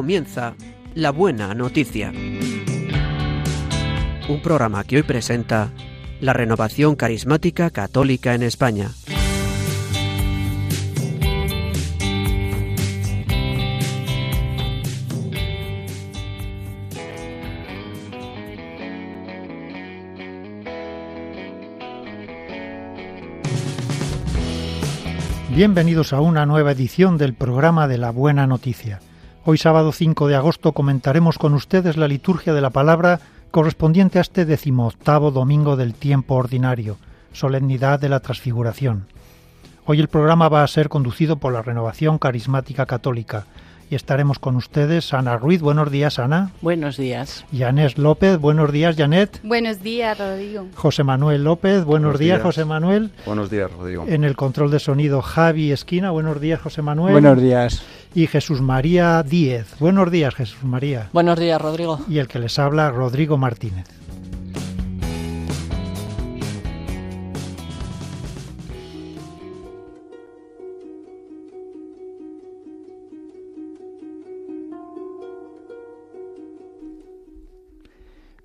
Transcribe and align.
comienza 0.00 0.54
La 0.94 1.10
Buena 1.10 1.52
Noticia. 1.52 2.10
Un 4.30 4.40
programa 4.42 4.82
que 4.82 4.96
hoy 4.96 5.02
presenta 5.02 5.72
la 6.22 6.32
renovación 6.32 6.96
carismática 6.96 7.68
católica 7.68 8.34
en 8.34 8.42
España. 8.42 8.88
Bienvenidos 25.54 26.14
a 26.14 26.22
una 26.22 26.46
nueva 26.46 26.72
edición 26.72 27.18
del 27.18 27.34
programa 27.34 27.86
de 27.86 27.98
la 27.98 28.10
Buena 28.12 28.46
Noticia. 28.46 29.00
Hoy 29.42 29.56
sábado 29.56 29.90
5 29.90 30.28
de 30.28 30.36
agosto 30.36 30.72
comentaremos 30.72 31.38
con 31.38 31.54
ustedes 31.54 31.96
la 31.96 32.06
liturgia 32.06 32.52
de 32.52 32.60
la 32.60 32.68
palabra 32.68 33.20
correspondiente 33.50 34.18
a 34.18 34.20
este 34.20 34.44
decimoctavo 34.44 35.30
domingo 35.30 35.76
del 35.76 35.94
tiempo 35.94 36.34
ordinario, 36.34 36.98
solemnidad 37.32 37.98
de 37.98 38.10
la 38.10 38.20
transfiguración. 38.20 39.06
Hoy 39.86 39.98
el 39.98 40.08
programa 40.08 40.50
va 40.50 40.62
a 40.62 40.68
ser 40.68 40.90
conducido 40.90 41.36
por 41.36 41.54
la 41.54 41.62
Renovación 41.62 42.18
Carismática 42.18 42.84
Católica 42.84 43.46
y 43.90 43.96
estaremos 43.96 44.38
con 44.38 44.56
ustedes 44.56 45.12
Ana 45.12 45.36
Ruiz. 45.36 45.60
Buenos 45.60 45.90
días, 45.90 46.18
Ana. 46.20 46.52
Buenos 46.62 46.96
días. 46.96 47.44
Janet 47.52 47.98
López. 47.98 48.38
Buenos 48.38 48.70
días, 48.70 48.96
Janet. 48.96 49.40
Buenos 49.42 49.82
días, 49.82 50.16
Rodrigo. 50.16 50.68
José 50.76 51.02
Manuel 51.02 51.42
López. 51.42 51.84
Buenos, 51.84 52.18
días, 52.18 52.40
José 52.40 52.64
Manuel. 52.64 53.10
Buenos 53.26 53.50
días, 53.50 53.70
Rodrigo. 53.70 54.04
En 54.06 54.22
el 54.22 54.36
control 54.36 54.70
de 54.70 54.78
sonido, 54.78 55.22
Javi 55.22 55.72
Esquina. 55.72 56.10
Buenos 56.10 56.40
días, 56.40 56.60
José 56.60 56.82
Manuel. 56.82 57.12
Buenos 57.12 57.42
días. 57.42 57.82
Y 58.14 58.28
Jesús 58.28 58.60
María 58.60 59.22
Díez. 59.24 59.74
Buenos 59.80 60.10
días, 60.10 60.34
Jesús 60.34 60.62
María. 60.62 61.08
Buenos 61.12 61.38
días, 61.38 61.60
Rodrigo. 61.60 62.00
Y 62.08 62.18
el 62.18 62.28
que 62.28 62.38
les 62.38 62.58
habla, 62.58 62.90
Rodrigo 62.90 63.36
Martínez. 63.38 63.86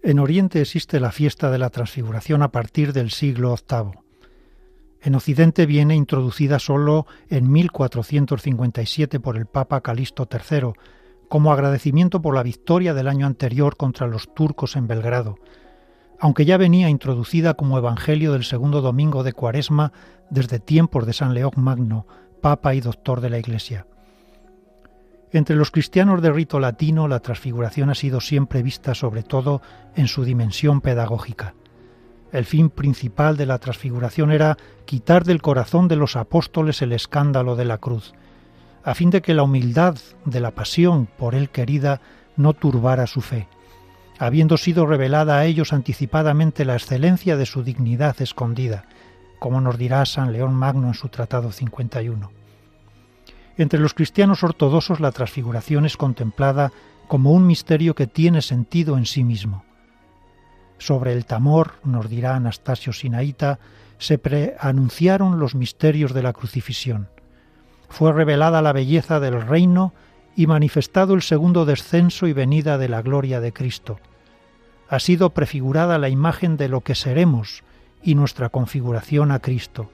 En 0.06 0.20
Oriente 0.20 0.62
existe 0.62 1.00
la 1.00 1.12
fiesta 1.12 1.50
de 1.50 1.58
la 1.58 1.72
Transfiguración 1.72 2.44
a 2.44 2.52
partir 2.52 2.94
del 2.94 3.10
siglo 3.10 3.56
VIII. 3.56 4.00
En 5.02 5.16
Occidente 5.16 5.66
viene 5.66 5.96
introducida 5.96 6.60
solo 6.60 7.08
en 7.28 7.52
1457 7.52 9.20
por 9.20 9.36
el 9.36 9.48
Papa 9.48 9.82
Calixto 9.82 10.30
III, 10.32 10.74
como 11.28 11.52
agradecimiento 11.52 12.22
por 12.22 12.36
la 12.36 12.44
victoria 12.44 12.94
del 12.94 13.08
año 13.08 13.26
anterior 13.26 13.78
contra 13.78 14.06
los 14.06 14.32
turcos 14.36 14.76
en 14.76 14.86
Belgrado, 14.86 15.40
aunque 16.20 16.46
ya 16.46 16.58
venía 16.58 16.88
introducida 16.88 17.56
como 17.56 17.80
Evangelio 17.80 18.32
del 18.32 18.44
segundo 18.44 18.82
domingo 18.82 19.24
de 19.24 19.34
Cuaresma 19.34 19.92
desde 20.30 20.60
tiempos 20.60 21.08
de 21.08 21.14
San 21.14 21.34
León 21.34 21.54
Magno, 21.56 22.06
Papa 22.44 22.76
y 22.76 22.80
Doctor 22.80 23.22
de 23.22 23.32
la 23.32 23.40
Iglesia. 23.40 23.88
Entre 25.32 25.56
los 25.56 25.72
cristianos 25.72 26.22
de 26.22 26.32
rito 26.32 26.60
latino, 26.60 27.08
la 27.08 27.20
transfiguración 27.20 27.90
ha 27.90 27.96
sido 27.96 28.22
siempre 28.22 28.64
vista 28.64 28.96
sobre 28.96 29.24
todo 29.24 29.62
en 29.96 30.08
su 30.08 30.24
dimensión 30.24 30.82
pedagógica. 30.82 31.56
El 32.32 32.46
fin 32.46 32.70
principal 32.70 33.38
de 33.38 33.46
la 33.46 33.60
transfiguración 33.60 34.32
era 34.32 34.58
quitar 34.86 35.24
del 35.24 35.42
corazón 35.42 35.88
de 35.88 35.96
los 35.96 36.16
apóstoles 36.16 36.82
el 36.82 36.92
escándalo 36.92 37.56
de 37.56 37.66
la 37.66 37.78
cruz, 37.78 38.14
a 38.84 38.94
fin 38.94 39.10
de 39.10 39.22
que 39.22 39.34
la 39.34 39.44
humildad 39.44 39.96
de 40.26 40.40
la 40.40 40.52
pasión 40.52 41.08
por 41.18 41.34
él 41.34 41.50
querida 41.50 42.02
no 42.36 42.54
turbara 42.54 43.08
su 43.08 43.22
fe, 43.22 43.48
habiendo 44.20 44.58
sido 44.58 44.86
revelada 44.86 45.38
a 45.38 45.46
ellos 45.46 45.74
anticipadamente 45.74 46.66
la 46.66 46.76
excelencia 46.76 47.38
de 47.38 47.46
su 47.46 47.64
dignidad 47.64 48.22
escondida, 48.22 48.86
como 49.40 49.62
nos 49.62 49.78
dirá 49.78 50.06
San 50.06 50.34
León 50.34 50.54
Magno 50.54 50.88
en 50.88 50.94
su 50.94 51.10
Tratado 51.10 51.52
51. 51.52 52.45
Entre 53.58 53.80
los 53.80 53.94
cristianos 53.94 54.44
ortodoxos 54.44 55.00
la 55.00 55.12
transfiguración 55.12 55.86
es 55.86 55.98
contemplada 55.98 56.72
como 57.08 57.32
un 57.32 57.48
misterio 57.48 57.96
que 57.96 58.08
tiene 58.08 58.42
sentido 58.42 58.98
en 58.98 59.06
sí 59.06 59.24
mismo. 59.24 59.64
Sobre 60.78 61.14
el 61.14 61.26
tamor, 61.26 61.74
nos 61.84 62.10
dirá 62.10 62.36
Anastasio 62.36 62.92
Sinaíta, 62.92 63.60
se 63.98 64.18
preanunciaron 64.18 65.40
los 65.40 65.56
misterios 65.56 66.14
de 66.14 66.24
la 66.24 66.34
crucifixión. 66.34 67.08
Fue 67.88 68.12
revelada 68.12 68.62
la 68.62 68.74
belleza 68.74 69.20
del 69.22 69.42
reino 69.42 69.94
y 70.36 70.48
manifestado 70.48 71.14
el 71.14 71.22
segundo 71.22 71.66
descenso 71.66 72.28
y 72.28 72.34
venida 72.34 72.78
de 72.78 72.90
la 72.90 73.02
gloria 73.02 73.40
de 73.40 73.54
Cristo. 73.54 74.00
Ha 74.90 75.00
sido 75.00 75.30
prefigurada 75.30 75.98
la 75.98 76.10
imagen 76.10 76.58
de 76.58 76.68
lo 76.68 76.82
que 76.82 76.94
seremos 76.94 77.64
y 78.04 78.16
nuestra 78.16 78.50
configuración 78.50 79.32
a 79.32 79.40
Cristo. 79.40 79.90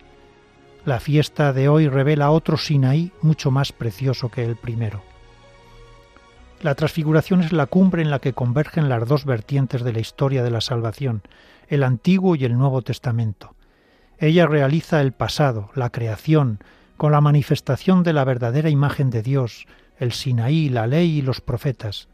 La 0.83 0.99
fiesta 0.99 1.53
de 1.53 1.69
hoy 1.69 1.87
revela 1.87 2.31
otro 2.31 2.57
Sinaí 2.57 3.11
mucho 3.21 3.51
más 3.51 3.71
precioso 3.71 4.29
que 4.29 4.43
el 4.43 4.55
primero. 4.55 5.03
La 6.63 6.73
transfiguración 6.73 7.43
es 7.43 7.53
la 7.53 7.67
cumbre 7.67 8.01
en 8.01 8.09
la 8.09 8.17
que 8.17 8.33
convergen 8.33 8.89
las 8.89 9.07
dos 9.07 9.25
vertientes 9.25 9.83
de 9.83 9.93
la 9.93 9.99
historia 9.99 10.43
de 10.43 10.49
la 10.49 10.59
salvación, 10.59 11.21
el 11.67 11.83
Antiguo 11.83 12.35
y 12.35 12.45
el 12.45 12.57
Nuevo 12.57 12.81
Testamento. 12.81 13.53
Ella 14.17 14.47
realiza 14.47 15.01
el 15.01 15.11
pasado, 15.11 15.69
la 15.75 15.91
creación, 15.91 16.57
con 16.97 17.11
la 17.11 17.21
manifestación 17.21 18.01
de 18.01 18.13
la 18.13 18.23
verdadera 18.23 18.69
imagen 18.71 19.11
de 19.11 19.21
Dios, 19.21 19.67
el 19.99 20.11
Sinaí, 20.13 20.67
la 20.69 20.87
ley 20.87 21.19
y 21.19 21.21
los 21.21 21.41
profetas, 21.41 22.07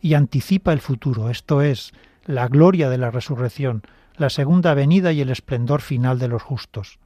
y 0.00 0.14
anticipa 0.14 0.72
el 0.72 0.80
futuro, 0.80 1.30
esto 1.30 1.62
es, 1.62 1.92
la 2.24 2.48
gloria 2.48 2.90
de 2.90 2.98
la 2.98 3.12
resurrección, 3.12 3.82
la 4.16 4.30
segunda 4.30 4.74
venida 4.74 5.12
y 5.12 5.20
el 5.20 5.30
esplendor 5.30 5.82
final 5.82 6.18
de 6.18 6.26
los 6.26 6.42
justos. 6.42 6.98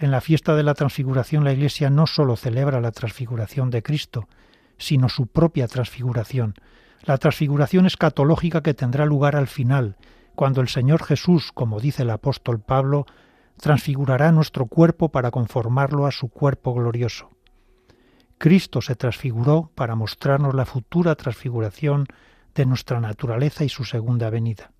En 0.00 0.12
la 0.12 0.20
fiesta 0.20 0.54
de 0.54 0.62
la 0.62 0.74
transfiguración 0.74 1.42
la 1.42 1.52
Iglesia 1.52 1.90
no 1.90 2.06
sólo 2.06 2.36
celebra 2.36 2.80
la 2.80 2.92
transfiguración 2.92 3.68
de 3.70 3.82
Cristo, 3.82 4.28
sino 4.76 5.08
su 5.08 5.26
propia 5.26 5.66
transfiguración, 5.66 6.54
la 7.02 7.18
transfiguración 7.18 7.84
escatológica 7.84 8.62
que 8.62 8.74
tendrá 8.74 9.06
lugar 9.06 9.34
al 9.34 9.48
final, 9.48 9.96
cuando 10.36 10.60
el 10.60 10.68
Señor 10.68 11.02
Jesús, 11.02 11.50
como 11.52 11.80
dice 11.80 12.02
el 12.02 12.10
apóstol 12.10 12.60
Pablo, 12.60 13.06
transfigurará 13.56 14.30
nuestro 14.30 14.66
cuerpo 14.66 15.08
para 15.08 15.32
conformarlo 15.32 16.06
a 16.06 16.12
su 16.12 16.28
cuerpo 16.28 16.74
glorioso. 16.74 17.30
Cristo 18.38 18.80
se 18.80 18.94
transfiguró 18.94 19.72
para 19.74 19.96
mostrarnos 19.96 20.54
la 20.54 20.64
futura 20.64 21.16
transfiguración 21.16 22.06
de 22.54 22.66
nuestra 22.66 23.00
naturaleza 23.00 23.64
y 23.64 23.68
su 23.68 23.84
segunda 23.84 24.30
venida. 24.30 24.70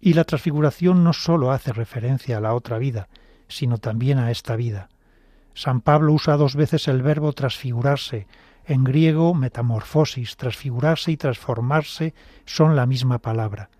Y 0.00 0.14
la 0.14 0.24
transfiguración 0.24 1.04
no 1.04 1.12
sólo 1.12 1.52
hace 1.52 1.74
referencia 1.74 2.38
a 2.38 2.40
la 2.40 2.54
otra 2.54 2.78
vida, 2.78 3.08
sino 3.48 3.78
también 3.78 4.18
a 4.18 4.30
esta 4.30 4.56
vida. 4.56 4.88
San 5.54 5.80
Pablo 5.80 6.12
usa 6.12 6.36
dos 6.36 6.54
veces 6.54 6.88
el 6.88 7.02
verbo 7.02 7.32
transfigurarse, 7.32 8.26
en 8.66 8.84
griego 8.84 9.32
metamorfosis, 9.32 10.36
transfigurarse 10.36 11.12
y 11.12 11.16
transformarse 11.16 12.14
son 12.44 12.76
la 12.76 12.86
misma 12.86 13.18
palabra, 13.18 13.70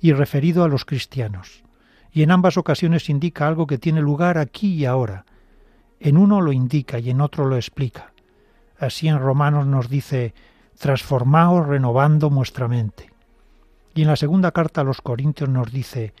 y 0.00 0.12
referido 0.12 0.64
a 0.64 0.68
los 0.68 0.84
cristianos. 0.84 1.64
Y 2.12 2.22
en 2.22 2.30
ambas 2.30 2.56
ocasiones 2.56 3.08
indica 3.08 3.48
algo 3.48 3.66
que 3.66 3.78
tiene 3.78 4.00
lugar 4.00 4.38
aquí 4.38 4.74
y 4.74 4.84
ahora. 4.84 5.24
En 6.00 6.16
uno 6.16 6.40
lo 6.40 6.52
indica 6.52 6.98
y 6.98 7.10
en 7.10 7.20
otro 7.20 7.46
lo 7.46 7.56
explica. 7.56 8.12
Así 8.78 9.08
en 9.08 9.18
Romanos 9.18 9.66
nos 9.66 9.88
dice, 9.88 10.34
transformaos 10.78 11.66
renovando 11.66 12.30
vuestra 12.30 12.68
mente. 12.68 13.10
Y 13.94 14.02
en 14.02 14.08
la 14.08 14.16
segunda 14.16 14.52
carta 14.52 14.82
a 14.82 14.84
los 14.84 15.00
Corintios 15.00 15.48
nos 15.48 15.72
dice, 15.72 16.14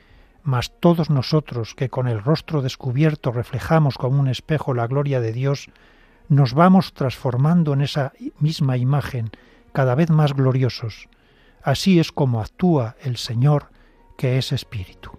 mas 0.48 0.72
todos 0.80 1.10
nosotros 1.10 1.74
que 1.74 1.90
con 1.90 2.08
el 2.08 2.24
rostro 2.24 2.62
descubierto 2.62 3.32
reflejamos 3.32 3.98
como 3.98 4.18
un 4.18 4.28
espejo 4.28 4.72
la 4.72 4.86
gloria 4.86 5.20
de 5.20 5.34
Dios, 5.34 5.68
nos 6.30 6.54
vamos 6.54 6.94
transformando 6.94 7.74
en 7.74 7.82
esa 7.82 8.14
misma 8.38 8.78
imagen, 8.78 9.30
cada 9.74 9.94
vez 9.94 10.08
más 10.08 10.32
gloriosos. 10.32 11.10
Así 11.62 12.00
es 12.00 12.12
como 12.12 12.40
actúa 12.40 12.96
el 13.02 13.18
Señor, 13.18 13.66
que 14.16 14.38
es 14.38 14.52
Espíritu. 14.52 15.17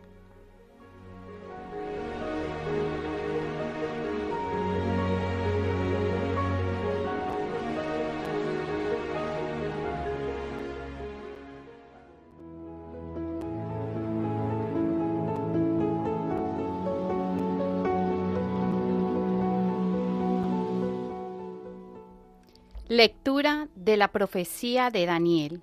Lectura 22.99 23.69
de 23.75 23.95
la 23.95 24.09
profecía 24.09 24.89
de 24.89 25.05
Daniel. 25.05 25.61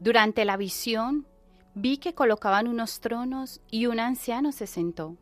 Durante 0.00 0.44
la 0.44 0.58
visión 0.58 1.26
vi 1.74 1.96
que 1.96 2.12
colocaban 2.12 2.68
unos 2.68 3.00
tronos 3.00 3.62
y 3.70 3.86
un 3.86 4.00
anciano 4.00 4.52
se 4.52 4.66
sentó. 4.66 5.16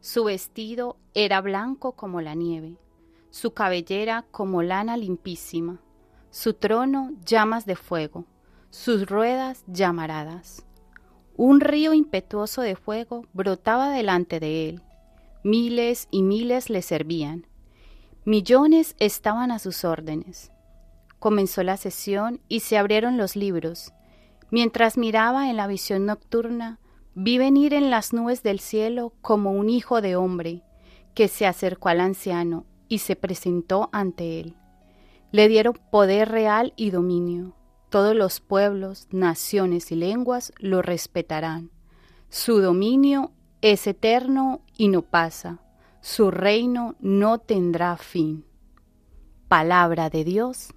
Su 0.00 0.24
vestido 0.24 0.96
era 1.12 1.42
blanco 1.42 1.92
como 1.92 2.22
la 2.22 2.34
nieve, 2.34 2.78
su 3.28 3.52
cabellera 3.52 4.24
como 4.30 4.62
lana 4.62 4.96
limpísima, 4.96 5.82
su 6.30 6.54
trono 6.54 7.10
llamas 7.26 7.66
de 7.66 7.76
fuego, 7.76 8.24
sus 8.70 9.10
ruedas 9.10 9.62
llamaradas. 9.66 10.64
Un 11.36 11.60
río 11.60 11.92
impetuoso 11.92 12.62
de 12.62 12.76
fuego 12.76 13.26
brotaba 13.34 13.90
delante 13.90 14.40
de 14.40 14.70
él. 14.70 14.82
Miles 15.44 16.08
y 16.10 16.22
miles 16.22 16.70
le 16.70 16.80
servían. 16.80 17.46
Millones 18.26 18.96
estaban 18.98 19.52
a 19.52 19.60
sus 19.60 19.84
órdenes. 19.84 20.50
Comenzó 21.20 21.62
la 21.62 21.76
sesión 21.76 22.40
y 22.48 22.58
se 22.58 22.76
abrieron 22.76 23.16
los 23.18 23.36
libros. 23.36 23.92
Mientras 24.50 24.98
miraba 24.98 25.48
en 25.48 25.56
la 25.56 25.68
visión 25.68 26.06
nocturna, 26.06 26.80
vi 27.14 27.38
venir 27.38 27.72
en 27.72 27.88
las 27.88 28.12
nubes 28.12 28.42
del 28.42 28.58
cielo 28.58 29.12
como 29.20 29.52
un 29.52 29.70
hijo 29.70 30.00
de 30.00 30.16
hombre, 30.16 30.64
que 31.14 31.28
se 31.28 31.46
acercó 31.46 31.88
al 31.88 32.00
anciano 32.00 32.66
y 32.88 32.98
se 32.98 33.14
presentó 33.14 33.90
ante 33.92 34.40
él. 34.40 34.56
Le 35.30 35.46
dieron 35.46 35.78
poder 35.92 36.28
real 36.28 36.72
y 36.74 36.90
dominio. 36.90 37.54
Todos 37.90 38.16
los 38.16 38.40
pueblos, 38.40 39.06
naciones 39.12 39.92
y 39.92 39.94
lenguas 39.94 40.52
lo 40.58 40.82
respetarán. 40.82 41.70
Su 42.28 42.60
dominio 42.60 43.30
es 43.60 43.86
eterno 43.86 44.62
y 44.76 44.88
no 44.88 45.02
pasa. 45.02 45.60
Su 46.08 46.30
reino 46.30 46.94
no 47.00 47.38
tendrá 47.40 47.96
fin. 47.96 48.44
Palabra 49.48 50.08
de 50.08 50.22
Dios. 50.22 50.72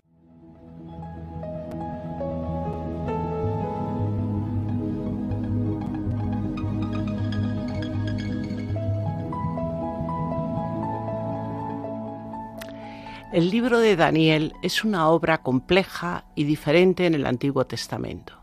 El 13.31 13.51
libro 13.51 13.79
de 13.79 13.95
Daniel 13.95 14.53
es 14.63 14.83
una 14.83 15.09
obra 15.09 15.43
compleja 15.43 16.25
y 16.33 16.45
diferente 16.45 17.05
en 17.05 17.13
el 17.13 17.27
Antiguo 17.27 17.67
Testamento. 17.67 18.38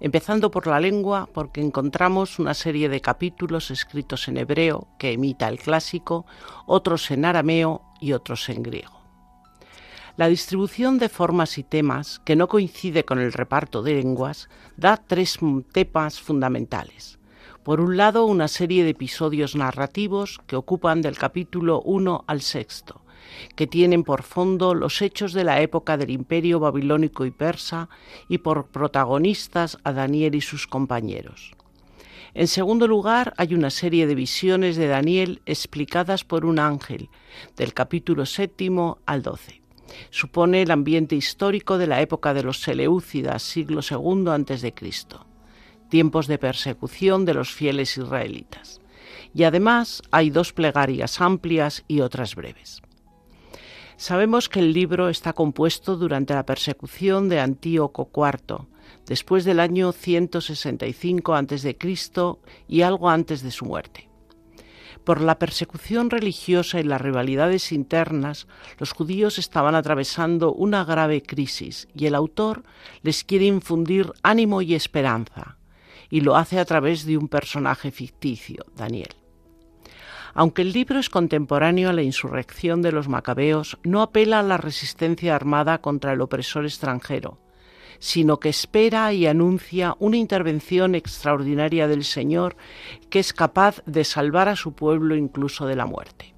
Empezando 0.00 0.50
por 0.50 0.66
la 0.66 0.80
lengua, 0.80 1.28
porque 1.32 1.60
encontramos 1.60 2.38
una 2.38 2.54
serie 2.54 2.88
de 2.88 3.02
capítulos 3.02 3.70
escritos 3.70 4.28
en 4.28 4.38
hebreo, 4.38 4.88
que 4.98 5.12
imita 5.12 5.46
el 5.48 5.58
clásico, 5.58 6.24
otros 6.66 7.10
en 7.10 7.26
arameo 7.26 7.82
y 8.00 8.14
otros 8.14 8.48
en 8.48 8.62
griego. 8.62 8.98
La 10.16 10.28
distribución 10.28 10.98
de 10.98 11.10
formas 11.10 11.58
y 11.58 11.64
temas, 11.64 12.18
que 12.24 12.34
no 12.34 12.48
coincide 12.48 13.04
con 13.04 13.18
el 13.18 13.32
reparto 13.32 13.82
de 13.82 13.94
lenguas, 13.94 14.48
da 14.76 14.96
tres 14.96 15.38
temas 15.72 16.18
fundamentales. 16.18 17.18
Por 17.62 17.80
un 17.80 17.98
lado, 17.98 18.24
una 18.24 18.48
serie 18.48 18.84
de 18.84 18.90
episodios 18.90 19.54
narrativos 19.54 20.40
que 20.46 20.56
ocupan 20.56 21.02
del 21.02 21.18
capítulo 21.18 21.82
1 21.82 22.24
al 22.26 22.40
sexto, 22.40 23.02
que 23.56 23.66
tienen 23.66 24.04
por 24.04 24.22
fondo 24.22 24.74
los 24.74 25.02
hechos 25.02 25.32
de 25.32 25.44
la 25.44 25.60
época 25.60 25.96
del 25.96 26.10
imperio 26.10 26.60
babilónico 26.60 27.24
y 27.24 27.30
persa 27.30 27.88
y 28.28 28.38
por 28.38 28.66
protagonistas 28.66 29.78
a 29.84 29.92
Daniel 29.92 30.34
y 30.34 30.40
sus 30.40 30.66
compañeros. 30.66 31.52
En 32.34 32.46
segundo 32.46 32.86
lugar, 32.86 33.34
hay 33.36 33.54
una 33.54 33.70
serie 33.70 34.06
de 34.06 34.14
visiones 34.14 34.76
de 34.76 34.86
Daniel 34.86 35.42
explicadas 35.46 36.24
por 36.24 36.44
un 36.44 36.58
ángel, 36.60 37.08
del 37.56 37.74
capítulo 37.74 38.24
séptimo 38.24 38.98
al 39.04 39.22
doce. 39.22 39.62
Supone 40.10 40.62
el 40.62 40.70
ambiente 40.70 41.16
histórico 41.16 41.76
de 41.76 41.88
la 41.88 42.00
época 42.00 42.32
de 42.32 42.44
los 42.44 42.60
Seleucidas, 42.60 43.42
siglo 43.42 43.80
II 43.88 44.28
a.C., 44.28 44.72
tiempos 45.88 46.28
de 46.28 46.38
persecución 46.38 47.24
de 47.24 47.34
los 47.34 47.52
fieles 47.52 47.96
israelitas. 47.96 48.80
Y 49.34 49.42
además 49.42 50.02
hay 50.12 50.30
dos 50.30 50.52
plegarias 50.52 51.20
amplias 51.20 51.84
y 51.88 52.00
otras 52.00 52.36
breves. 52.36 52.80
Sabemos 54.00 54.48
que 54.48 54.60
el 54.60 54.72
libro 54.72 55.10
está 55.10 55.34
compuesto 55.34 55.94
durante 55.94 56.32
la 56.32 56.46
persecución 56.46 57.28
de 57.28 57.38
Antíoco 57.38 58.08
IV, 58.16 58.66
después 59.04 59.44
del 59.44 59.60
año 59.60 59.92
165 59.92 61.34
a.C. 61.34 61.76
y 62.66 62.80
algo 62.80 63.10
antes 63.10 63.42
de 63.42 63.50
su 63.50 63.66
muerte. 63.66 64.08
Por 65.04 65.20
la 65.20 65.38
persecución 65.38 66.08
religiosa 66.08 66.80
y 66.80 66.84
las 66.84 67.02
rivalidades 67.02 67.72
internas, 67.72 68.46
los 68.78 68.92
judíos 68.92 69.38
estaban 69.38 69.74
atravesando 69.74 70.54
una 70.54 70.82
grave 70.82 71.22
crisis 71.22 71.86
y 71.94 72.06
el 72.06 72.14
autor 72.14 72.62
les 73.02 73.22
quiere 73.22 73.44
infundir 73.44 74.14
ánimo 74.22 74.62
y 74.62 74.74
esperanza, 74.74 75.58
y 76.08 76.22
lo 76.22 76.36
hace 76.36 76.58
a 76.58 76.64
través 76.64 77.04
de 77.04 77.18
un 77.18 77.28
personaje 77.28 77.90
ficticio, 77.90 78.64
Daniel. 78.74 79.19
Aunque 80.34 80.62
el 80.62 80.72
libro 80.72 80.98
es 80.98 81.10
contemporáneo 81.10 81.90
a 81.90 81.92
la 81.92 82.02
insurrección 82.02 82.82
de 82.82 82.92
los 82.92 83.08
macabeos, 83.08 83.78
no 83.82 84.02
apela 84.02 84.40
a 84.40 84.44
la 84.44 84.56
resistencia 84.56 85.34
armada 85.34 85.80
contra 85.80 86.12
el 86.12 86.20
opresor 86.20 86.64
extranjero, 86.64 87.38
sino 87.98 88.38
que 88.38 88.48
espera 88.48 89.12
y 89.12 89.26
anuncia 89.26 89.96
una 89.98 90.16
intervención 90.16 90.94
extraordinaria 90.94 91.88
del 91.88 92.04
Señor 92.04 92.56
que 93.10 93.18
es 93.18 93.32
capaz 93.32 93.82
de 93.86 94.04
salvar 94.04 94.48
a 94.48 94.56
su 94.56 94.72
pueblo 94.72 95.16
incluso 95.16 95.66
de 95.66 95.76
la 95.76 95.86
muerte. 95.86 96.34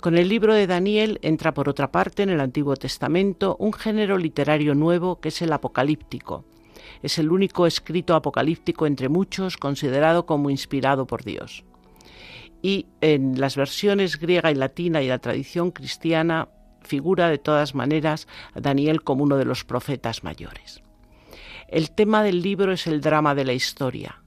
Con 0.00 0.18
el 0.18 0.28
libro 0.28 0.52
de 0.54 0.66
Daniel 0.66 1.18
entra 1.22 1.54
por 1.54 1.68
otra 1.68 1.90
parte 1.90 2.22
en 2.22 2.30
el 2.30 2.40
Antiguo 2.40 2.76
Testamento 2.76 3.56
un 3.58 3.72
género 3.72 4.18
literario 4.18 4.74
nuevo 4.74 5.20
que 5.20 5.28
es 5.28 5.40
el 5.40 5.52
apocalíptico. 5.52 6.44
Es 7.02 7.18
el 7.18 7.32
único 7.32 7.66
escrito 7.66 8.14
apocalíptico 8.14 8.86
entre 8.86 9.08
muchos 9.08 9.56
considerado 9.56 10.26
como 10.26 10.50
inspirado 10.50 11.06
por 11.06 11.24
Dios 11.24 11.64
y 12.66 12.86
en 13.00 13.38
las 13.40 13.54
versiones 13.54 14.18
griega 14.18 14.50
y 14.50 14.56
latina 14.56 15.00
y 15.00 15.06
la 15.06 15.20
tradición 15.20 15.70
cristiana 15.70 16.48
figura 16.82 17.28
de 17.28 17.38
todas 17.38 17.76
maneras 17.76 18.26
Daniel 18.56 19.04
como 19.04 19.22
uno 19.22 19.36
de 19.36 19.44
los 19.44 19.64
profetas 19.64 20.24
mayores. 20.24 20.82
El 21.68 21.92
tema 21.92 22.24
del 22.24 22.42
libro 22.42 22.72
es 22.72 22.88
el 22.88 23.00
drama 23.00 23.36
de 23.36 23.44
la 23.44 23.52
historia. 23.52 24.20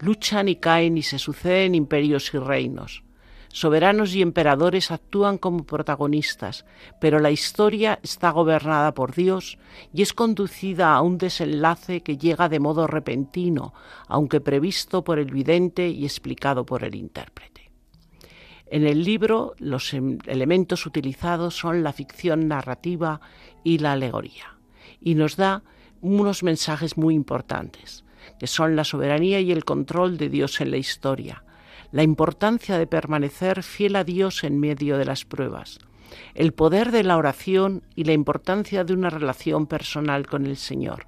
Luchan 0.00 0.48
y 0.48 0.56
caen 0.56 0.98
y 0.98 1.02
se 1.02 1.20
suceden 1.20 1.76
imperios 1.76 2.34
y 2.34 2.38
reinos. 2.38 3.04
Soberanos 3.52 4.12
y 4.16 4.22
emperadores 4.22 4.90
actúan 4.90 5.38
como 5.38 5.62
protagonistas, 5.64 6.66
pero 7.00 7.20
la 7.20 7.30
historia 7.30 8.00
está 8.02 8.30
gobernada 8.30 8.92
por 8.92 9.14
Dios 9.14 9.56
y 9.92 10.02
es 10.02 10.12
conducida 10.12 10.94
a 10.94 11.00
un 11.00 11.16
desenlace 11.16 12.02
que 12.02 12.18
llega 12.18 12.48
de 12.48 12.58
modo 12.58 12.88
repentino, 12.88 13.72
aunque 14.08 14.40
previsto 14.40 15.04
por 15.04 15.20
el 15.20 15.30
vidente 15.30 15.88
y 15.88 16.04
explicado 16.04 16.66
por 16.66 16.82
el 16.82 16.96
intérprete. 16.96 17.53
En 18.66 18.86
el 18.86 19.04
libro 19.04 19.54
los 19.58 19.92
em, 19.94 20.18
elementos 20.26 20.86
utilizados 20.86 21.56
son 21.56 21.82
la 21.82 21.92
ficción 21.92 22.48
narrativa 22.48 23.20
y 23.62 23.78
la 23.78 23.92
alegoría, 23.92 24.58
y 25.00 25.14
nos 25.14 25.36
da 25.36 25.62
unos 26.00 26.42
mensajes 26.42 26.96
muy 26.96 27.14
importantes, 27.14 28.04
que 28.38 28.46
son 28.46 28.76
la 28.76 28.84
soberanía 28.84 29.40
y 29.40 29.52
el 29.52 29.64
control 29.64 30.16
de 30.16 30.28
Dios 30.28 30.60
en 30.60 30.70
la 30.70 30.76
historia, 30.76 31.44
la 31.92 32.02
importancia 32.02 32.78
de 32.78 32.86
permanecer 32.86 33.62
fiel 33.62 33.96
a 33.96 34.04
Dios 34.04 34.44
en 34.44 34.58
medio 34.58 34.98
de 34.98 35.04
las 35.04 35.24
pruebas, 35.24 35.78
el 36.34 36.52
poder 36.52 36.90
de 36.90 37.04
la 37.04 37.16
oración 37.16 37.82
y 37.94 38.04
la 38.04 38.12
importancia 38.12 38.84
de 38.84 38.94
una 38.94 39.10
relación 39.10 39.66
personal 39.66 40.26
con 40.26 40.46
el 40.46 40.56
Señor, 40.56 41.06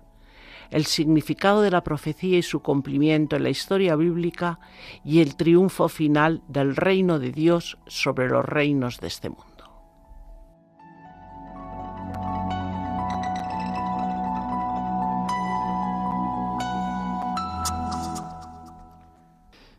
el 0.71 0.87
significado 0.87 1.63
de 1.63 1.71
la 1.71 1.83
profecía 1.83 2.39
y 2.39 2.43
su 2.43 2.61
cumplimiento 2.61 3.37
en 3.37 3.43
la 3.43 3.51
historia 3.51 3.97
bíblica 3.97 4.59
y 5.05 5.21
el 5.21 5.37
triunfo 5.37 5.89
final 5.89 6.43
del 6.49 6.77
reino 6.77 7.19
de 7.19 7.33
Dios 7.33 7.79
sobre 7.87 8.29
los 8.29 8.45
reinos 8.45 9.01
de 9.01 9.07
este 9.07 9.31
mundo. 9.31 9.57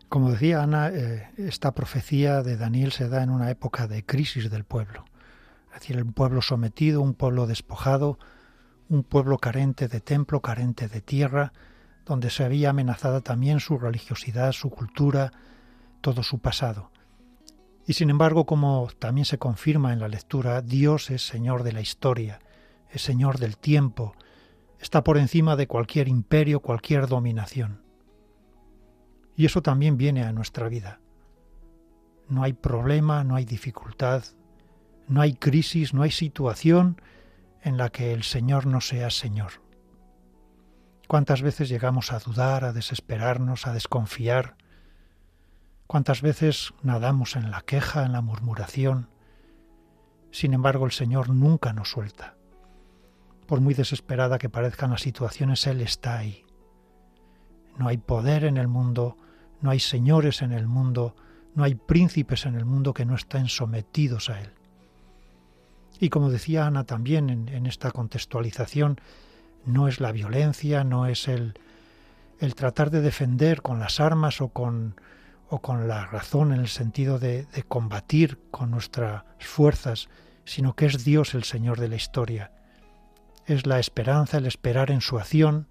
Como 0.10 0.32
decía 0.32 0.64
Ana, 0.64 0.90
eh, 0.90 1.30
esta 1.38 1.74
profecía 1.74 2.42
de 2.42 2.56
Daniel 2.56 2.92
se 2.92 3.10
da 3.10 3.24
en 3.24 3.30
una 3.30 3.52
época 3.52 3.88
de 3.88 4.06
crisis 4.06 4.50
del 4.50 4.64
pueblo. 4.64 5.06
Es 5.68 5.82
decir, 5.82 6.04
pueblo 6.14 6.42
sometido, 6.42 7.02
un 7.02 7.14
pueblo 7.14 7.46
despojado, 7.46 8.18
un 8.90 9.04
pueblo 9.04 9.38
carente 9.38 9.88
de 9.88 10.00
templo, 10.00 10.42
carente 10.42 10.88
de 10.88 11.02
tierra, 11.02 11.54
donde 12.06 12.30
se 12.30 12.44
había 12.44 12.70
amenazada 12.70 13.22
también 13.22 13.60
su 13.60 13.78
religiosidad, 13.78 14.54
su 14.54 14.70
cultura, 14.70 15.32
todo 16.02 16.24
su 16.24 16.40
pasado. 16.40 16.92
Y 17.86 17.94
sin 17.94 18.10
embargo, 18.10 18.46
como 18.46 18.90
también 19.00 19.26
se 19.26 19.38
confirma 19.38 19.94
en 19.94 20.00
la 20.00 20.08
lectura, 20.08 20.62
Dios 20.62 21.10
es 21.10 21.26
Señor 21.26 21.64
de 21.64 21.74
la 21.74 21.82
historia, 21.82 22.40
es 22.90 23.02
Señor 23.02 23.40
del 23.40 23.58
tiempo, 23.58 24.16
está 24.80 25.04
por 25.04 25.18
encima 25.18 25.56
de 25.56 25.68
cualquier 25.68 26.08
imperio, 26.08 26.62
cualquier 26.62 27.08
dominación. 27.08 27.82
Y 29.36 29.46
eso 29.46 29.62
también 29.62 29.98
viene 29.98 30.24
a 30.24 30.32
nuestra 30.32 30.68
vida. 30.68 31.00
No 32.28 32.44
hay 32.44 32.54
problema, 32.54 33.24
no 33.24 33.36
hay 33.36 33.46
dificultad, 33.46 34.24
no 35.08 35.22
hay 35.22 35.34
crisis, 35.34 35.94
no 35.94 36.02
hay 36.02 36.12
situación 36.12 37.02
en 37.62 37.78
la 37.78 37.90
que 37.90 38.14
el 38.14 38.24
Señor 38.24 38.66
no 38.66 38.82
sea 38.82 39.10
Señor. 39.10 39.62
¿Cuántas 41.08 41.42
veces 41.42 41.70
llegamos 41.70 42.12
a 42.12 42.20
dudar, 42.20 42.66
a 42.66 42.74
desesperarnos, 42.74 43.66
a 43.66 43.74
desconfiar? 43.74 44.58
¿Cuántas 45.88 46.22
veces 46.22 46.74
nadamos 46.84 47.38
en 47.38 47.50
la 47.50 47.62
queja, 47.62 48.04
en 48.04 48.12
la 48.12 48.22
murmuración? 48.22 49.10
Sin 50.32 50.54
embargo, 50.54 50.86
el 50.86 50.92
Señor 50.92 51.30
nunca 51.30 51.72
nos 51.72 51.92
suelta. 51.92 52.36
Por 53.46 53.62
muy 53.62 53.74
desesperada 53.74 54.38
que 54.38 54.50
parezcan 54.50 54.92
las 54.92 55.02
situaciones, 55.02 55.66
Él 55.66 55.80
está 55.80 56.18
ahí. 56.18 56.46
No 57.78 57.88
hay 57.88 57.98
poder 57.98 58.44
en 58.44 58.58
el 58.58 58.68
mundo, 58.68 59.18
no 59.62 59.70
hay 59.70 59.80
señores 59.80 60.42
en 60.42 60.52
el 60.52 60.68
mundo, 60.68 61.16
no 61.56 61.64
hay 61.64 61.76
príncipes 61.76 62.46
en 62.46 62.56
el 62.56 62.66
mundo 62.66 62.94
que 62.94 63.06
no 63.06 63.16
estén 63.16 63.48
sometidos 63.48 64.30
a 64.30 64.42
Él. 64.42 64.57
Y 66.00 66.10
como 66.10 66.30
decía 66.30 66.68
Ana 66.68 66.84
también 66.84 67.30
en, 67.30 67.66
esta 67.66 67.92
contextualización, 67.92 69.00
no 69.66 69.88
es 69.88 70.00
la 70.00 70.12
violencia, 70.12 70.84
no 70.84 71.08
es 71.08 71.28
el, 71.28 71.60
el 72.40 72.56
tratar 72.56 72.92
de 72.92 73.02
defender 73.02 73.62
con 73.62 73.80
las 73.80 74.00
armas 74.00 74.42
o 74.42 74.50
con, 74.50 74.96
o 75.50 75.60
con 75.60 75.88
la 75.88 76.06
razón 76.06 76.54
en 76.54 76.60
el 76.60 76.68
sentido 76.68 77.20
de, 77.20 77.46
de 77.46 77.64
combatir 77.64 78.40
con 78.52 78.72
nuestras 78.72 79.24
fuerzas, 79.40 80.10
sino 80.46 80.76
que 80.76 80.86
es 80.86 81.04
Dios 81.04 81.34
el 81.34 81.44
Señor 81.44 81.80
de 81.80 81.90
la 81.90 81.96
historia. 81.96 82.52
Es 83.46 83.66
la 83.66 83.80
esperanza, 83.80 84.38
el 84.38 84.46
esperar 84.46 84.92
en 84.92 85.02
su 85.02 85.18
acción, 85.18 85.68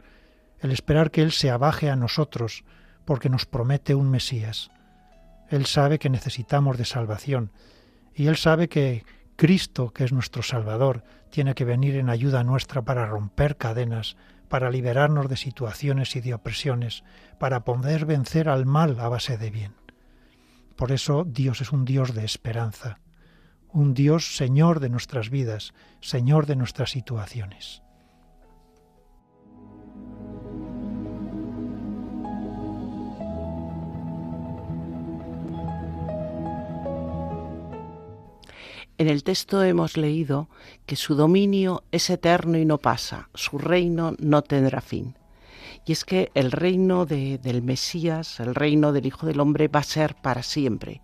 el 0.61 0.73
esperar 0.73 1.11
que 1.11 1.23
Él 1.23 1.33
se 1.33 1.51
abaje 1.51 1.91
a 1.91 1.97
nosotros, 1.97 2.65
porque 3.05 3.29
nos 3.29 3.47
promete 3.47 3.95
un 3.95 4.11
Mesías. 4.11 4.71
Él 5.49 5.67
sabe 5.67 5.99
que 5.99 6.11
necesitamos 6.11 6.77
de 6.77 6.85
salvación, 6.85 7.53
y 8.15 8.27
Él 8.27 8.37
sabe 8.37 8.69
que 8.69 9.05
Cristo, 9.37 9.93
que 9.93 10.05
es 10.05 10.13
nuestro 10.13 10.43
Salvador, 10.43 11.05
tiene 11.31 11.55
que 11.55 11.65
venir 11.65 11.97
en 11.97 12.09
ayuda 12.09 12.43
nuestra 12.43 12.83
para 12.83 13.07
romper 13.07 13.57
cadenas, 13.57 14.17
para 14.49 14.71
liberarnos 14.71 15.29
de 15.29 15.37
situaciones 15.37 16.17
y 16.17 16.21
de 16.21 16.35
opresiones, 16.35 17.05
para 17.39 17.65
poder 17.65 18.07
vencer 18.07 18.49
al 18.49 18.65
mal 18.65 18.99
a 18.99 19.09
base 19.09 19.37
de 19.37 19.51
bien. 19.51 19.75
Por 20.77 20.93
eso 20.93 21.25
Dios 21.25 21.61
es 21.61 21.73
un 21.73 21.85
Dios 21.85 22.15
de 22.15 22.25
esperanza, 22.25 23.01
un 23.69 23.93
Dios 23.95 24.37
Señor 24.37 24.81
de 24.81 24.89
nuestras 24.89 25.31
vidas, 25.31 25.75
Señor 26.01 26.47
de 26.47 26.57
nuestras 26.57 26.91
situaciones. 26.91 27.83
En 38.99 39.09
el 39.09 39.25
texto 39.25 39.63
hemos 39.63 39.97
leído 39.97 40.49
que 40.87 40.97
su 40.97 41.15
dominio 41.15 41.85
es 41.93 42.09
eterno 42.09 42.57
y 42.57 42.65
no 42.65 42.79
pasa, 42.79 43.29
su 43.35 43.59
reino 43.59 44.15
no 44.19 44.43
tendrá 44.43 44.81
fin 44.81 45.15
y 45.87 45.93
es 45.93 46.05
que 46.05 46.33
el 46.35 46.51
reino 46.51 47.07
del 47.07 47.63
Mesías, 47.63 48.41
el 48.41 48.57
reino 48.57 48.93
del 48.93 49.07
Hijo 49.07 49.25
del 49.25 49.39
Hombre 49.39 49.69
va 49.69 49.81
a 49.81 49.85
ser 49.85 50.17
para 50.17 50.43
siempre. 50.43 51.01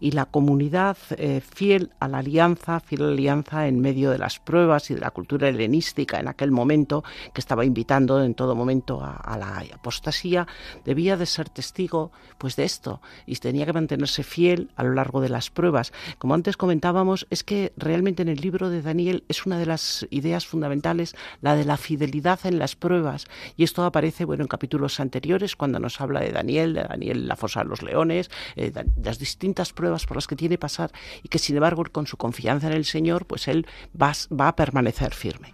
Y 0.00 0.10
la 0.10 0.26
comunidad 0.26 0.98
eh, 1.16 1.40
fiel 1.40 1.92
a 1.98 2.08
la 2.08 2.18
alianza, 2.18 2.78
fiel 2.80 3.02
a 3.02 3.06
la 3.06 3.12
alianza 3.12 3.66
en 3.68 3.80
medio 3.80 4.10
de 4.10 4.18
las 4.18 4.38
pruebas 4.38 4.90
y 4.90 4.94
de 4.94 5.00
la 5.00 5.12
cultura 5.12 5.48
helenística 5.48 6.20
en 6.20 6.28
aquel 6.28 6.50
momento, 6.50 7.02
que 7.32 7.40
estaba 7.40 7.64
invitando 7.64 8.22
en 8.22 8.34
todo 8.34 8.54
momento 8.54 9.02
a, 9.02 9.38
la 9.38 9.64
apostasía, 9.72 10.46
debía 10.84 11.16
de 11.16 11.24
ser 11.24 11.48
testigo 11.48 12.12
pues 12.36 12.54
de 12.54 12.64
esto 12.64 13.00
y 13.24 13.36
tenía 13.36 13.64
que 13.64 13.72
mantenerse 13.72 14.22
fiel 14.24 14.70
a 14.76 14.84
lo 14.84 14.92
largo 14.92 15.22
de 15.22 15.30
las 15.30 15.48
pruebas. 15.48 15.92
Como 16.18 16.34
antes 16.34 16.58
comentábamos, 16.58 17.26
es 17.30 17.44
que 17.44 17.72
realmente 17.78 18.22
en 18.22 18.28
el 18.28 18.42
libro 18.42 18.68
de 18.68 18.82
Daniel 18.82 19.24
es 19.28 19.46
una 19.46 19.58
de 19.58 19.66
las 19.66 20.06
ideas 20.10 20.46
fundamentales 20.46 21.16
la 21.40 21.56
de 21.56 21.64
la 21.64 21.78
fidelidad 21.78 22.40
en 22.44 22.58
las 22.58 22.76
pruebas 22.76 23.26
y 23.56 23.64
esto 23.64 23.84
aparece 23.84 24.17
bueno, 24.24 24.42
en 24.42 24.48
capítulos 24.48 25.00
anteriores, 25.00 25.56
cuando 25.56 25.78
nos 25.78 26.00
habla 26.00 26.20
de 26.20 26.30
Daniel, 26.30 26.74
de 26.74 26.82
Daniel 26.82 27.18
en 27.18 27.28
la 27.28 27.36
fosa 27.36 27.62
de 27.62 27.68
los 27.68 27.82
leones, 27.82 28.30
eh, 28.56 28.72
las 29.02 29.18
distintas 29.18 29.72
pruebas 29.72 30.06
por 30.06 30.16
las 30.16 30.26
que 30.26 30.36
tiene 30.36 30.54
que 30.54 30.58
pasar 30.58 30.90
y 31.22 31.28
que 31.28 31.38
sin 31.38 31.56
embargo 31.56 31.84
con 31.92 32.06
su 32.06 32.16
confianza 32.16 32.66
en 32.68 32.74
el 32.74 32.84
Señor, 32.84 33.26
pues 33.26 33.48
él 33.48 33.66
va, 34.00 34.12
va 34.30 34.48
a 34.48 34.56
permanecer 34.56 35.14
firme. 35.14 35.52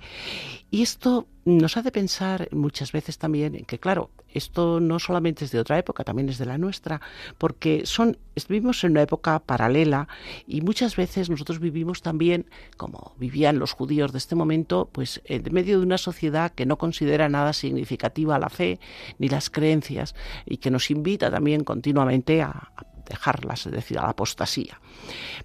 Y 0.75 0.83
esto 0.83 1.29
nos 1.45 1.77
hace 1.77 1.93
pensar 1.93 2.49
muchas 2.51 2.91
veces 2.91 3.17
también 3.17 3.55
en 3.55 3.65
que, 3.65 3.79
claro, 3.79 4.11
esto 4.29 4.81
no 4.81 4.99
solamente 4.99 5.45
es 5.45 5.53
de 5.53 5.61
otra 5.61 5.79
época, 5.79 6.03
también 6.03 6.29
es 6.29 6.37
de 6.37 6.47
la 6.47 6.59
nuestra, 6.59 7.01
porque 7.39 7.87
son, 7.87 8.19
vivimos 8.49 8.83
en 8.83 8.91
una 8.91 9.03
época 9.03 9.39
paralela 9.39 10.09
y 10.49 10.63
muchas 10.63 10.97
veces 10.97 11.31
nosotros 11.31 11.61
vivimos 11.61 12.03
también, 12.03 12.51
como 12.77 13.15
vivían 13.21 13.61
los 13.61 13.71
judíos 13.71 14.11
de 14.11 14.19
este 14.19 14.35
momento, 14.35 14.89
pues 14.91 15.23
en 15.27 15.45
medio 15.55 15.79
de 15.79 15.87
una 15.87 15.97
sociedad 15.97 16.51
que 16.51 16.67
no 16.67 16.77
considera 16.77 17.29
nada 17.29 17.53
significativa 17.53 18.41
la 18.41 18.49
fe 18.49 18.81
ni 19.21 19.29
las 19.29 19.51
creencias 19.51 20.17
y 20.45 20.57
que 20.57 20.73
nos 20.73 20.91
invita 20.91 21.31
también 21.31 21.63
continuamente 21.63 22.43
a 22.43 22.73
dejarlas, 23.07 23.67
es 23.67 23.73
decir, 23.73 23.99
a 23.99 24.03
la 24.03 24.11
apostasía. 24.11 24.81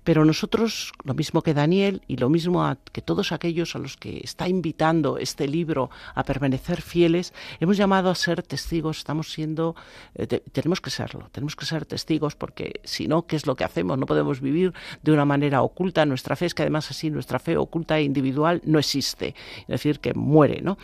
Pero 0.03 0.25
nosotros, 0.25 0.91
lo 1.03 1.13
mismo 1.13 1.41
que 1.41 1.53
Daniel 1.53 2.01
y 2.07 2.17
lo 2.17 2.29
mismo 2.29 2.75
que 2.91 3.01
todos 3.01 3.31
aquellos 3.31 3.75
a 3.75 3.79
los 3.79 3.97
que 3.97 4.21
está 4.23 4.47
invitando 4.47 5.17
este 5.17 5.47
libro 5.47 5.89
a 6.15 6.23
permanecer 6.23 6.81
fieles, 6.81 7.33
hemos 7.59 7.77
llamado 7.77 8.09
a 8.09 8.15
ser 8.15 8.43
testigos, 8.43 8.99
estamos 8.99 9.31
siendo, 9.31 9.75
eh, 10.15 10.27
tenemos 10.27 10.81
que 10.81 10.89
serlo, 10.89 11.29
tenemos 11.31 11.55
que 11.55 11.65
ser 11.65 11.85
testigos 11.85 12.35
porque 12.35 12.81
si 12.83 13.07
no, 13.07 13.25
¿qué 13.25 13.35
es 13.35 13.45
lo 13.45 13.55
que 13.55 13.63
hacemos? 13.63 13.97
No 13.97 14.05
podemos 14.05 14.41
vivir 14.41 14.73
de 15.03 15.11
una 15.11 15.25
manera 15.25 15.61
oculta 15.61 16.05
nuestra 16.05 16.35
fe, 16.35 16.45
es 16.45 16.53
que 16.53 16.63
además 16.63 16.89
así 16.91 17.09
nuestra 17.09 17.39
fe 17.39 17.57
oculta 17.57 17.97
e 17.97 18.03
individual 18.03 18.61
no 18.65 18.79
existe, 18.79 19.35
es 19.61 19.67
decir, 19.67 19.99
que 19.99 20.13
muere, 20.13 20.61
¿no? 20.61 20.77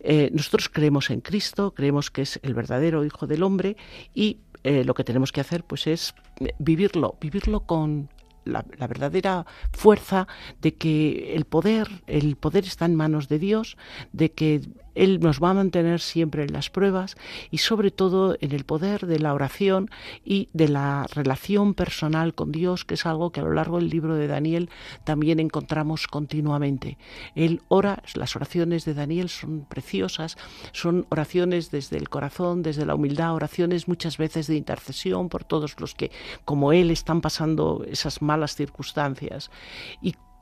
Eh, 0.00 0.30
nosotros 0.32 0.68
creemos 0.68 1.10
en 1.10 1.20
Cristo, 1.20 1.72
creemos 1.74 2.10
que 2.10 2.22
es 2.22 2.40
el 2.42 2.54
verdadero 2.54 3.04
Hijo 3.04 3.26
del 3.26 3.42
Hombre 3.42 3.76
y 4.14 4.38
eh, 4.64 4.84
lo 4.84 4.94
que 4.94 5.04
tenemos 5.04 5.32
que 5.32 5.40
hacer 5.40 5.64
pues 5.64 5.86
es 5.86 6.14
vivirlo, 6.58 7.16
vivirlo 7.20 7.60
con 7.60 8.08
la, 8.44 8.62
verdadera 8.62 9.46
fuerza 9.72 10.26
de 10.60 10.74
que 10.74 11.34
el 11.34 11.44
poder, 11.44 11.88
el 12.06 12.36
poder 12.36 12.64
está 12.64 12.84
en 12.84 12.94
manos 12.94 13.28
de 13.28 13.38
Dios, 13.38 13.76
de 14.12 14.32
que 14.32 14.60
Él 14.94 15.20
nos 15.20 15.40
va 15.40 15.50
a 15.50 15.54
mantener 15.54 16.00
siempre 16.00 16.44
en 16.44 16.52
las 16.52 16.70
pruebas 16.70 17.16
y 17.50 17.58
sobre 17.58 17.90
todo 17.90 18.36
en 18.40 18.52
el 18.52 18.64
poder 18.64 19.06
de 19.06 19.18
la 19.18 19.34
oración 19.34 19.90
y 20.24 20.48
de 20.52 20.68
la 20.68 21.06
relación 21.12 21.74
personal 21.74 22.34
con 22.34 22.52
Dios, 22.52 22.84
que 22.84 22.94
es 22.94 23.06
algo 23.06 23.30
que 23.30 23.40
a 23.40 23.44
lo 23.44 23.52
largo 23.52 23.78
del 23.78 23.90
libro 23.90 24.14
de 24.14 24.26
Daniel 24.26 24.70
también 25.04 25.40
encontramos 25.40 26.06
continuamente. 26.06 26.98
Él 27.34 27.62
ora, 27.68 28.02
las 28.14 28.36
oraciones 28.36 28.84
de 28.84 28.94
Daniel 28.94 29.28
son 29.28 29.64
preciosas, 29.64 30.36
son 30.72 31.06
oraciones 31.10 31.70
desde 31.70 31.96
el 31.96 32.08
corazón, 32.08 32.62
desde 32.62 32.86
la 32.86 32.94
humildad, 32.94 33.34
oraciones 33.34 33.88
muchas 33.88 34.18
veces 34.18 34.46
de 34.46 34.56
intercesión 34.56 35.28
por 35.28 35.44
todos 35.44 35.78
los 35.80 35.94
que, 35.94 36.10
como 36.44 36.72
Él, 36.72 36.90
están 36.90 37.20
pasando 37.20 37.84
esas 37.88 38.22
malas 38.22 38.54
circunstancias. 38.54 39.50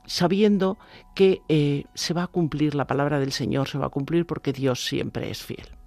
Sabiendo 0.09 0.77
que 1.15 1.41
eh, 1.47 1.85
se 1.93 2.13
va 2.13 2.23
a 2.23 2.27
cumplir 2.27 2.75
la 2.75 2.87
palabra 2.87 3.19
del 3.19 3.31
Señor, 3.31 3.69
se 3.69 3.77
va 3.77 3.85
a 3.85 3.89
cumplir 3.89 4.25
porque 4.25 4.51
Dios 4.51 4.85
siempre 4.85 5.29
es 5.29 5.43
fiel. 5.43 5.78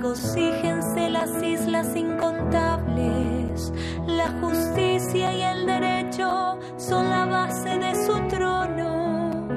Regocíjense 0.00 1.10
las 1.10 1.42
islas 1.42 1.96
incontables. 1.96 3.72
La 4.06 4.28
justicia 4.40 5.32
y 5.32 5.42
el 5.42 5.66
derecho 5.66 6.56
son 6.76 7.10
la 7.10 7.26
base 7.26 7.78
de 7.78 7.94
su 8.06 8.12
trono. 8.28 9.48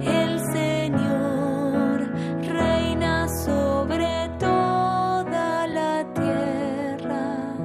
El 0.00 0.38
Señor 0.52 2.08
reina 2.40 3.26
sobre 3.44 4.30
toda 4.38 5.66
la 5.66 6.06
tierra. 6.14 7.56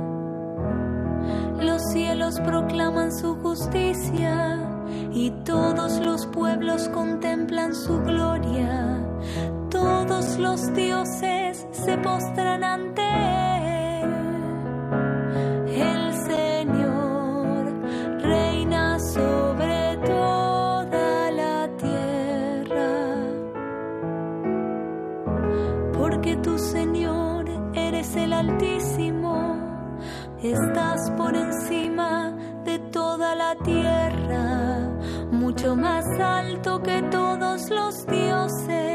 Los 1.59 1.83
cielos 1.91 2.39
proclaman 2.39 3.11
su 3.11 3.35
justicia 3.35 4.57
y 5.13 5.29
todos 5.45 5.99
los 5.99 6.25
pueblos 6.25 6.89
contemplan 6.89 7.75
su 7.75 7.99
gloria 7.99 8.97
todos 9.69 10.37
los 10.37 10.73
dioses 10.73 11.40
se 11.85 11.97
postran 11.97 12.63
ante 12.63 13.01
él. 14.01 14.09
El 15.67 16.13
Señor 16.13 17.65
reina 18.21 18.99
sobre 18.99 19.97
toda 20.05 21.31
la 21.31 21.69
tierra. 21.77 22.91
porque 25.97 26.35
tú, 26.37 26.57
Señor, 26.57 27.45
eres 27.73 28.15
el 28.15 28.33
Altísimo, 28.33 29.55
estás 30.41 31.11
por 31.11 31.35
encima 31.35 32.31
de 32.63 32.79
toda 32.91 33.35
la 33.35 33.55
tierra, 33.55 34.89
mucho 35.31 35.75
más 35.75 36.05
alto 36.19 36.81
que 36.81 37.01
todos 37.03 37.69
los 37.69 38.05
dioses. 38.07 38.90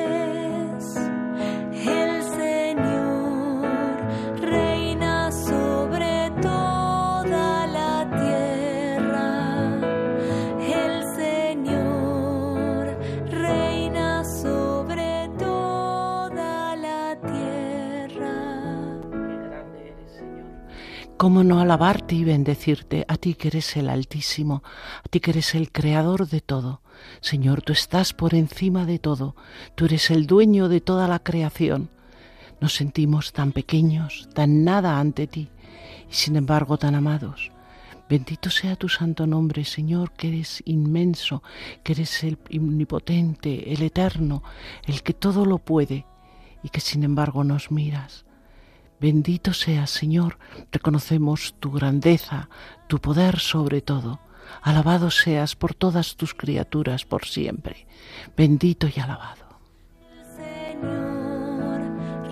¿Cómo 21.27 21.43
no 21.43 21.59
alabarte 21.59 22.15
y 22.15 22.23
bendecirte 22.23 23.05
a 23.09 23.17
ti 23.17 23.35
que 23.35 23.49
eres 23.49 23.77
el 23.77 23.89
Altísimo, 23.89 24.63
a 25.05 25.09
ti 25.09 25.19
que 25.19 25.33
eres 25.33 25.57
el 25.57 25.73
Creador 25.73 26.29
de 26.29 26.41
todo? 26.41 26.83
Señor, 27.21 27.63
tú 27.63 27.73
estás 27.73 28.13
por 28.13 28.33
encima 28.33 28.87
de 28.87 29.01
todo, 29.01 29.35
tú 29.75 29.87
eres 29.87 30.13
el 30.13 30.29
dueño 30.29 30.69
de 30.69 30.81
toda 30.81 31.09
la 31.09 31.19
creación. 31.19 31.91
Nos 32.61 32.75
sentimos 32.75 33.33
tan 33.33 33.51
pequeños, 33.51 34.29
tan 34.35 34.63
nada 34.63 35.01
ante 35.01 35.27
ti, 35.27 35.49
y 36.09 36.15
sin 36.15 36.37
embargo 36.37 36.79
tan 36.79 36.95
amados. 36.95 37.51
Bendito 38.09 38.49
sea 38.49 38.77
tu 38.77 38.89
santo 38.89 39.27
nombre, 39.27 39.65
Señor, 39.65 40.13
que 40.13 40.29
eres 40.29 40.63
inmenso, 40.65 41.43
que 41.83 41.95
eres 41.95 42.23
el 42.23 42.39
omnipotente, 42.57 43.73
el 43.73 43.83
eterno, 43.83 44.45
el 44.85 45.03
que 45.03 45.13
todo 45.13 45.45
lo 45.45 45.59
puede, 45.59 46.07
y 46.63 46.69
que 46.69 46.79
sin 46.79 47.03
embargo 47.03 47.43
nos 47.43 47.73
miras. 47.73 48.26
Bendito 49.01 49.53
seas, 49.53 49.91
Señor, 49.91 50.39
reconocemos 50.73 51.55
tu 51.61 51.71
grandeza, 51.71 52.49
tu 52.87 52.99
poder 52.99 53.39
sobre 53.39 53.83
todo. 53.83 54.21
Alabado 54.63 55.11
seas 55.11 55.55
por 55.55 55.75
todas 55.75 56.17
tus 56.17 56.33
criaturas 56.33 57.05
por 57.05 57.27
siempre. 57.27 57.87
Bendito 58.37 58.87
y 58.89 58.99
alabado. 58.99 59.61
Señor 60.35 61.81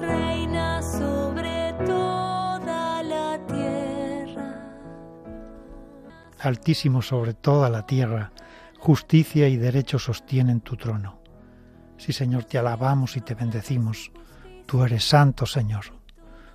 reina 0.00 0.80
sobre 0.80 1.72
toda 1.84 3.02
la 3.02 3.38
tierra. 3.46 4.60
Altísimo 6.40 7.02
sobre 7.02 7.34
toda 7.34 7.68
la 7.68 7.84
tierra, 7.84 8.32
justicia 8.78 9.48
y 9.48 9.56
derecho 9.56 9.98
sostienen 9.98 10.60
tu 10.60 10.76
trono. 10.76 11.20
Sí, 11.98 12.12
Señor, 12.12 12.44
te 12.44 12.58
alabamos 12.58 13.16
y 13.16 13.20
te 13.20 13.34
bendecimos. 13.34 14.10
Tú 14.66 14.82
eres 14.82 15.04
santo, 15.04 15.46
Señor. 15.46 16.03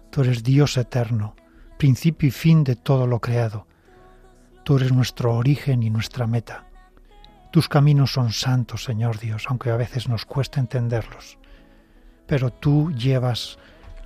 Tú 0.10 0.22
eres 0.22 0.44
Dios 0.44 0.78
eterno, 0.78 1.36
principio 1.78 2.30
y 2.30 2.32
fin 2.32 2.64
de 2.64 2.76
todo 2.76 3.08
lo 3.08 3.20
creado. 3.20 3.68
Tú 4.64 4.78
eres 4.78 4.92
nuestro 4.92 5.34
origen 5.34 5.84
y 5.84 5.90
nuestra 5.90 6.28
meta. 6.28 6.66
Tus 7.52 7.68
caminos 7.68 8.14
son 8.14 8.32
santos, 8.32 8.84
Señor 8.84 9.20
Dios, 9.20 9.46
aunque 9.48 9.70
a 9.70 9.78
veces 9.78 10.08
nos 10.08 10.26
cuesta 10.26 10.60
entenderlos. 10.60 11.38
Pero 12.28 12.52
tú 12.52 12.92
llevas 12.92 13.58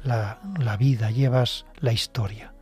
la, 0.03 0.39
la 0.59 0.77
vida, 0.77 1.11
llevas 1.11 1.65
la 1.79 1.91
historia. 1.91 2.53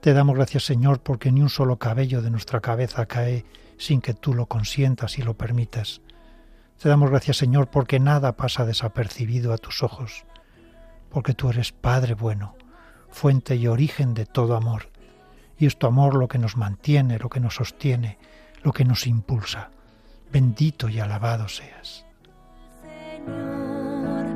Te 0.00 0.12
damos 0.12 0.36
gracias, 0.36 0.64
Señor, 0.64 1.00
porque 1.00 1.32
ni 1.32 1.42
un 1.42 1.48
solo 1.48 1.78
cabello 1.78 2.22
de 2.22 2.30
nuestra 2.30 2.60
cabeza 2.60 3.06
cae 3.06 3.44
sin 3.78 4.00
que 4.00 4.14
tú 4.14 4.34
lo 4.34 4.46
consientas 4.46 5.18
y 5.18 5.22
lo 5.22 5.34
permitas. 5.34 6.00
Te 6.80 6.88
damos 6.88 7.10
gracias, 7.10 7.38
Señor, 7.38 7.68
porque 7.68 8.00
nada 8.00 8.36
pasa 8.36 8.64
desapercibido 8.64 9.52
a 9.52 9.58
tus 9.58 9.82
ojos, 9.82 10.24
porque 11.10 11.34
tú 11.34 11.50
eres 11.50 11.72
Padre 11.72 12.14
bueno, 12.14 12.54
fuente 13.10 13.56
y 13.56 13.66
origen 13.66 14.14
de 14.14 14.26
todo 14.26 14.56
amor. 14.56 14.90
Y 15.58 15.66
es 15.66 15.78
tu 15.78 15.86
amor 15.86 16.14
lo 16.14 16.28
que 16.28 16.38
nos 16.38 16.56
mantiene, 16.56 17.18
lo 17.18 17.28
que 17.28 17.40
nos 17.40 17.54
sostiene, 17.54 18.18
lo 18.62 18.72
que 18.72 18.84
nos 18.84 19.06
impulsa. 19.06 19.70
Bendito 20.30 20.88
y 20.88 21.00
alabado 21.00 21.48
seas. 21.48 22.04
Señor 23.24 24.26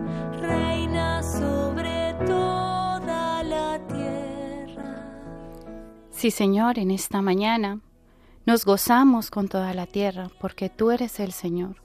reina 0.40 1.22
sobre 1.22 2.14
toda 2.26 3.42
la 3.42 3.78
tierra. 3.88 5.04
Sí, 6.10 6.30
Señor, 6.30 6.78
en 6.78 6.90
esta 6.90 7.20
mañana 7.22 7.80
nos 8.46 8.64
gozamos 8.64 9.30
con 9.30 9.48
toda 9.48 9.74
la 9.74 9.86
tierra 9.86 10.28
porque 10.40 10.70
tú 10.70 10.90
eres 10.90 11.20
el 11.20 11.32
Señor, 11.32 11.76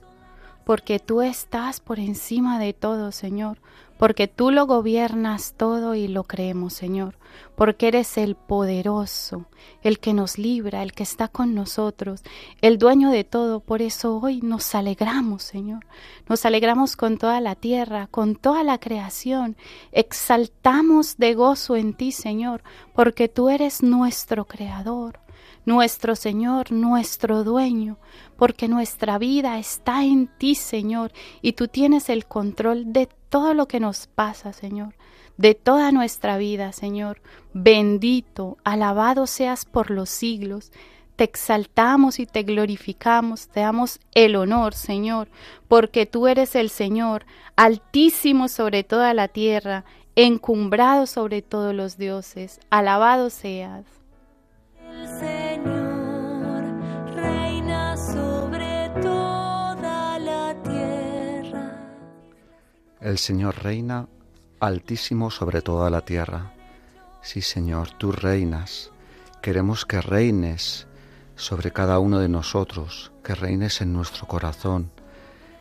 porque 0.66 0.98
tú 0.98 1.22
estás 1.22 1.78
por 1.78 2.00
encima 2.00 2.58
de 2.58 2.72
todo, 2.72 3.12
Señor, 3.12 3.58
porque 3.98 4.26
tú 4.26 4.50
lo 4.50 4.66
gobiernas 4.66 5.54
todo 5.56 5.94
y 5.94 6.08
lo 6.08 6.24
creemos, 6.24 6.72
Señor, 6.72 7.16
porque 7.54 7.86
eres 7.86 8.18
el 8.18 8.34
poderoso, 8.34 9.46
el 9.82 10.00
que 10.00 10.12
nos 10.12 10.38
libra, 10.38 10.82
el 10.82 10.92
que 10.92 11.04
está 11.04 11.28
con 11.28 11.54
nosotros, 11.54 12.24
el 12.62 12.78
dueño 12.78 13.10
de 13.10 13.22
todo. 13.22 13.60
Por 13.60 13.80
eso 13.80 14.18
hoy 14.18 14.40
nos 14.42 14.74
alegramos, 14.74 15.44
Señor. 15.44 15.86
Nos 16.28 16.44
alegramos 16.44 16.96
con 16.96 17.16
toda 17.16 17.40
la 17.40 17.54
tierra, 17.54 18.08
con 18.08 18.34
toda 18.34 18.64
la 18.64 18.78
creación. 18.78 19.56
Exaltamos 19.92 21.16
de 21.16 21.34
gozo 21.34 21.76
en 21.76 21.94
ti, 21.94 22.10
Señor, 22.10 22.64
porque 22.92 23.28
tú 23.28 23.50
eres 23.50 23.84
nuestro 23.84 24.46
creador 24.46 25.20
nuestro 25.66 26.14
Señor, 26.16 26.72
nuestro 26.72 27.44
dueño, 27.44 27.98
porque 28.36 28.68
nuestra 28.68 29.18
vida 29.18 29.58
está 29.58 30.04
en 30.04 30.28
ti, 30.28 30.54
Señor, 30.54 31.12
y 31.42 31.52
tú 31.52 31.68
tienes 31.68 32.08
el 32.08 32.24
control 32.24 32.92
de 32.92 33.08
todo 33.28 33.52
lo 33.52 33.66
que 33.66 33.80
nos 33.80 34.06
pasa, 34.06 34.52
Señor, 34.52 34.94
de 35.36 35.54
toda 35.54 35.92
nuestra 35.92 36.38
vida, 36.38 36.72
Señor. 36.72 37.20
Bendito, 37.52 38.56
alabado 38.64 39.26
seas 39.26 39.64
por 39.64 39.90
los 39.90 40.08
siglos. 40.08 40.72
Te 41.16 41.24
exaltamos 41.24 42.20
y 42.20 42.26
te 42.26 42.42
glorificamos, 42.44 43.48
te 43.48 43.60
damos 43.60 44.00
el 44.14 44.36
honor, 44.36 44.74
Señor, 44.74 45.28
porque 45.66 46.06
tú 46.06 46.28
eres 46.28 46.54
el 46.54 46.70
Señor, 46.70 47.26
altísimo 47.56 48.48
sobre 48.48 48.84
toda 48.84 49.14
la 49.14 49.28
tierra, 49.28 49.84
encumbrado 50.14 51.06
sobre 51.06 51.42
todos 51.42 51.74
los 51.74 51.96
dioses. 51.96 52.60
Alabado 52.70 53.30
seas. 53.30 53.95
El 63.06 63.18
Señor 63.18 63.62
reina 63.62 64.08
altísimo 64.58 65.30
sobre 65.30 65.62
toda 65.62 65.90
la 65.90 66.00
tierra. 66.00 66.52
Sí, 67.22 67.40
Señor, 67.40 67.92
tú 67.92 68.10
reinas. 68.10 68.90
Queremos 69.40 69.86
que 69.86 70.00
reines 70.00 70.88
sobre 71.36 71.70
cada 71.70 72.00
uno 72.00 72.18
de 72.18 72.28
nosotros, 72.28 73.12
que 73.22 73.36
reines 73.36 73.80
en 73.80 73.92
nuestro 73.92 74.26
corazón, 74.26 74.90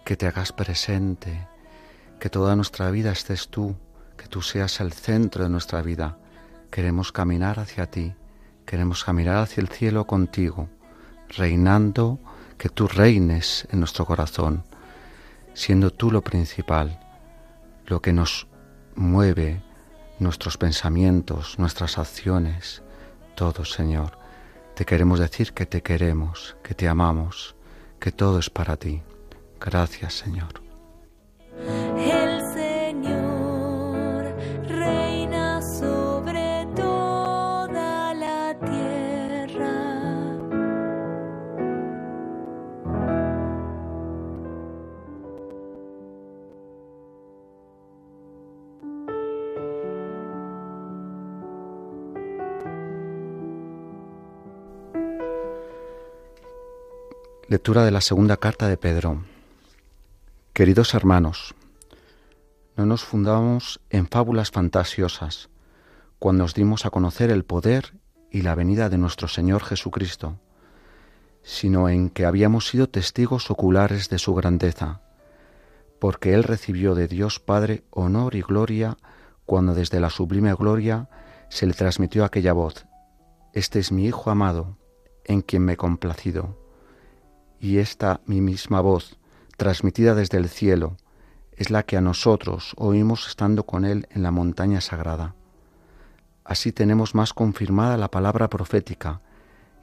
que 0.03 0.17
te 0.17 0.25
hagas 0.25 0.53
presente, 0.53 1.47
que 2.19 2.31
toda 2.31 2.55
nuestra 2.55 2.89
vida 2.89 3.11
estés 3.11 3.47
tú, 3.47 3.75
que 4.17 4.27
tú 4.27 4.41
seas 4.41 4.79
el 4.79 4.91
centro 4.91 5.43
de 5.43 5.49
nuestra 5.51 5.83
vida. 5.83 6.17
Queremos 6.71 7.11
caminar 7.11 7.59
hacia 7.59 7.91
ti, 7.91 8.15
queremos 8.65 9.03
caminar 9.03 9.37
hacia 9.37 9.61
el 9.61 9.69
cielo 9.69 10.05
contigo, 10.05 10.69
reinando, 11.29 12.19
que 12.57 12.69
tú 12.69 12.87
reines 12.87 13.67
en 13.71 13.79
nuestro 13.79 14.05
corazón, 14.05 14.63
siendo 15.53 15.91
tú 15.91 16.11
lo 16.11 16.21
principal, 16.21 16.99
lo 17.85 18.01
que 18.01 18.13
nos 18.13 18.47
mueve 18.95 19.61
nuestros 20.19 20.57
pensamientos, 20.57 21.59
nuestras 21.59 21.97
acciones, 21.97 22.81
todo, 23.35 23.65
Señor. 23.65 24.17
Te 24.75 24.85
queremos 24.85 25.19
decir 25.19 25.53
que 25.53 25.65
te 25.65 25.81
queremos, 25.81 26.55
que 26.63 26.73
te 26.73 26.87
amamos, 26.87 27.55
que 27.99 28.11
todo 28.11 28.39
es 28.39 28.49
para 28.49 28.77
ti. 28.77 29.01
Gracias, 29.59 30.13
Señor. 30.13 30.64
Lectura 57.55 57.85
de 57.85 57.91
la 57.91 58.01
segunda 58.01 58.35
carta 58.35 58.67
de 58.67 58.75
Pedro. 58.75 59.23
Queridos 60.51 60.93
hermanos, 60.93 61.55
no 62.75 62.85
nos 62.85 63.05
fundamos 63.05 63.79
en 63.89 64.09
fábulas 64.09 64.51
fantasiosas 64.51 65.47
cuando 66.19 66.43
os 66.43 66.53
dimos 66.53 66.85
a 66.85 66.89
conocer 66.89 67.31
el 67.31 67.45
poder 67.45 67.93
y 68.29 68.41
la 68.41 68.55
venida 68.55 68.89
de 68.89 68.97
nuestro 68.97 69.29
Señor 69.29 69.63
Jesucristo, 69.63 70.37
sino 71.43 71.87
en 71.87 72.09
que 72.09 72.25
habíamos 72.25 72.67
sido 72.67 72.89
testigos 72.89 73.49
oculares 73.49 74.09
de 74.09 74.19
su 74.19 74.35
grandeza, 74.35 74.99
porque 75.97 76.33
Él 76.33 76.43
recibió 76.43 76.93
de 76.93 77.07
Dios 77.07 77.39
Padre 77.39 77.85
honor 77.89 78.35
y 78.35 78.41
gloria 78.41 78.97
cuando 79.45 79.73
desde 79.73 80.01
la 80.01 80.09
sublime 80.09 80.53
gloria 80.55 81.07
se 81.47 81.65
le 81.65 81.73
transmitió 81.73 82.25
aquella 82.25 82.51
voz, 82.51 82.85
Este 83.53 83.79
es 83.79 83.93
mi 83.93 84.07
Hijo 84.07 84.29
amado, 84.29 84.77
en 85.23 85.41
quien 85.41 85.63
me 85.63 85.73
he 85.73 85.77
complacido. 85.77 86.64
Y 87.59 87.77
esta 87.77 88.21
mi 88.25 88.41
misma 88.41 88.81
voz, 88.81 89.17
transmitida 89.57 90.15
desde 90.15 90.37
el 90.37 90.49
cielo, 90.49 90.97
es 91.53 91.69
la 91.69 91.83
que 91.83 91.97
a 91.97 92.01
nosotros 92.01 92.73
oímos 92.77 93.27
estando 93.27 93.65
con 93.65 93.85
Él 93.85 94.07
en 94.11 94.23
la 94.23 94.31
montaña 94.31 94.81
sagrada. 94.81 95.35
Así 96.43 96.71
tenemos 96.71 97.15
más 97.15 97.33
confirmada 97.33 97.97
la 97.97 98.11
palabra 98.11 98.49
profética, 98.49 99.21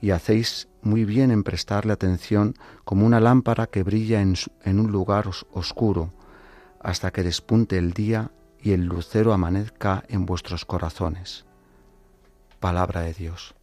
y 0.01 0.11
hacéis 0.11 0.69
muy 0.83 1.05
bien 1.05 1.31
en 1.31 1.45
prestarle 1.45 1.93
atención 1.93 2.55
como 2.85 3.07
una 3.07 3.21
lámpara 3.21 3.69
que 3.69 3.85
brilla 3.85 4.21
en, 4.21 4.37
un 4.81 4.91
lugar 4.91 5.31
oscuro, 5.53 6.13
hasta 6.81 7.13
que 7.13 7.23
despunte 7.23 7.79
el 7.79 7.93
día 7.93 8.33
y 8.61 8.73
el 8.73 8.85
lucero 8.85 9.33
amanezca 9.33 10.03
en 10.09 10.27
vuestros 10.27 10.65
corazones. 10.65 11.47
Palabra 12.59 13.03
de 13.03 13.15
Dios. 13.15 13.55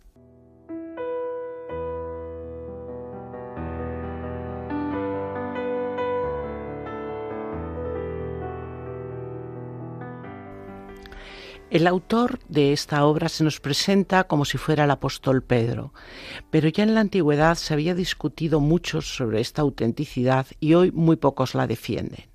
El 11.70 11.86
autor 11.86 12.40
de 12.50 12.74
esta 12.74 13.06
obra 13.06 13.30
se 13.30 13.44
nos 13.44 13.60
presenta 13.60 14.24
como 14.24 14.44
si 14.44 14.58
fuera 14.58 14.86
el 14.86 14.92
apóstol 14.92 15.44
Pedro, 15.44 15.94
pero 16.50 16.68
ya 16.68 16.82
en 16.82 16.96
la 16.96 17.02
antigüedad 17.02 17.54
se 17.54 17.76
había 17.76 17.94
discutido 17.94 18.60
mucho 18.60 19.02
sobre 19.02 19.40
esta 19.40 19.62
autenticidad 19.62 20.48
y 20.60 20.74
hoy 20.74 20.92
muy 20.92 21.16
pocos 21.16 21.54
la 21.54 21.68
defienden. 21.68 22.26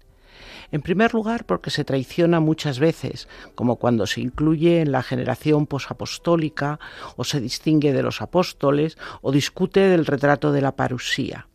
En 0.70 0.83
primer 0.83 1.14
lugar, 1.14 1.47
porque 1.47 1.70
se 1.70 1.85
traiciona 1.85 2.38
muchas 2.38 2.79
veces, 2.79 3.29
como 3.57 3.75
cuando 3.77 4.07
se 4.07 4.20
incluye 4.20 4.81
en 4.81 4.92
la 4.92 5.03
generación 5.03 5.66
posapostólica 5.66 6.79
o 7.16 7.25
se 7.25 7.40
distingue 7.40 7.92
de 7.92 8.05
los 8.05 8.23
apóstoles 8.23 8.97
o 9.20 9.33
discute 9.33 9.81
del 9.81 10.07
retrato 10.07 10.53
de 10.53 10.61
la 10.61 10.77
parusía, 10.77 11.49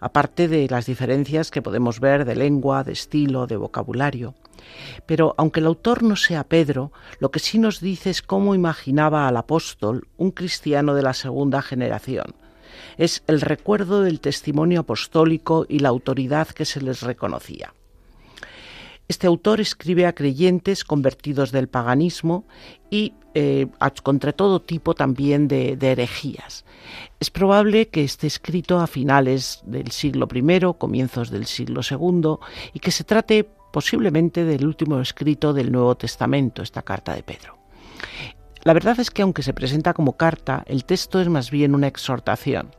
aparte 0.00 0.48
de 0.48 0.68
las 0.68 0.86
diferencias 0.86 1.50
que 1.50 1.62
podemos 1.62 2.00
ver 2.00 2.24
de 2.24 2.36
lengua, 2.36 2.84
de 2.84 2.92
estilo, 2.92 3.46
de 3.46 3.56
vocabulario. 3.56 4.34
Pero 5.06 5.34
aunque 5.38 5.60
el 5.60 5.66
autor 5.66 6.02
no 6.02 6.16
sea 6.16 6.44
Pedro, 6.44 6.92
lo 7.18 7.30
que 7.30 7.40
sí 7.40 7.58
nos 7.58 7.80
dice 7.80 8.10
es 8.10 8.22
cómo 8.22 8.54
imaginaba 8.54 9.28
al 9.28 9.36
apóstol 9.36 10.08
un 10.16 10.30
cristiano 10.30 10.94
de 10.94 11.02
la 11.02 11.14
segunda 11.14 11.62
generación. 11.62 12.34
Es 12.96 13.22
el 13.26 13.40
recuerdo 13.40 14.02
del 14.02 14.20
testimonio 14.20 14.80
apostólico 14.80 15.66
y 15.68 15.80
la 15.80 15.88
autoridad 15.88 16.48
que 16.48 16.64
se 16.64 16.80
les 16.80 17.02
reconocía. 17.02 17.74
Este 19.08 19.26
autor 19.26 19.60
escribe 19.60 20.06
a 20.06 20.14
creyentes 20.14 20.84
convertidos 20.84 21.52
del 21.52 21.68
paganismo 21.68 22.46
y 22.90 23.14
eh, 23.34 23.66
contra 24.02 24.32
todo 24.32 24.60
tipo 24.60 24.94
también 24.94 25.48
de, 25.48 25.76
de, 25.76 25.92
herejías. 25.92 26.64
Es 27.20 27.30
probable 27.30 27.88
que 27.88 28.04
esté 28.04 28.26
escrito 28.26 28.80
a 28.80 28.86
finales 28.86 29.62
del 29.64 29.90
siglo 29.90 30.28
I, 30.32 30.74
comienzos 30.78 31.30
del 31.30 31.46
siglo 31.46 31.80
II, 31.88 32.36
y 32.72 32.80
que 32.80 32.90
se 32.90 33.04
trate 33.04 33.48
posiblemente 33.72 34.44
del 34.44 34.66
último 34.66 35.00
escrito 35.00 35.52
del 35.52 35.72
Nuevo 35.72 35.96
Testamento, 35.96 36.62
esta 36.62 36.82
carta 36.82 37.14
de 37.14 37.22
Pedro. 37.22 37.58
La 38.64 38.74
verdad 38.74 39.00
es 39.00 39.10
que 39.10 39.22
aunque 39.22 39.42
se 39.42 39.54
presenta 39.54 39.92
como 39.92 40.16
carta, 40.16 40.62
el 40.66 40.84
texto 40.84 41.20
es 41.20 41.28
más 41.28 41.50
bien 41.50 41.74
una 41.74 41.88
exhortación. 41.88 42.70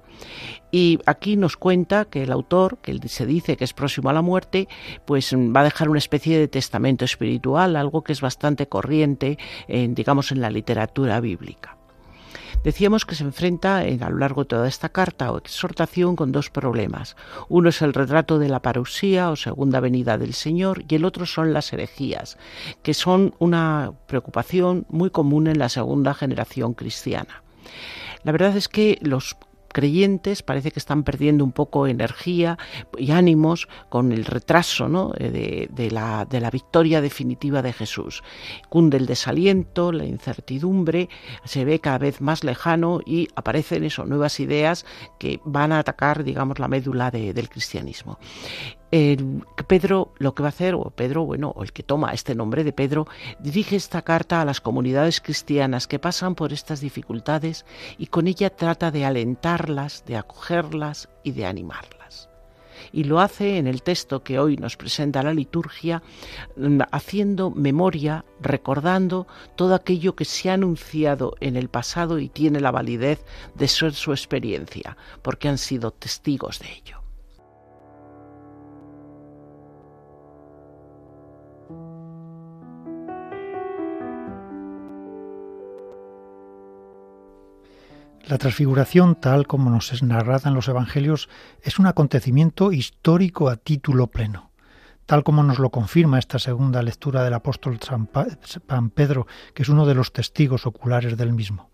Y 0.71 0.99
aquí 1.06 1.38
nos 1.38 1.56
cuenta 1.56 2.06
que 2.06 2.23
el 2.23 2.32
autor, 2.32 2.78
que 2.80 2.97
se 3.08 3.26
dice 3.26 3.58
que 3.58 3.63
es 3.63 3.73
próximo 3.73 4.10
a 4.10 4.13
la 4.13 4.23
muerte, 4.23 4.67
pues 5.06 5.34
va 5.34 5.62
a 5.62 5.65
dejar 5.65 5.89
una 5.89 5.99
especie 5.99 6.39
de 6.39 6.47
testamento 6.47 7.06
espiritual, 7.06 7.76
algo 7.76 8.04
que 8.04 8.12
es 8.12 8.21
bastante 8.21 8.67
corriente, 8.67 9.38
en, 9.67 9.93
digamos, 9.93 10.32
en 10.32 10.41
la 10.41 10.49
literatura 10.49 11.19
bíblica. 11.19 11.78
Decíamos 12.63 13.06
que 13.06 13.15
se 13.15 13.26
enfrenta 13.26 13.80
a 13.80 14.10
lo 14.10 14.17
largo 14.17 14.43
de 14.43 14.47
toda 14.47 14.67
esta 14.69 14.88
carta 14.88 15.32
o 15.34 15.38
exhortación 15.38 16.15
con 16.15 16.32
dos 16.32 16.49
problemas. 16.49 17.17
Uno 17.49 17.69
es 17.69 17.82
el 17.82 17.93
retrato 17.93 18.39
de 18.39 18.47
la 18.47 18.62
parusía 18.62 19.32
o 19.32 19.36
segunda 19.36 19.82
venida 19.82 20.17
del 20.17 20.34
Señor 20.34 20.86
y 20.88 20.95
el 20.95 21.04
otro 21.04 21.26
son 21.26 21.52
las 21.52 21.73
herejías, 21.73 22.38
que 22.82 22.93
son 22.93 23.36
una 23.39 23.91
preocupación 24.08 24.86
muy 24.88 25.10
común 25.10 25.47
en 25.47 25.60
la 25.60 25.67
segunda 25.67 26.13
generación 26.13 26.73
cristiana. 26.73 27.43
La 28.23 28.32
verdad 28.32 28.56
es 28.56 28.69
que 28.69 28.97
los 29.02 29.36
creyentes 29.73 30.41
parece 30.43 30.71
que 30.71 30.79
están 30.79 31.03
perdiendo 31.03 31.43
un 31.43 31.51
poco 31.51 31.88
energía 31.88 32.57
y 32.97 33.12
ánimos 33.12 33.67
con 33.89 34.13
el 34.13 34.23
retraso 34.23 34.88
¿no? 34.88 35.12
Eh, 35.17 35.67
de, 35.69 35.91
la, 35.91 36.25
de 36.25 36.39
la 36.39 36.49
victoria 36.49 37.01
definitiva 37.01 37.62
de 37.62 37.73
Jesús. 37.73 38.23
Cunde 38.69 38.97
el 38.97 39.05
desaliento, 39.05 39.91
la 39.91 40.05
incertidumbre, 40.05 41.09
se 41.43 41.65
ve 41.65 41.79
cada 41.79 41.97
vez 41.97 42.21
más 42.21 42.43
lejano 42.43 43.01
y 43.05 43.27
aparecen 43.36 43.83
eso, 43.83 44.05
nuevas 44.05 44.39
ideas 44.39 44.86
que 45.19 45.41
van 45.43 45.71
a 45.71 45.79
atacar, 45.79 46.23
digamos, 46.23 46.59
la 46.59 46.67
médula 46.67 47.12
del 47.12 47.49
cristianismo. 47.49 48.19
Pedro 49.67 50.13
lo 50.19 50.36
que 50.36 50.43
va 50.43 50.49
a 50.49 50.56
hacer, 50.56 50.75
o 50.75 50.91
Pedro, 50.91 51.25
bueno, 51.25 51.51
o 51.56 51.63
el 51.63 51.73
que 51.73 51.82
toma 51.82 52.13
este 52.13 52.36
nombre 52.36 52.63
de 52.63 52.73
Pedro, 52.73 53.08
dirige 53.39 53.75
esta 53.75 54.03
carta 54.03 54.39
a 54.39 54.45
las 54.45 54.62
comunidades 54.62 55.19
cristianas 55.19 55.88
que 55.88 55.97
pasan 55.97 56.36
por 56.36 56.53
estas 56.53 56.79
dificultades 56.79 57.65
y 57.97 58.08
con 58.08 58.27
ella 58.27 58.51
trata 58.51 58.91
de 58.91 59.03
alentarlas, 59.03 60.06
de 60.06 60.17
acogerlas 60.17 61.10
y 61.23 61.32
de 61.32 61.47
animarlas. 61.47 62.29
Y 62.91 63.06
lo 63.06 63.19
hace 63.19 63.58
en 63.58 63.65
el 63.65 63.82
texto 63.82 64.21
que 64.21 64.38
hoy 64.38 64.58
nos 64.58 64.77
presenta 64.77 65.23
la 65.23 65.34
liturgia, 65.34 66.03
mm, 66.56 66.82
haciendo 66.91 67.49
memoria, 67.49 68.25
recordando 68.41 69.25
todo 69.56 69.73
aquello 69.73 70.15
que 70.15 70.25
se 70.25 70.51
ha 70.51 70.53
anunciado 70.53 71.34
en 71.39 71.56
el 71.56 71.69
pasado 71.69 72.19
y 72.19 72.29
tiene 72.29 72.60
la 72.60 72.69
validez 72.69 73.25
de 73.56 73.67
ser 73.67 73.93
su 73.93 74.12
experiencia, 74.12 74.97
porque 75.23 75.49
han 75.49 75.58
sido 75.58 75.89
testigos 75.89 76.60
de 76.60 76.71
ello. 76.71 77.03
La 88.25 88.38
transfiguración, 88.38 89.15
tal 89.15 89.47
como 89.47 89.69
nos 89.69 89.91
es 89.91 90.01
narrada 90.01 90.47
en 90.49 90.55
los 90.55 90.69
Evangelios, 90.69 91.27
es 91.62 91.77
un 91.77 91.88
acontecimiento 91.88 92.71
histórico 92.71 93.49
a 93.49 93.57
título 93.57 94.07
pleno, 94.07 94.51
tal 95.05 95.25
como 95.25 95.43
nos 95.43 95.59
lo 95.59 95.71
confirma 95.71 96.19
esta 96.19 96.39
segunda 96.39 96.81
lectura 96.81 97.25
del 97.25 97.33
apóstol 97.33 97.79
San 97.81 98.07
Pedro, 98.91 99.27
que 99.53 99.63
es 99.63 99.69
uno 99.69 99.86
de 99.86 99.95
los 99.95 100.13
testigos 100.13 100.65
oculares 100.65 101.17
del 101.17 101.33
mismo. 101.33 101.69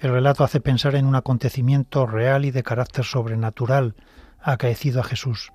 El 0.00 0.10
relato 0.10 0.42
hace 0.42 0.60
pensar 0.60 0.96
en 0.96 1.06
un 1.06 1.14
acontecimiento 1.14 2.06
real 2.06 2.44
y 2.44 2.50
de 2.50 2.64
carácter 2.64 3.04
sobrenatural 3.04 3.94
acaecido 4.40 4.98
a 4.98 5.04
Jesús, 5.04 5.52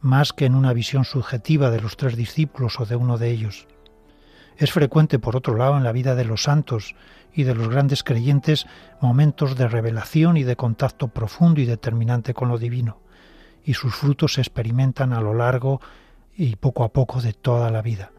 más 0.00 0.32
que 0.32 0.46
en 0.46 0.54
una 0.54 0.72
visión 0.72 1.04
subjetiva 1.04 1.70
de 1.70 1.82
los 1.82 1.98
tres 1.98 2.16
discípulos 2.16 2.80
o 2.80 2.86
de 2.86 2.96
uno 2.96 3.18
de 3.18 3.30
ellos. 3.30 3.68
Es 4.56 4.72
frecuente, 4.72 5.18
por 5.18 5.36
otro 5.36 5.56
lado, 5.56 5.76
en 5.76 5.84
la 5.84 5.92
vida 5.92 6.14
de 6.14 6.24
los 6.24 6.44
santos 6.44 6.94
y 7.34 7.44
de 7.44 7.54
los 7.54 7.68
grandes 7.68 8.02
creyentes 8.02 8.66
momentos 9.00 9.56
de 9.56 9.68
revelación 9.68 10.36
y 10.36 10.42
de 10.42 10.56
contacto 10.56 11.08
profundo 11.08 11.60
y 11.60 11.64
determinante 11.64 12.34
con 12.34 12.48
lo 12.48 12.58
divino, 12.58 12.98
y 13.64 13.74
sus 13.74 13.94
frutos 13.94 14.34
se 14.34 14.40
experimentan 14.40 15.12
a 15.12 15.20
lo 15.20 15.34
largo 15.34 15.80
y 16.36 16.56
poco 16.56 16.84
a 16.84 16.92
poco 16.92 17.20
de 17.20 17.32
toda 17.32 17.70
la 17.70 17.82
vida. 17.82 18.12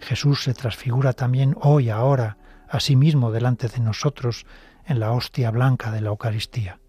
Jesús 0.00 0.42
se 0.42 0.54
transfigura 0.54 1.12
también 1.12 1.56
hoy, 1.60 1.90
ahora, 1.90 2.36
a 2.68 2.80
sí 2.80 2.96
mismo 2.96 3.30
delante 3.30 3.68
de 3.68 3.80
nosotros 3.80 4.46
en 4.86 4.98
la 4.98 5.12
hostia 5.12 5.50
blanca 5.50 5.90
de 5.90 6.00
la 6.00 6.08
Eucaristía. 6.08 6.81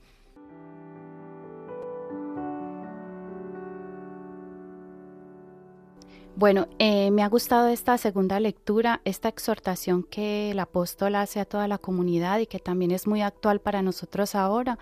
Bueno, 6.35 6.67
eh, 6.79 7.11
me 7.11 7.21
ha 7.21 7.29
gustado 7.29 7.67
esta 7.67 7.95
segunda 7.99 8.39
lectura, 8.39 9.01
esta 9.05 9.29
exhortación 9.29 10.01
que 10.01 10.49
el 10.49 10.59
apóstol 10.59 11.13
hace 11.13 11.39
a 11.39 11.45
toda 11.45 11.67
la 11.67 11.77
comunidad 11.77 12.39
y 12.39 12.47
que 12.47 12.57
también 12.57 12.89
es 12.89 13.05
muy 13.05 13.21
actual 13.21 13.61
para 13.61 13.83
nosotros 13.83 14.33
ahora, 14.33 14.79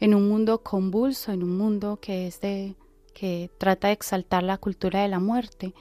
en 0.00 0.12
un 0.12 0.28
mundo 0.28 0.64
convulso, 0.64 1.30
en 1.30 1.44
un 1.44 1.56
mundo 1.56 2.00
que 2.00 2.26
es 2.26 2.40
de 2.40 2.74
que 3.14 3.48
trata 3.58 3.88
de 3.88 3.94
exaltar 3.94 4.42
la 4.42 4.58
cultura 4.58 5.00
de 5.00 5.08
la 5.08 5.20
muerte. 5.20 5.72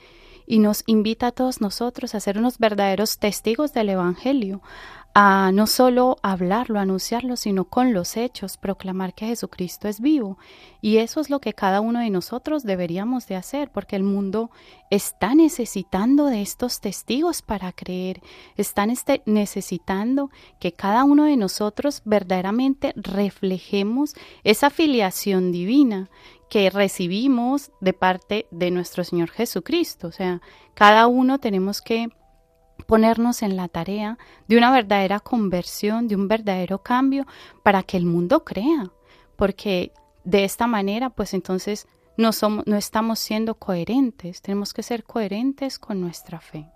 Y 0.46 0.60
nos 0.60 0.84
invita 0.86 1.28
a 1.28 1.32
todos 1.32 1.62
nosotros 1.62 2.14
a 2.14 2.20
ser 2.20 2.38
unos 2.38 2.60
verdaderos 2.60 3.18
testigos 3.18 3.74
del 3.74 3.90
Evangelio, 3.90 4.62
a 5.20 5.52
no 5.52 5.66
solo 5.66 6.18
hablarlo, 6.22 6.80
anunciarlo, 6.80 7.38
sino 7.38 7.66
con 7.66 7.92
los 7.92 8.18
hechos, 8.18 8.56
proclamar 8.58 9.16
que 9.16 9.26
Jesucristo 9.26 9.88
es 9.88 10.00
vivo. 10.00 10.38
Y 10.80 10.98
eso 10.98 11.20
es 11.22 11.32
lo 11.32 11.42
que 11.42 11.54
cada 11.54 11.82
uno 11.82 12.02
de 12.02 12.12
nosotros 12.12 12.62
deberíamos 12.62 13.26
de 13.26 13.36
hacer, 13.36 13.72
porque 13.72 13.96
el 13.96 14.04
mundo 14.04 14.52
está 14.92 15.34
necesitando 15.34 16.28
de 16.28 16.44
estos 16.44 16.82
testigos 16.82 17.42
para 17.42 17.72
creer, 17.72 18.22
están 18.58 18.92
este, 18.92 19.24
necesitando 19.26 20.30
que 20.60 20.74
cada 20.74 21.04
uno 21.04 21.24
de 21.24 21.36
nosotros 21.36 22.04
verdaderamente 22.06 22.94
reflejemos 22.96 24.14
esa 24.44 24.70
filiación 24.70 25.52
divina 25.52 26.12
que 26.48 26.70
recibimos 26.70 27.72
de 27.82 27.94
parte 27.94 28.46
de 28.52 28.70
nuestro 28.70 29.04
Señor 29.04 29.32
Jesucristo. 29.32 30.10
O 30.10 30.12
sea, 30.12 30.42
cada 30.76 31.08
uno 31.08 31.40
tenemos 31.40 31.82
que 31.82 32.10
ponernos 32.86 33.42
en 33.42 33.56
la 33.56 33.68
tarea 33.68 34.18
de 34.48 34.58
una 34.58 34.72
verdadera 34.72 35.20
conversión, 35.20 36.08
de 36.08 36.16
un 36.16 36.28
verdadero 36.28 36.80
cambio 36.80 37.26
para 37.64 37.84
que 37.84 37.98
el 37.98 38.06
mundo 38.06 38.44
crea, 38.44 38.92
porque 39.36 39.92
de 40.24 40.44
esta 40.44 40.68
manera, 40.68 41.10
pues 41.10 41.34
entonces 41.34 41.88
no, 42.18 42.34
somos, 42.34 42.66
no 42.68 42.76
estamos 42.76 43.20
siendo 43.20 43.56
coherentes, 43.56 44.42
tenemos 44.42 44.74
que 44.74 44.84
ser 44.84 45.04
coherentes 45.04 45.80
con 45.80 46.02
nuestra 46.02 46.40
fe. 46.40 46.68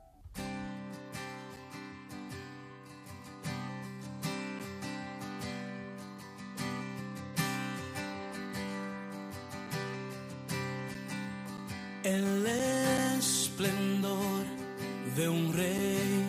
El 12.03 12.47
esplendor 13.17 14.40
de 15.21 15.29
un 15.29 15.53
rey 15.53 16.25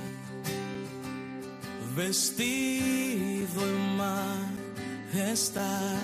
vestido 1.96 3.60
en 3.72 3.96
majestad, 5.16 6.02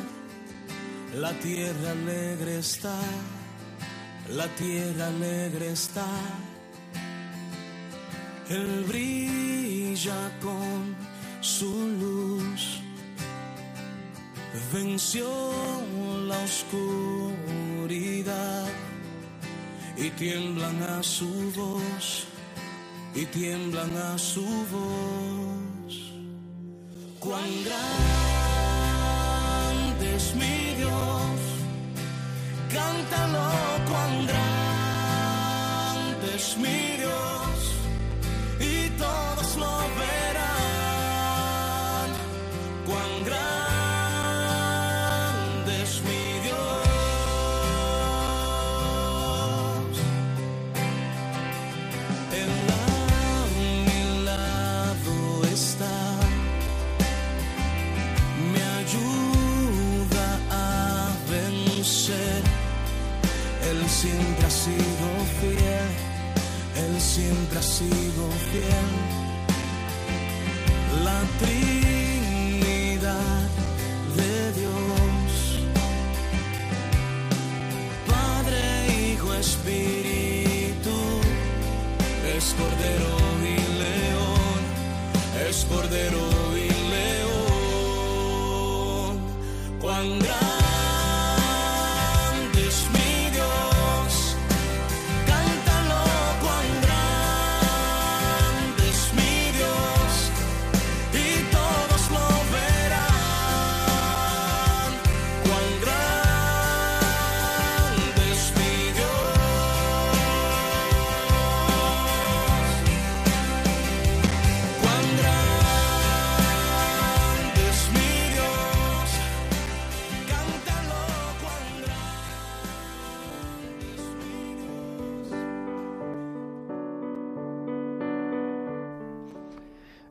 la 1.14 1.32
tierra 1.46 1.90
alegre 1.90 2.58
está, 2.58 2.98
la 4.30 4.48
tierra 4.62 5.08
alegre 5.08 5.72
está. 5.72 6.08
Él 8.48 8.84
brilla 8.88 10.22
con 10.40 10.96
su 11.42 11.72
luz, 12.02 12.80
venció 14.72 15.28
la 16.26 16.38
oscuridad 16.50 17.48
y 19.98 20.08
tiemblan 20.10 20.82
a 20.84 21.02
su 21.02 21.30
voz, 21.52 22.26
y 23.20 23.26
tiemblan 23.26 23.96
a 23.96 24.16
su 24.16 24.46
voz. 24.72 25.94
Cuán 27.18 27.50
grande 27.68 28.86
es 30.14 30.34
mi 30.36 30.74
Dios, 30.76 31.40
cántalo, 32.72 33.46
cuán 33.90 34.26
grande 34.30 36.28
es 36.36 36.56
mi 36.58 36.80
Dios, 37.02 37.58
y 38.60 38.72
todos 39.02 39.37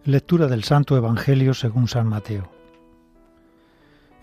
Lectura 0.07 0.47
del 0.47 0.63
Santo 0.63 0.95
Evangelio 0.95 1.53
según 1.53 1.89
San 1.89 2.07
Mateo. 2.07 2.49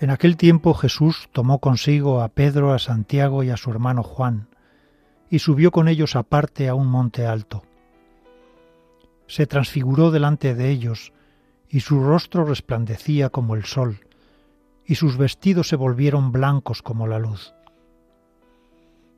En 0.01 0.09
aquel 0.09 0.38
tiempo 0.38 0.73
Jesús 0.73 1.29
tomó 1.31 1.59
consigo 1.59 2.23
a 2.23 2.29
Pedro, 2.29 2.73
a 2.73 2.79
Santiago 2.79 3.42
y 3.42 3.51
a 3.51 3.59
su 3.59 3.70
hermano 3.70 4.03
Juan, 4.03 4.49
y 5.29 5.40
subió 5.40 5.73
con 5.73 5.88
ellos 5.88 6.16
aparte 6.16 6.70
a 6.70 6.75
un 6.75 6.87
monte 6.87 7.27
alto. 7.27 7.64
Se 9.27 9.47
transfiguró 9.47 10.11
delante 10.11 10.55
de 10.55 10.70
ellos, 10.70 11.12
y 11.68 11.81
su 11.81 12.03
rostro 12.03 12.47
resplandecía 12.47 13.29
como 13.29 13.55
el 13.55 13.66
sol, 13.66 14.07
y 14.87 14.94
sus 14.94 15.18
vestidos 15.18 15.68
se 15.68 15.77
volvieron 15.77 16.33
blancos 16.33 16.81
como 16.81 17.07
la 17.07 17.18
luz. 17.18 17.53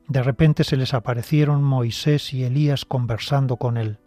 De 0.09 0.21
repente 0.21 0.65
se 0.65 0.75
les 0.75 0.93
aparecieron 0.93 1.63
Moisés 1.63 2.33
y 2.33 2.43
Elías 2.43 2.83
conversando 2.83 3.55
con 3.55 3.77
él. 3.77 3.99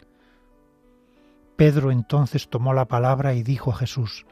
Pedro 1.61 1.91
entonces 1.91 2.49
tomó 2.49 2.73
la 2.73 2.85
palabra 2.85 3.35
y 3.35 3.43
dijo 3.43 3.69
a 3.69 3.75
Jesús, 3.75 4.25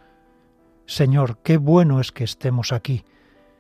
Señor, 0.88 1.38
qué 1.44 1.58
bueno 1.58 2.00
es 2.00 2.12
que 2.12 2.24
estemos 2.24 2.74
aquí. 2.74 3.06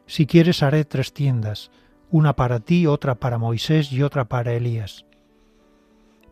Si 0.08 0.26
quieres 0.26 0.64
haré 0.64 0.86
tres 0.86 1.14
tiendas, 1.14 1.70
una 2.10 2.36
para 2.36 2.62
ti, 2.62 2.88
otra 2.88 3.14
para 3.14 3.38
Moisés 3.38 3.92
y 3.92 4.02
otra 4.02 4.26
para 4.26 4.54
Elías. 4.54 5.06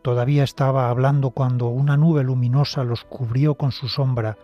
Todavía 0.02 0.44
estaba 0.44 0.90
hablando 0.90 1.30
cuando 1.30 1.68
una 1.68 1.96
nube 1.96 2.24
luminosa 2.24 2.84
los 2.84 3.04
cubrió 3.04 3.54
con 3.54 3.72
su 3.72 3.88
sombra, 3.88 4.36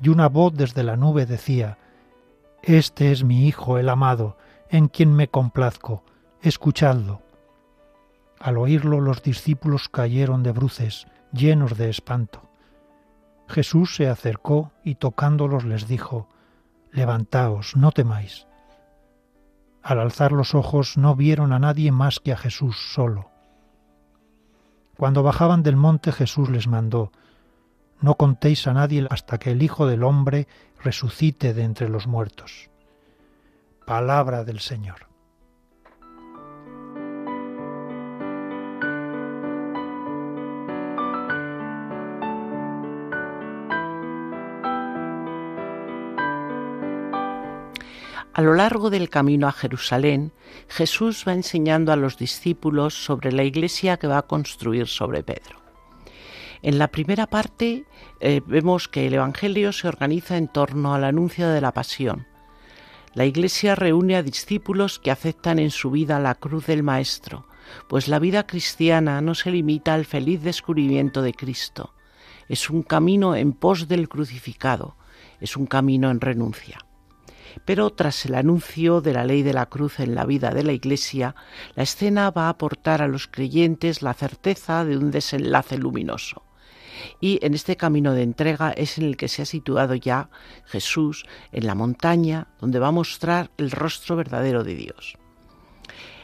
y 0.00 0.08
una 0.08 0.30
voz 0.30 0.54
desde 0.54 0.84
la 0.84 0.96
nube 0.96 1.26
decía, 1.26 1.76
Este 2.62 3.12
es 3.12 3.24
mi 3.24 3.46
Hijo 3.46 3.76
el 3.76 3.90
amado, 3.90 4.38
en 4.70 4.88
quien 4.88 5.12
me 5.12 5.28
complazco, 5.28 6.02
escuchadlo. 6.40 7.20
Al 8.40 8.56
oírlo 8.56 9.02
los 9.02 9.22
discípulos 9.22 9.90
cayeron 9.90 10.42
de 10.42 10.52
bruces, 10.52 11.06
llenos 11.32 11.76
de 11.76 11.88
espanto. 11.88 12.48
Jesús 13.48 13.96
se 13.96 14.08
acercó 14.08 14.72
y 14.84 14.94
tocándolos 14.96 15.64
les 15.64 15.86
dijo, 15.86 16.28
Levantaos, 16.92 17.76
no 17.76 17.90
temáis. 17.92 18.46
Al 19.82 19.98
alzar 19.98 20.32
los 20.32 20.54
ojos 20.54 20.96
no 20.96 21.16
vieron 21.16 21.52
a 21.52 21.58
nadie 21.58 21.90
más 21.90 22.20
que 22.20 22.32
a 22.32 22.36
Jesús 22.36 22.76
solo. 22.92 23.30
Cuando 24.96 25.22
bajaban 25.22 25.62
del 25.62 25.76
monte 25.76 26.12
Jesús 26.12 26.48
les 26.50 26.68
mandó, 26.68 27.10
No 28.00 28.14
contéis 28.14 28.66
a 28.66 28.74
nadie 28.74 29.06
hasta 29.10 29.38
que 29.38 29.50
el 29.50 29.62
Hijo 29.62 29.86
del 29.86 30.04
Hombre 30.04 30.46
resucite 30.82 31.54
de 31.54 31.64
entre 31.64 31.88
los 31.88 32.06
muertos. 32.06 32.70
Palabra 33.86 34.44
del 34.44 34.60
Señor. 34.60 35.11
A 48.34 48.40
lo 48.40 48.54
largo 48.54 48.88
del 48.88 49.10
camino 49.10 49.46
a 49.46 49.52
Jerusalén, 49.52 50.32
Jesús 50.68 51.24
va 51.28 51.34
enseñando 51.34 51.92
a 51.92 51.96
los 51.96 52.16
discípulos 52.16 52.94
sobre 52.94 53.30
la 53.30 53.44
iglesia 53.44 53.98
que 53.98 54.06
va 54.06 54.16
a 54.16 54.26
construir 54.26 54.88
sobre 54.88 55.22
Pedro. 55.22 55.60
En 56.62 56.78
la 56.78 56.88
primera 56.88 57.26
parte 57.26 57.84
eh, 58.20 58.40
vemos 58.46 58.88
que 58.88 59.06
el 59.06 59.14
Evangelio 59.14 59.70
se 59.72 59.86
organiza 59.86 60.38
en 60.38 60.48
torno 60.48 60.94
al 60.94 61.04
anuncio 61.04 61.50
de 61.50 61.60
la 61.60 61.72
pasión. 61.72 62.26
La 63.12 63.26
iglesia 63.26 63.74
reúne 63.74 64.16
a 64.16 64.22
discípulos 64.22 64.98
que 64.98 65.10
aceptan 65.10 65.58
en 65.58 65.70
su 65.70 65.90
vida 65.90 66.18
la 66.18 66.34
cruz 66.34 66.66
del 66.66 66.82
Maestro, 66.82 67.46
pues 67.86 68.08
la 68.08 68.18
vida 68.18 68.46
cristiana 68.46 69.20
no 69.20 69.34
se 69.34 69.50
limita 69.50 69.92
al 69.92 70.06
feliz 70.06 70.42
descubrimiento 70.42 71.20
de 71.20 71.34
Cristo. 71.34 71.92
Es 72.48 72.70
un 72.70 72.82
camino 72.82 73.36
en 73.36 73.52
pos 73.52 73.88
del 73.88 74.08
crucificado, 74.08 74.96
es 75.38 75.54
un 75.54 75.66
camino 75.66 76.10
en 76.10 76.20
renuncia. 76.22 76.78
Pero 77.64 77.90
tras 77.90 78.24
el 78.26 78.34
anuncio 78.34 79.00
de 79.00 79.12
la 79.12 79.24
ley 79.24 79.42
de 79.42 79.52
la 79.52 79.66
cruz 79.66 80.00
en 80.00 80.14
la 80.14 80.24
vida 80.24 80.50
de 80.50 80.62
la 80.62 80.72
Iglesia, 80.72 81.34
la 81.74 81.82
escena 81.82 82.30
va 82.30 82.46
a 82.46 82.50
aportar 82.50 83.02
a 83.02 83.08
los 83.08 83.26
creyentes 83.26 84.02
la 84.02 84.14
certeza 84.14 84.84
de 84.84 84.96
un 84.96 85.10
desenlace 85.10 85.78
luminoso. 85.78 86.42
y 87.20 87.44
en 87.44 87.54
este 87.54 87.76
camino 87.76 88.12
de 88.12 88.22
entrega 88.22 88.70
es 88.70 88.96
en 88.98 89.04
el 89.04 89.16
que 89.16 89.26
se 89.26 89.42
ha 89.42 89.44
situado 89.44 89.94
ya 89.94 90.30
Jesús 90.66 91.24
en 91.50 91.66
la 91.66 91.74
montaña 91.74 92.46
donde 92.60 92.78
va 92.78 92.88
a 92.88 92.92
mostrar 92.92 93.50
el 93.58 93.72
rostro 93.72 94.14
verdadero 94.14 94.62
de 94.62 94.76
Dios. 94.76 95.16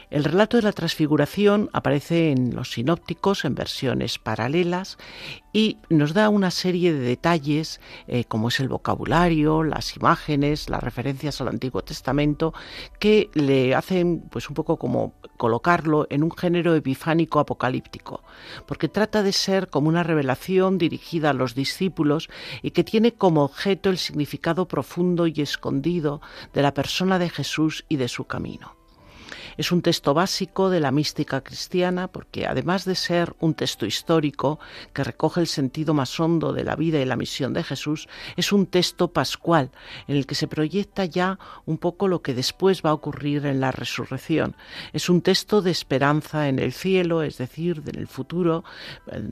El 0.09 0.23
relato 0.23 0.57
de 0.57 0.63
la 0.63 0.71
transfiguración 0.71 1.69
aparece 1.71 2.31
en 2.31 2.55
los 2.55 2.71
sinópticos 2.71 3.45
en 3.45 3.53
versiones 3.53 4.17
paralelas 4.17 4.97
y 5.53 5.77
nos 5.89 6.15
da 6.15 6.29
una 6.29 6.49
serie 6.49 6.91
de 6.91 6.99
detalles 6.99 7.79
eh, 8.07 8.23
como 8.23 8.47
es 8.47 8.59
el 8.59 8.69
vocabulario, 8.69 9.61
las 9.61 9.95
imágenes, 9.95 10.67
las 10.67 10.81
referencias 10.81 11.41
al 11.41 11.49
Antiguo 11.49 11.83
Testamento 11.83 12.55
que 12.97 13.29
le 13.35 13.75
hacen 13.75 14.21
pues 14.31 14.49
un 14.49 14.55
poco 14.55 14.77
como 14.77 15.13
colocarlo 15.37 16.07
en 16.09 16.23
un 16.23 16.31
género 16.31 16.73
epifánico 16.73 17.39
apocalíptico, 17.39 18.23
porque 18.65 18.89
trata 18.89 19.21
de 19.21 19.31
ser 19.31 19.69
como 19.69 19.89
una 19.89 20.01
revelación 20.01 20.79
dirigida 20.79 21.29
a 21.29 21.33
los 21.33 21.53
discípulos 21.53 22.29
y 22.63 22.71
que 22.71 22.83
tiene 22.83 23.13
como 23.13 23.43
objeto 23.43 23.91
el 23.91 23.99
significado 23.99 24.67
profundo 24.67 25.27
y 25.27 25.39
escondido 25.39 26.19
de 26.51 26.63
la 26.63 26.73
persona 26.73 27.19
de 27.19 27.29
Jesús 27.29 27.85
y 27.89 27.97
de 27.97 28.07
su 28.07 28.25
camino. 28.25 28.78
Es 29.59 29.73
un 29.73 29.81
texto 29.81 30.13
básico 30.13 30.69
de 30.69 30.79
la 30.79 30.89
mística 30.89 31.41
cristiana 31.41 32.07
porque 32.07 32.47
además 32.47 32.85
de 32.85 32.95
ser 32.95 33.35
un 33.41 33.55
texto 33.55 33.85
histórico 33.85 34.57
que 34.93 35.03
recoge 35.03 35.41
el 35.41 35.47
sentido 35.47 35.93
más 35.93 36.17
hondo 36.17 36.53
de 36.53 36.63
la 36.63 36.77
vida 36.77 36.97
y 37.01 37.03
la 37.03 37.17
misión 37.17 37.51
de 37.51 37.65
Jesús, 37.65 38.07
es 38.37 38.53
un 38.53 38.67
texto 38.67 39.09
pascual 39.09 39.69
en 40.07 40.15
el 40.15 40.25
que 40.25 40.35
se 40.35 40.47
proyecta 40.47 41.03
ya 41.03 41.39
un 41.65 41.77
poco 41.77 42.07
lo 42.07 42.21
que 42.21 42.33
después 42.33 42.83
va 42.85 42.91
a 42.91 42.93
ocurrir 42.93 43.45
en 43.47 43.59
la 43.59 43.73
resurrección. 43.73 44.55
Es 44.93 45.09
un 45.09 45.19
texto 45.19 45.61
de 45.61 45.71
esperanza 45.71 46.47
en 46.47 46.57
el 46.57 46.71
cielo, 46.71 47.21
es 47.21 47.37
decir, 47.37 47.83
en 47.85 47.99
el 47.99 48.07
futuro. 48.07 48.63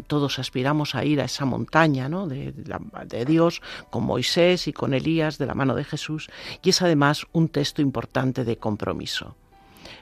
Todos 0.07 0.39
aspiramos 0.39 0.93
a 0.93 1.05
ir 1.05 1.21
a 1.21 1.23
esa 1.23 1.45
montaña 1.45 2.09
¿no? 2.09 2.27
de, 2.27 2.51
de 2.51 3.23
Dios 3.23 3.61
con 3.89 4.03
Moisés 4.03 4.67
y 4.67 4.73
con 4.73 4.93
Elías 4.93 5.37
de 5.37 5.45
la 5.45 5.53
mano 5.53 5.73
de 5.73 5.85
Jesús 5.85 6.29
y 6.61 6.71
es 6.71 6.81
además 6.81 7.25
un 7.31 7.47
texto 7.47 7.81
importante 7.81 8.43
de 8.43 8.57
compromiso. 8.57 9.37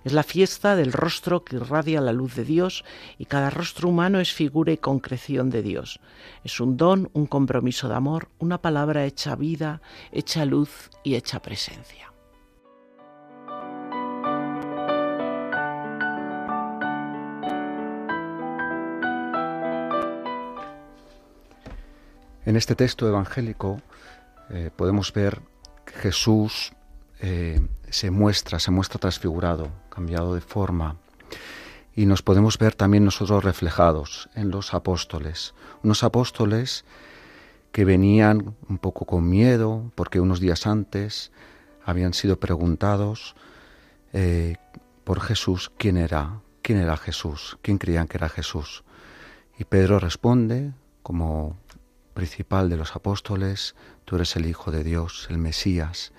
Es 0.04 0.14
la 0.14 0.24
fiesta 0.24 0.76
del 0.76 0.94
rostro 0.94 1.44
que 1.44 1.58
irradia 1.58 2.02
la 2.02 2.14
luz 2.14 2.36
de 2.36 2.46
Dios 2.46 2.84
y 3.18 3.26
cada 3.26 3.50
rostro 3.50 3.90
humano 3.90 4.20
es 4.20 4.34
figura 4.34 4.72
y 4.72 4.78
concreción 4.78 5.50
de 5.50 5.62
Dios. 5.62 6.00
Es 6.44 6.60
un 6.60 6.78
don, 6.78 7.10
un 7.14 7.26
compromiso 7.26 7.88
de 7.88 7.96
amor, 7.96 8.30
una 8.40 8.62
palabra 8.62 9.06
hecha 9.06 9.36
vida, 9.36 9.82
hecha 10.12 10.46
luz 10.46 10.90
y 11.04 11.16
hecha 11.16 11.42
presencia. 11.42 12.12
En 22.46 22.56
este 22.56 22.76
texto 22.76 23.08
evangélico 23.08 23.82
eh, 24.52 24.70
podemos 24.76 25.12
ver 25.12 25.42
que 25.86 25.94
Jesús 25.94 26.74
eh, 27.22 27.62
se 27.90 28.12
muestra, 28.12 28.60
se 28.60 28.72
muestra 28.72 29.00
transfigurado, 29.00 29.70
cambiado 29.90 30.36
de 30.36 30.42
forma. 30.42 30.98
Y 31.96 32.06
nos 32.06 32.22
podemos 32.22 32.58
ver 32.58 32.76
también 32.76 33.06
nosotros 33.06 33.44
reflejados 33.44 34.30
en 34.36 34.52
los 34.52 34.74
apóstoles. 34.74 35.54
Unos 35.84 36.04
apóstoles 36.04 36.84
que 37.72 37.86
venían 37.86 38.56
un 38.70 38.78
poco 38.78 39.06
con 39.06 39.30
miedo 39.30 39.92
porque 39.96 40.20
unos 40.20 40.40
días 40.40 40.68
antes 40.68 41.32
habían 41.86 42.14
sido 42.14 42.40
preguntados 42.40 43.36
eh, 44.14 44.56
por 45.04 45.22
Jesús 45.22 45.72
quién 45.78 45.98
era, 45.98 46.42
quién 46.62 46.80
era 46.80 46.98
Jesús, 46.98 47.58
quién 47.62 47.78
creían 47.78 48.08
que 48.08 48.18
era 48.18 48.30
Jesús. 48.30 48.84
Y 49.58 49.66
Pedro 49.66 50.00
responde 50.00 50.74
como 51.04 51.58
principal 52.14 52.70
de 52.70 52.78
los 52.78 52.96
apóstoles, 52.96 53.76
tú 54.06 54.16
eres 54.16 54.36
el 54.36 54.48
Hijo 54.48 54.72
de 54.72 54.84
Dios, 54.84 55.28
el 55.30 55.38
Mesías. 55.38 56.14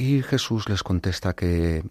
Y 0.00 0.22
Jesús 0.22 0.68
les 0.68 0.84
contesta 0.84 1.34
que, 1.34 1.82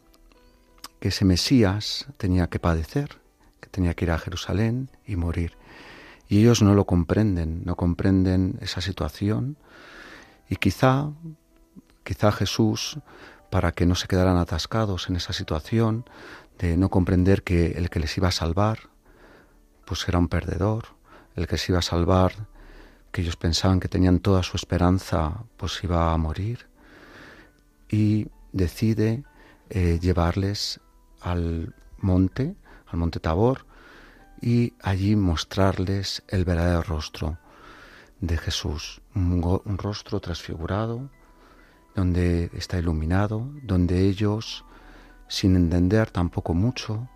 que 1.02 1.10
ese 1.10 1.26
Mesías 1.26 2.08
tenía 2.15 2.48
que 2.48 2.58
padecer, 2.58 3.20
que 3.60 3.67
tenía 3.67 3.96
que 3.96 4.06
ir 4.06 4.12
a 4.12 4.17
Jerusalén 4.17 4.89
y 5.06 5.17
morir. 5.17 5.58
Y 6.30 6.39
ellos 6.39 6.62
no 6.62 6.74
lo 6.74 6.86
comprenden, 6.86 7.63
no 7.65 7.76
comprenden 7.76 8.60
esa 8.62 8.80
situación. 8.80 9.58
Y 10.48 10.56
quizá, 10.56 11.12
quizá 12.06 12.32
Jesús, 12.32 12.98
para 13.50 13.74
que 13.74 13.86
no 13.86 13.96
se 13.96 14.08
quedaran 14.08 14.38
atascados 14.38 15.10
en 15.10 15.17
esa 15.17 15.34
situación 15.34 16.06
de 16.60 16.78
no 16.78 16.88
comprender 16.88 17.43
que 17.43 17.72
el 17.72 17.89
que 17.89 18.00
les 18.00 18.15
iba 18.15 18.30
a 18.30 18.32
salvar, 18.32 18.89
pues 19.84 20.08
era 20.08 20.17
un 20.17 20.30
perdedor, 20.30 20.96
el 21.36 21.46
que 21.46 21.58
se 21.58 21.74
iba 21.74 21.80
a 21.80 21.82
salvar 21.82 22.48
que 23.12 23.20
ellos 23.20 23.36
pensaban 23.36 23.82
que 23.82 23.89
tenían 23.89 24.22
toda 24.22 24.43
su 24.43 24.56
esperanza, 24.56 25.43
pues 25.58 25.84
iba 25.84 26.13
a 26.13 26.17
morir. 26.17 26.67
Y 27.89 28.28
decide 28.52 29.23
eh, 29.69 30.00
llevarles 30.02 30.80
al 31.21 31.76
monte, 31.97 32.56
al 32.88 33.00
monte 33.00 33.19
Tabor, 33.19 33.65
y 34.41 34.73
allí 34.82 35.15
mostrarles 35.15 36.23
el 36.28 36.45
verdadero 36.45 36.84
rostro 36.84 37.38
de 38.19 38.38
Jesús, 38.38 39.02
un, 39.15 39.78
rostro 39.78 40.19
transfigurado, 40.19 41.10
donde 41.95 42.50
está 42.54 42.78
iluminado, 42.78 43.50
donde 43.63 44.08
ellos, 44.08 44.63
sin 45.28 45.56
entender 45.56 46.12
tampoco 46.12 46.54
mucho, 46.54 47.10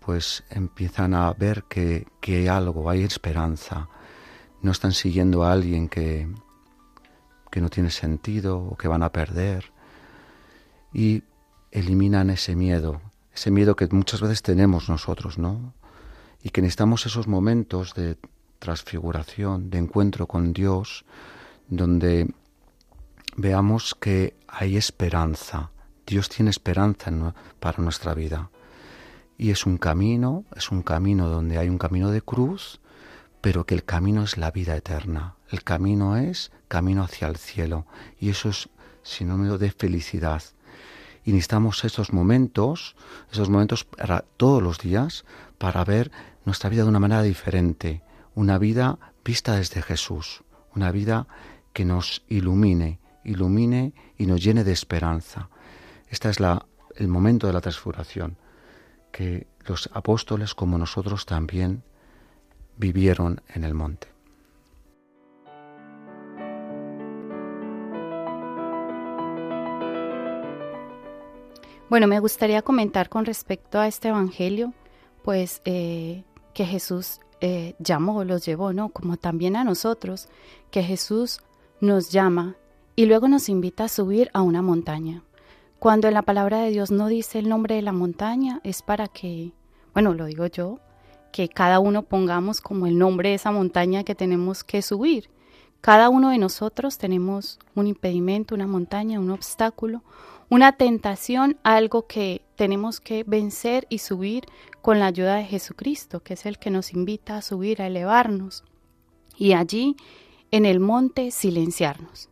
pues 0.00 0.44
empiezan 0.50 1.14
a 1.14 1.32
ver 1.32 1.64
que, 1.64 2.06
que 2.20 2.38
hay 2.38 2.48
algo, 2.48 2.90
hay 2.90 3.02
esperanza, 3.02 3.88
no 4.62 4.72
están 4.72 4.92
siguiendo 4.92 5.44
a 5.44 5.52
alguien 5.52 5.88
que, 5.88 6.28
que 7.50 7.60
no 7.60 7.68
tiene 7.70 7.90
sentido 7.90 8.58
o 8.58 8.76
que 8.76 8.88
van 8.88 9.02
a 9.02 9.12
perder 9.12 9.73
y 10.94 11.24
eliminan 11.72 12.30
ese 12.30 12.54
miedo, 12.54 13.02
ese 13.34 13.50
miedo 13.50 13.74
que 13.74 13.88
muchas 13.88 14.20
veces 14.20 14.42
tenemos 14.42 14.88
nosotros, 14.88 15.38
¿no? 15.38 15.74
Y 16.42 16.50
que 16.50 16.62
necesitamos 16.62 17.04
esos 17.04 17.26
momentos 17.26 17.94
de 17.94 18.16
transfiguración, 18.60 19.70
de 19.70 19.78
encuentro 19.78 20.26
con 20.26 20.52
Dios, 20.52 21.04
donde 21.68 22.32
veamos 23.36 23.94
que 23.94 24.36
hay 24.46 24.76
esperanza. 24.76 25.70
Dios 26.06 26.28
tiene 26.28 26.50
esperanza 26.50 27.34
para 27.58 27.82
nuestra 27.82 28.14
vida. 28.14 28.50
Y 29.36 29.50
es 29.50 29.66
un 29.66 29.78
camino, 29.78 30.44
es 30.54 30.70
un 30.70 30.82
camino 30.82 31.28
donde 31.28 31.58
hay 31.58 31.68
un 31.68 31.78
camino 31.78 32.10
de 32.10 32.22
cruz, 32.22 32.80
pero 33.40 33.66
que 33.66 33.74
el 33.74 33.84
camino 33.84 34.22
es 34.22 34.36
la 34.36 34.50
vida 34.50 34.76
eterna. 34.76 35.34
El 35.50 35.64
camino 35.64 36.16
es 36.16 36.52
camino 36.68 37.02
hacia 37.02 37.26
el 37.28 37.36
cielo 37.36 37.86
y 38.20 38.30
eso 38.30 38.48
es 38.48 38.68
sinónimo 39.02 39.58
de 39.58 39.70
felicidad. 39.70 40.42
Y 41.24 41.32
necesitamos 41.32 41.84
esos 41.84 42.12
momentos, 42.12 42.96
esos 43.32 43.48
momentos 43.48 43.84
para 43.84 44.24
todos 44.36 44.62
los 44.62 44.78
días 44.78 45.24
para 45.58 45.84
ver 45.84 46.10
nuestra 46.44 46.70
vida 46.70 46.82
de 46.82 46.88
una 46.88 47.00
manera 47.00 47.22
diferente, 47.22 48.02
una 48.34 48.58
vida 48.58 48.98
vista 49.24 49.56
desde 49.56 49.82
Jesús, 49.82 50.42
una 50.74 50.90
vida 50.90 51.26
que 51.72 51.84
nos 51.84 52.22
ilumine, 52.28 53.00
ilumine 53.24 53.94
y 54.18 54.26
nos 54.26 54.42
llene 54.42 54.64
de 54.64 54.72
esperanza. 54.72 55.48
Este 56.08 56.28
es 56.28 56.40
la, 56.40 56.66
el 56.96 57.08
momento 57.08 57.46
de 57.46 57.52
la 57.52 57.60
transfiguración, 57.60 58.36
que 59.10 59.46
los 59.66 59.88
apóstoles 59.92 60.54
como 60.54 60.78
nosotros 60.78 61.24
también 61.24 61.82
vivieron 62.76 63.40
en 63.48 63.64
el 63.64 63.74
monte. 63.74 64.13
Bueno, 71.94 72.08
me 72.08 72.18
gustaría 72.18 72.60
comentar 72.60 73.08
con 73.08 73.24
respecto 73.24 73.78
a 73.78 73.86
este 73.86 74.08
Evangelio, 74.08 74.72
pues 75.22 75.62
eh, 75.64 76.24
que 76.52 76.64
Jesús 76.66 77.20
eh, 77.40 77.76
llamó, 77.78 78.24
los 78.24 78.44
llevó, 78.44 78.72
¿no? 78.72 78.88
Como 78.88 79.16
también 79.16 79.54
a 79.54 79.62
nosotros, 79.62 80.26
que 80.72 80.82
Jesús 80.82 81.38
nos 81.80 82.10
llama 82.10 82.56
y 82.96 83.06
luego 83.06 83.28
nos 83.28 83.48
invita 83.48 83.84
a 83.84 83.88
subir 83.88 84.28
a 84.32 84.42
una 84.42 84.60
montaña. 84.60 85.22
Cuando 85.78 86.08
en 86.08 86.14
la 86.14 86.22
palabra 86.22 86.58
de 86.62 86.70
Dios 86.70 86.90
no 86.90 87.06
dice 87.06 87.38
el 87.38 87.48
nombre 87.48 87.76
de 87.76 87.82
la 87.82 87.92
montaña, 87.92 88.60
es 88.64 88.82
para 88.82 89.06
que, 89.06 89.52
bueno, 89.92 90.14
lo 90.14 90.24
digo 90.24 90.46
yo, 90.46 90.80
que 91.30 91.48
cada 91.48 91.78
uno 91.78 92.02
pongamos 92.02 92.60
como 92.60 92.88
el 92.88 92.98
nombre 92.98 93.28
de 93.28 93.34
esa 93.36 93.52
montaña 93.52 94.02
que 94.02 94.16
tenemos 94.16 94.64
que 94.64 94.82
subir. 94.82 95.30
Cada 95.80 96.08
uno 96.08 96.30
de 96.30 96.38
nosotros 96.38 96.98
tenemos 96.98 97.60
un 97.76 97.86
impedimento, 97.86 98.56
una 98.56 98.66
montaña, 98.66 99.20
un 99.20 99.30
obstáculo, 99.30 100.02
una 100.48 100.72
tentación, 100.72 101.58
algo 101.62 102.06
que 102.06 102.42
tenemos 102.56 103.00
que 103.00 103.24
vencer 103.24 103.86
y 103.88 103.98
subir 103.98 104.44
con 104.82 105.00
la 105.00 105.06
ayuda 105.06 105.36
de 105.36 105.44
Jesucristo, 105.44 106.20
que 106.20 106.34
es 106.34 106.46
el 106.46 106.58
que 106.58 106.70
nos 106.70 106.92
invita 106.92 107.36
a 107.36 107.42
subir, 107.42 107.80
a 107.82 107.86
elevarnos. 107.86 108.64
Y 109.36 109.54
allí, 109.54 109.96
en 110.50 110.66
el 110.66 110.78
monte, 110.80 111.30
silenciarnos. 111.30 112.28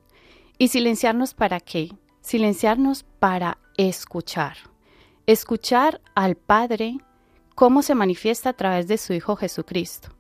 ¿Y 0.59 0.69
silenciarnos 0.69 1.35
para 1.35 1.59
qué? 1.61 1.91
Silenciarnos 2.21 3.05
para 3.19 3.59
escuchar. 3.77 4.57
Escuchar 5.27 6.01
al 6.15 6.37
Padre 6.37 6.99
cómo 7.55 7.83
se 7.83 7.95
manifiesta 7.95 8.51
a 8.51 8.53
través 8.53 8.87
de 8.87 8.99
su 8.99 9.13
Hijo 9.13 9.37
Jesucristo. 9.37 10.11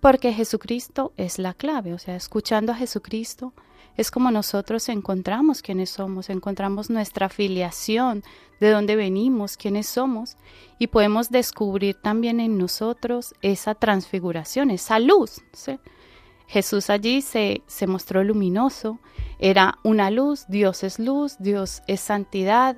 porque 0.00 0.32
Jesucristo 0.32 1.12
es 1.16 1.38
la 1.38 1.54
clave, 1.54 1.92
o 1.92 1.98
sea, 1.98 2.16
escuchando 2.16 2.72
a 2.72 2.76
Jesucristo 2.76 3.52
es 3.98 4.12
como 4.12 4.30
nosotros 4.30 4.88
encontramos 4.88 5.60
quiénes 5.60 5.90
somos, 5.90 6.30
encontramos 6.30 6.88
nuestra 6.88 7.28
filiación, 7.28 8.22
de 8.60 8.70
dónde 8.70 8.94
venimos, 8.94 9.56
quiénes 9.56 9.88
somos, 9.88 10.36
y 10.78 10.86
podemos 10.86 11.30
descubrir 11.30 11.96
también 11.96 12.38
en 12.38 12.58
nosotros 12.58 13.34
esa 13.42 13.74
transfiguración, 13.74 14.70
esa 14.70 15.00
luz. 15.00 15.42
Jesús 16.46 16.90
allí 16.90 17.22
se, 17.22 17.62
se 17.66 17.88
mostró 17.88 18.22
luminoso, 18.22 19.00
era 19.40 19.78
una 19.82 20.10
luz, 20.12 20.46
Dios 20.48 20.84
es 20.84 21.00
luz, 21.00 21.36
Dios 21.40 21.82
es 21.88 22.00
santidad, 22.00 22.76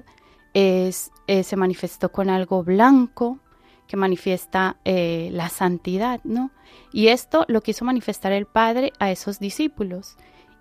es, 0.55 1.13
eh, 1.27 1.43
se 1.43 1.57
manifestó 1.57 2.11
con 2.11 2.31
algo 2.31 2.65
blanco 2.65 3.39
que 3.87 3.99
manifiesta 3.99 4.79
eh, 4.87 5.29
la 5.33 5.51
santidad, 5.51 6.21
¿no? 6.25 6.51
Y 6.93 7.09
esto 7.09 7.45
lo 7.49 7.61
quiso 7.61 7.85
manifestar 7.85 8.33
el 8.33 8.47
Padre 8.47 8.93
a 8.99 9.11
esos 9.11 9.39
discípulos. 9.39 10.17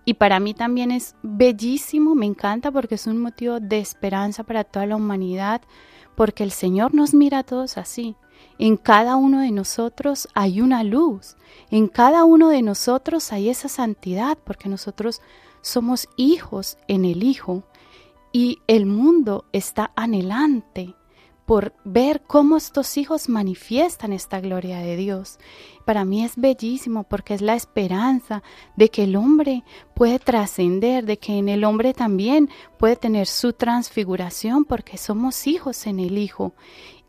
Y 0.09 0.15
para 0.15 0.39
mí 0.39 0.55
también 0.55 0.89
es 0.89 1.15
bellísimo, 1.21 2.15
me 2.15 2.25
encanta 2.25 2.71
porque 2.71 2.95
es 2.95 3.05
un 3.05 3.19
motivo 3.19 3.59
de 3.59 3.77
esperanza 3.77 4.43
para 4.43 4.63
toda 4.63 4.87
la 4.87 4.95
humanidad, 4.95 5.61
porque 6.15 6.43
el 6.43 6.49
Señor 6.49 6.95
nos 6.95 7.13
mira 7.13 7.37
a 7.37 7.43
todos 7.43 7.77
así. 7.77 8.15
En 8.57 8.75
cada 8.75 9.17
uno 9.17 9.41
de 9.41 9.51
nosotros 9.51 10.27
hay 10.33 10.61
una 10.61 10.83
luz, 10.83 11.35
en 11.69 11.87
cada 11.87 12.23
uno 12.23 12.49
de 12.49 12.63
nosotros 12.63 13.31
hay 13.31 13.49
esa 13.49 13.69
santidad, 13.69 14.39
porque 14.43 14.67
nosotros 14.67 15.21
somos 15.61 16.09
hijos 16.15 16.79
en 16.87 17.05
el 17.05 17.21
Hijo. 17.21 17.61
Y 18.31 18.63
el 18.65 18.87
mundo 18.87 19.45
está 19.53 19.91
anhelante 19.95 20.95
por 21.49 21.73
ver 21.83 22.21
cómo 22.27 22.57
estos 22.57 22.95
hijos 22.95 23.27
manifiestan 23.27 24.13
esta 24.13 24.39
gloria 24.39 24.81
de 24.81 24.95
Dios. 24.95 25.39
Para 25.83 26.05
mí 26.05 26.23
es 26.23 26.35
bellísimo 26.35 27.05
porque 27.05 27.33
es 27.33 27.41
la 27.41 27.55
esperanza 27.55 28.43
de 28.75 28.89
que 28.89 29.05
el 29.05 29.15
hombre 29.15 29.63
puede 29.95 30.19
trascender, 30.19 31.07
de 31.07 31.17
que 31.17 31.39
en 31.39 31.49
el 31.49 31.63
hombre 31.63 31.95
también 31.95 32.51
puede 32.77 32.97
tener 32.97 33.25
su 33.25 33.53
transfiguración 33.53 34.63
porque 34.63 34.99
somos 34.99 35.47
hijos 35.47 35.87
en 35.87 35.99
el 35.99 36.19
Hijo. 36.19 36.53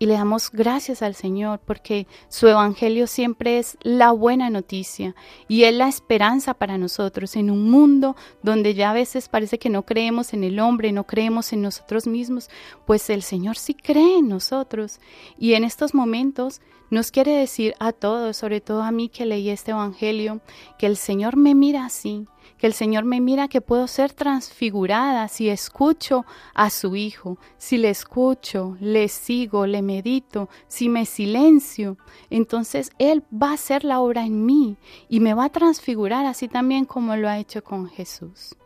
Y 0.03 0.07
le 0.07 0.15
damos 0.15 0.51
gracias 0.51 1.03
al 1.03 1.15
Señor 1.15 1.61
porque 1.63 2.07
su 2.31 2.49
evangelio 2.49 3.07
siempre 3.07 3.59
es 3.59 3.77
la 3.83 4.13
buena 4.13 4.49
noticia 4.49 5.15
y 5.47 5.65
es 5.65 5.75
la 5.75 5.89
esperanza 5.89 6.55
para 6.55 6.79
nosotros 6.79 7.37
en 7.37 7.51
un 7.51 7.71
mundo 7.71 8.17
donde 8.43 8.73
ya 8.73 8.93
a 8.93 8.95
veces 8.95 9.29
parece 9.29 9.59
que 9.59 9.69
no 9.69 9.85
creemos 9.85 10.33
en 10.33 10.43
el 10.43 10.59
hombre, 10.59 10.91
no 10.93 11.05
creemos 11.05 11.53
en 11.53 11.61
nosotros 11.61 12.07
mismos, 12.07 12.49
pues 12.87 13.11
el 13.11 13.23
Señor 13.23 13.59
sí 13.59 13.75
cree 13.75 14.21
en 14.21 14.29
nosotros. 14.29 15.01
Y 15.39 15.53
en 15.53 15.65
estos 15.65 15.93
momentos 15.93 16.63
nos 16.89 17.11
quiere 17.11 17.33
decir 17.33 17.75
a 17.79 17.93
todos, 17.93 18.39
sobre 18.39 18.63
todo 18.63 18.83
a 18.83 18.93
mí 18.93 19.11
que 19.11 19.27
leí 19.27 19.51
este 19.51 19.73
evangelio, 19.73 20.41
que 20.79 20.87
el 20.87 20.97
Señor 20.97 21.37
me 21.37 21.55
mira 21.55 21.85
así, 21.85 22.27
que 22.59 22.67
el 22.67 22.73
Señor 22.73 23.05
me 23.05 23.21
mira 23.21 23.49
que 23.49 23.61
puedo 23.61 23.87
ser 23.87 24.13
transfigurada 24.13 25.29
si 25.29 25.49
escucho 25.49 26.25
a 26.55 26.71
su 26.71 26.97
Hijo, 26.97 27.39
si 27.59 27.79
le 27.79 27.91
escucho, 27.91 28.77
le 28.81 29.09
sigo, 29.09 29.67
le 29.67 29.83
medito, 29.83 30.49
si 30.69 30.89
me 30.89 31.07
silencio, 31.07 31.97
entonces 32.29 32.91
Él 32.99 33.25
va 33.33 33.51
a 33.51 33.55
hacer 33.55 33.85
la 33.85 34.01
obra 34.01 34.25
en 34.25 34.45
mí 34.45 34.77
y 35.09 35.21
me 35.21 35.35
va 35.35 35.47
a 35.47 35.51
transfigurar 35.51 36.27
así 36.27 36.49
también 36.49 36.85
como 36.85 37.17
lo 37.17 37.29
ha 37.29 37.39
hecho 37.39 37.63
con 37.65 37.89
Jesús. 37.89 38.57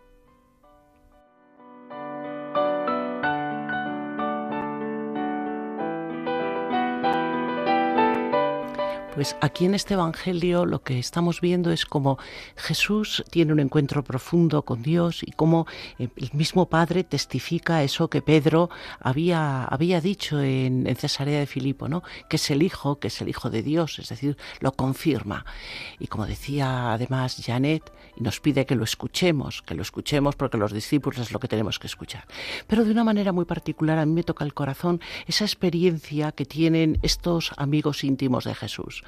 Pues 9.15 9.37
aquí 9.41 9.65
en 9.65 9.77
este 9.77 9.95
Evangelio 9.95 10.67
lo 10.67 10.83
que 10.83 10.99
estamos 10.99 11.41
viendo 11.41 11.71
es 11.71 11.87
cómo 11.87 12.19
Jesús 12.57 13.23
tiene 13.31 13.53
un 13.53 13.61
encuentro 13.61 14.03
profundo 14.03 14.63
con 14.63 14.83
Dios 14.83 15.23
y 15.23 15.31
cómo 15.31 15.69
el 16.01 16.11
mismo 16.33 16.69
Padre 16.69 17.05
testifica 17.05 17.85
eso 17.85 18.11
que 18.11 18.23
Pedro 18.23 18.71
había, 18.99 19.63
había 19.67 20.01
dicho 20.01 20.43
en, 20.43 20.89
en 20.89 20.97
Cesarea 20.97 21.39
de 21.39 21.47
Filipo, 21.47 21.89
¿no? 21.89 22.03
que 22.29 22.37
es 22.37 22.51
el 22.51 22.61
Hijo, 22.61 22.99
que 22.99 23.07
es 23.07 23.21
el 23.21 23.29
Hijo 23.29 23.51
de 23.51 23.63
Dios, 23.63 24.01
es 24.01 24.09
decir, 24.09 24.37
lo 24.59 24.73
confirma. 24.73 25.47
Y 26.01 26.09
como 26.09 26.27
decía 26.27 26.93
además 26.93 27.41
Janet, 27.41 27.93
nos 28.17 28.41
pide 28.41 28.67
que 28.67 28.75
lo 28.75 28.83
escuchemos, 28.83 29.63
que 29.63 29.77
lo 29.77 29.83
escuchemos 29.83 30.35
porque 30.35 30.59
los 30.59 30.73
discípulos 30.73 31.21
es 31.21 31.31
lo 31.31 31.39
que 31.39 31.47
tenemos 31.47 31.79
que 31.79 31.87
escuchar. 31.87 32.27
Pero 32.67 32.85
de 32.85 32.91
una 32.91 33.05
manera 33.05 33.31
muy 33.31 33.45
particular 33.45 33.97
a 34.01 34.07
mí 34.07 34.13
me 34.13 34.25
toca 34.25 34.45
el 34.45 34.55
corazón 34.55 35.01
esa 35.29 35.45
experiencia 35.45 36.33
que 36.33 36.47
tienen 36.47 36.99
estos 37.03 37.53
amigos 37.57 38.03
íntimos 38.03 38.43
de 38.43 38.57
Jesús. 38.57 39.04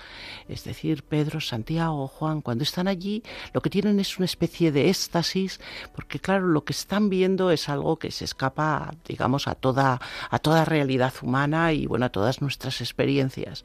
Es 0.49 0.65
decir, 0.65 1.03
Pedro, 1.03 1.41
Santiago, 1.41 2.09
Juan, 2.09 2.41
cuando 2.41 2.65
están 2.65 2.89
allí, 2.89 3.23
lo 3.53 3.61
que 3.61 3.71
tienen 3.71 4.01
es 4.01 4.19
una 4.19 4.27
especie 4.27 4.73
de 4.73 4.89
éxtasis, 4.89 5.61
porque 5.95 6.19
claro, 6.19 6.47
lo 6.47 6.65
que 6.65 6.73
están 6.73 7.11
viendo 7.11 7.51
es 7.51 7.69
algo 7.69 7.99
que 7.99 8.11
se 8.11 8.25
escapa, 8.25 8.95
digamos, 9.07 9.49
a 9.49 9.55
toda, 9.55 10.01
a 10.31 10.39
toda 10.39 10.65
realidad 10.65 11.13
humana 11.23 11.73
y 11.73 11.87
bueno, 11.87 12.07
a 12.07 12.11
todas 12.11 12.41
nuestras 12.41 12.81
experiencias. 12.81 13.63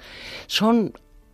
Son 0.47 0.93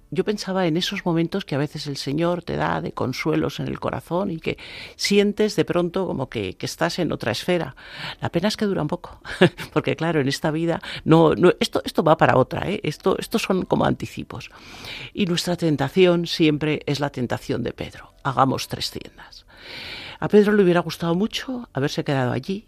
yo 0.09 0.23
pensaba 0.23 0.67
en 0.67 0.77
esos 0.77 1.05
momentos 1.05 1.45
que 1.45 1.55
a 1.55 1.57
veces 1.57 1.87
el 1.87 1.97
Señor 1.97 2.43
te 2.43 2.55
da 2.55 2.81
de 2.81 2.93
consuelos 2.93 3.59
en 3.59 3.67
el 3.67 3.79
corazón 3.79 4.31
y 4.31 4.39
que 4.39 4.57
sientes 4.95 5.55
de 5.55 5.65
pronto 5.65 6.07
como 6.07 6.29
que, 6.29 6.55
estás 6.59 6.99
en 6.99 7.11
otra 7.11 7.31
esfera. 7.31 7.75
La 8.21 8.29
pena 8.29 8.49
es 8.49 8.57
que 8.57 8.65
dura 8.65 8.81
un 8.81 8.87
poco, 8.87 9.21
porque 9.73 9.95
claro, 9.95 10.19
en 10.19 10.27
esta 10.27 10.51
vida 10.51 10.81
no, 11.05 11.33
no 11.33 11.53
esto, 11.59 11.81
esto 11.85 12.03
va 12.03 12.17
para 12.17 12.37
otra, 12.37 12.69
¿eh? 12.69 12.81
esto, 12.83 13.17
estos 13.17 13.41
son 13.41 13.63
como 13.63 13.85
anticipos. 13.85 14.49
Y 15.13 15.25
nuestra 15.25 15.55
tentación 15.55 16.27
siempre 16.27 16.81
es 16.85 16.99
la 16.99 17.09
tentación 17.09 17.63
de 17.63 17.73
Pedro. 17.73 18.11
Hagamos 18.23 18.67
tres 18.67 18.91
tiendas. 18.91 19.45
A 20.19 20.27
Pedro 20.27 20.53
le 20.53 20.63
hubiera 20.63 20.81
gustado 20.81 21.15
mucho 21.15 21.69
haberse 21.73 22.03
quedado 22.03 22.31
allí, 22.31 22.65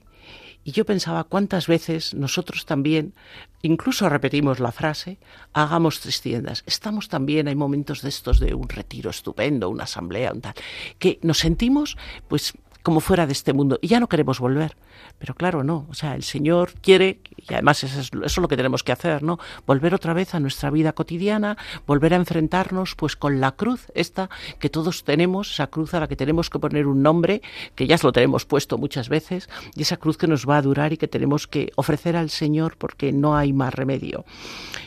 y 0.69 0.71
yo 0.71 0.85
pensaba 0.85 1.23
cuántas 1.23 1.65
veces 1.65 2.13
nosotros 2.13 2.67
también, 2.67 3.15
incluso 3.63 4.07
repetimos 4.07 4.59
la 4.59 4.71
frase, 4.71 5.17
hagamos 5.51 5.99
tres 5.99 6.21
tiendas. 6.21 6.61
Estamos 6.67 7.09
también, 7.09 7.47
hay 7.47 7.55
momentos 7.55 8.03
de 8.03 8.09
estos 8.09 8.39
de 8.39 8.53
un 8.53 8.69
retiro 8.69 9.09
estupendo, 9.09 9.67
una 9.71 9.85
asamblea, 9.85 10.31
un 10.31 10.41
tal, 10.41 10.53
que 10.99 11.17
nos 11.23 11.39
sentimos 11.39 11.97
pues 12.27 12.53
como 12.89 13.01
fuera 13.01 13.27
de 13.27 13.33
este 13.33 13.53
mundo 13.53 13.77
y 13.83 13.87
ya 13.87 13.99
no 13.99 14.09
queremos 14.09 14.39
volver. 14.39 14.75
Pero 15.19 15.35
claro, 15.35 15.63
no, 15.63 15.85
o 15.91 15.93
sea, 15.93 16.15
el 16.15 16.23
Señor 16.23 16.71
quiere, 16.81 17.19
y 17.37 17.53
además 17.53 17.83
eso 17.83 17.99
es, 17.99 18.07
eso 18.07 18.25
es, 18.25 18.37
lo 18.37 18.47
que 18.47 18.57
tenemos 18.57 18.81
que 18.81 18.91
hacer, 18.91 19.21
¿no? 19.21 19.37
Volver 19.67 19.93
otra 19.93 20.15
vez 20.15 20.33
a 20.33 20.39
nuestra 20.39 20.71
vida 20.71 20.93
cotidiana, 20.93 21.55
volver 21.85 22.15
a 22.15 22.17
enfrentarnos 22.17 22.95
pues 22.95 23.15
con 23.15 23.39
la 23.39 23.51
cruz, 23.51 23.91
esta 23.93 24.31
que 24.57 24.71
todos 24.71 25.03
tenemos, 25.03 25.51
esa 25.51 25.67
cruz 25.67 25.93
a 25.93 25.99
la 25.99 26.07
que 26.07 26.15
tenemos 26.15 26.49
que 26.49 26.57
poner 26.57 26.87
un 26.87 27.03
nombre, 27.03 27.43
que 27.75 27.85
ya 27.85 27.95
lo 28.01 28.11
tenemos 28.11 28.45
puesto 28.45 28.79
muchas 28.79 29.07
veces, 29.07 29.49
y 29.75 29.83
esa 29.83 29.97
cruz 29.97 30.17
que 30.17 30.25
nos 30.25 30.49
va 30.49 30.57
a 30.57 30.63
durar 30.63 30.91
y 30.91 30.97
que 30.97 31.07
tenemos 31.07 31.45
que 31.45 31.71
ofrecer 31.75 32.15
al 32.15 32.31
Señor 32.31 32.75
porque 32.75 33.11
no 33.11 33.37
hay 33.37 33.53
más 33.53 33.71
remedio. 33.71 34.25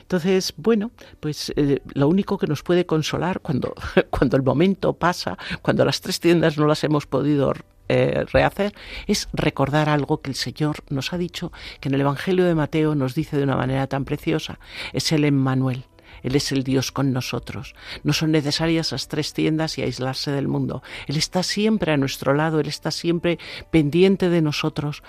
Entonces, 0.00 0.55
bueno, 0.57 0.90
pues 1.20 1.53
eh, 1.55 1.80
lo 1.94 2.09
único 2.09 2.36
que 2.36 2.48
nos 2.48 2.64
puede 2.64 2.84
consolar 2.84 3.38
cuando, 3.38 3.74
cuando 4.11 4.36
el 4.36 4.42
momento 4.42 4.92
pasa, 4.92 5.38
cuando 5.62 5.84
las 5.84 6.00
tres 6.00 6.18
tiendas 6.18 6.59
no 6.59 6.66
las 6.66 6.82
hemos 6.82 7.07
podido 7.07 7.53
eh, 7.95 8.24
rehacer, 8.32 8.72
es 9.07 9.28
recordar 9.34 9.90
algo 9.90 10.22
que 10.22 10.30
el 10.30 10.34
Señor 10.34 10.82
nos 10.88 11.12
ha 11.12 11.18
dicho, 11.18 11.53
que 11.78 11.90
en 11.90 11.95
el 11.95 12.01
Evangelio 12.01 12.47
de 12.47 12.55
Mateo 12.55 12.95
nos 12.95 13.14
dice 13.14 13.36
de 13.36 13.43
una 13.43 13.55
manera 13.55 13.86
tan 13.86 14.07
preciosa, 14.07 14.59
es 14.95 15.12
el 15.12 15.24
Emmanuel. 15.24 15.84
Él 16.22 16.36
es 16.36 16.53
el 16.53 16.62
Dios 16.62 16.93
con 16.93 17.12
nosotros. 17.12 17.74
No 18.03 18.12
son 18.12 18.30
necesarias 18.30 18.86
esas 18.88 19.09
tres 19.09 19.34
tiendas 19.34 19.76
y 19.76 19.82
aislarse 19.82 20.30
del 20.30 20.49
mundo. 20.49 20.82
Él 21.07 21.16
está 21.16 21.43
siempre 21.43 21.93
a 21.93 21.97
nuestro 21.97 22.32
lado, 22.32 22.61
Él 22.61 22.68
está 22.68 22.90
siempre 22.90 23.38
pendiente 23.70 24.28
de 24.30 24.40
nosotros. 24.40 25.03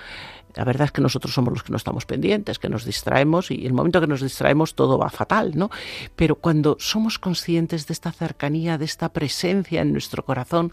La 0.56 0.64
verdad 0.64 0.86
es 0.86 0.92
que 0.92 1.02
nosotros 1.02 1.34
somos 1.34 1.54
los 1.54 1.64
que 1.64 1.72
no 1.72 1.78
estamos 1.78 2.06
pendientes, 2.06 2.60
que 2.60 2.70
nos 2.70 2.86
distraemos 2.86 3.52
y 3.52 3.66
el 3.66 3.74
momento 3.74 4.00
que 4.02 4.08
nos 4.08 4.22
distraemos 4.22 4.76
todo 4.76 4.98
va 4.98 5.10
fatal, 5.10 5.54
¿no? 5.56 5.70
Pero 6.16 6.36
cuando 6.36 6.78
somos 6.80 7.20
conscientes 7.20 7.88
de 7.88 7.94
esta 7.94 8.12
cercanía, 8.12 8.78
de 8.78 8.86
esta 8.86 9.10
presencia 9.10 9.82
en 9.82 9.92
nuestro 9.92 10.24
corazón, 10.26 10.72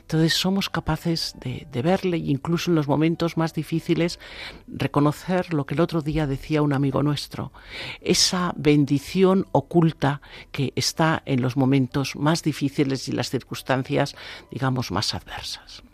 entonces 0.00 0.34
somos 0.34 0.70
capaces 0.70 1.34
de, 1.40 1.66
verle 1.82 2.16
e 2.16 2.30
incluso 2.30 2.70
en 2.70 2.76
los 2.76 2.88
momentos 2.88 3.36
más 3.36 3.54
difíciles 3.54 4.18
reconocer 4.66 5.52
lo 5.52 5.66
que 5.66 5.74
el 5.74 5.80
otro 5.80 6.00
día 6.00 6.26
decía 6.26 6.62
un 6.62 6.72
amigo 6.72 7.02
nuestro, 7.02 7.52
esa 8.00 8.52
bendición 8.56 9.46
oculta 9.52 10.20
que 10.52 10.72
está 10.76 11.22
en 11.26 11.42
los 11.42 11.56
momentos 11.56 12.16
más 12.16 12.42
difíciles 12.42 13.08
y 13.08 13.12
las 13.12 13.30
circunstancias, 13.30 14.14
digamos, 14.50 14.90
más 14.90 15.14
adversas. 15.14 15.85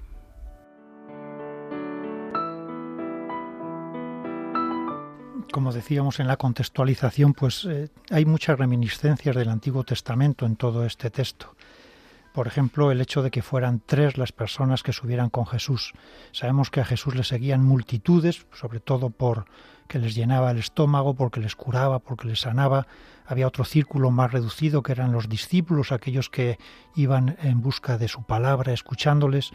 Como 5.53 5.73
decíamos 5.73 6.19
en 6.19 6.27
la 6.27 6.39
contextualización, 6.39 7.35
pues 7.35 7.65
eh, 7.67 7.91
hay 8.11 8.25
muchas 8.25 8.59
reminiscencias 8.59 9.37
del 9.37 9.51
Antiguo 9.51 9.85
Testamento 9.85 10.47
en 10.47 10.57
todo 10.57 10.85
este 10.85 11.11
texto. 11.11 11.55
Por 12.33 12.47
ejemplo, 12.47 12.91
el 12.91 13.01
hecho 13.01 13.23
de 13.23 13.31
que 13.31 13.43
fueran 13.43 13.83
tres 13.85 14.17
las 14.17 14.33
personas 14.33 14.83
que 14.83 14.95
subieran 14.95 15.29
con 15.29 15.47
Jesús. 15.47 15.93
Sabemos 16.33 16.71
que 16.71 16.81
a 16.81 16.85
Jesús 16.85 17.15
le 17.15 17.23
seguían 17.23 17.63
multitudes, 17.63 18.47
sobre 18.53 18.81
todo 18.81 19.11
por 19.11 19.45
que 19.87 19.99
les 19.99 20.15
llenaba 20.15 20.51
el 20.51 20.59
estómago, 20.59 21.15
porque 21.15 21.39
les 21.39 21.55
curaba, 21.55 21.99
porque 21.99 22.27
les 22.27 22.41
sanaba. 22.41 22.87
Había 23.27 23.47
otro 23.47 23.65
círculo 23.65 24.11
más 24.11 24.33
reducido 24.33 24.83
que 24.83 24.93
eran 24.93 25.13
los 25.13 25.29
discípulos, 25.29 25.93
aquellos 25.93 26.31
que 26.31 26.59
iban 26.97 27.37
en 27.43 27.61
busca 27.61 27.99
de 27.99 28.09
su 28.09 28.23
palabra, 28.25 28.73
escuchándoles. 28.73 29.53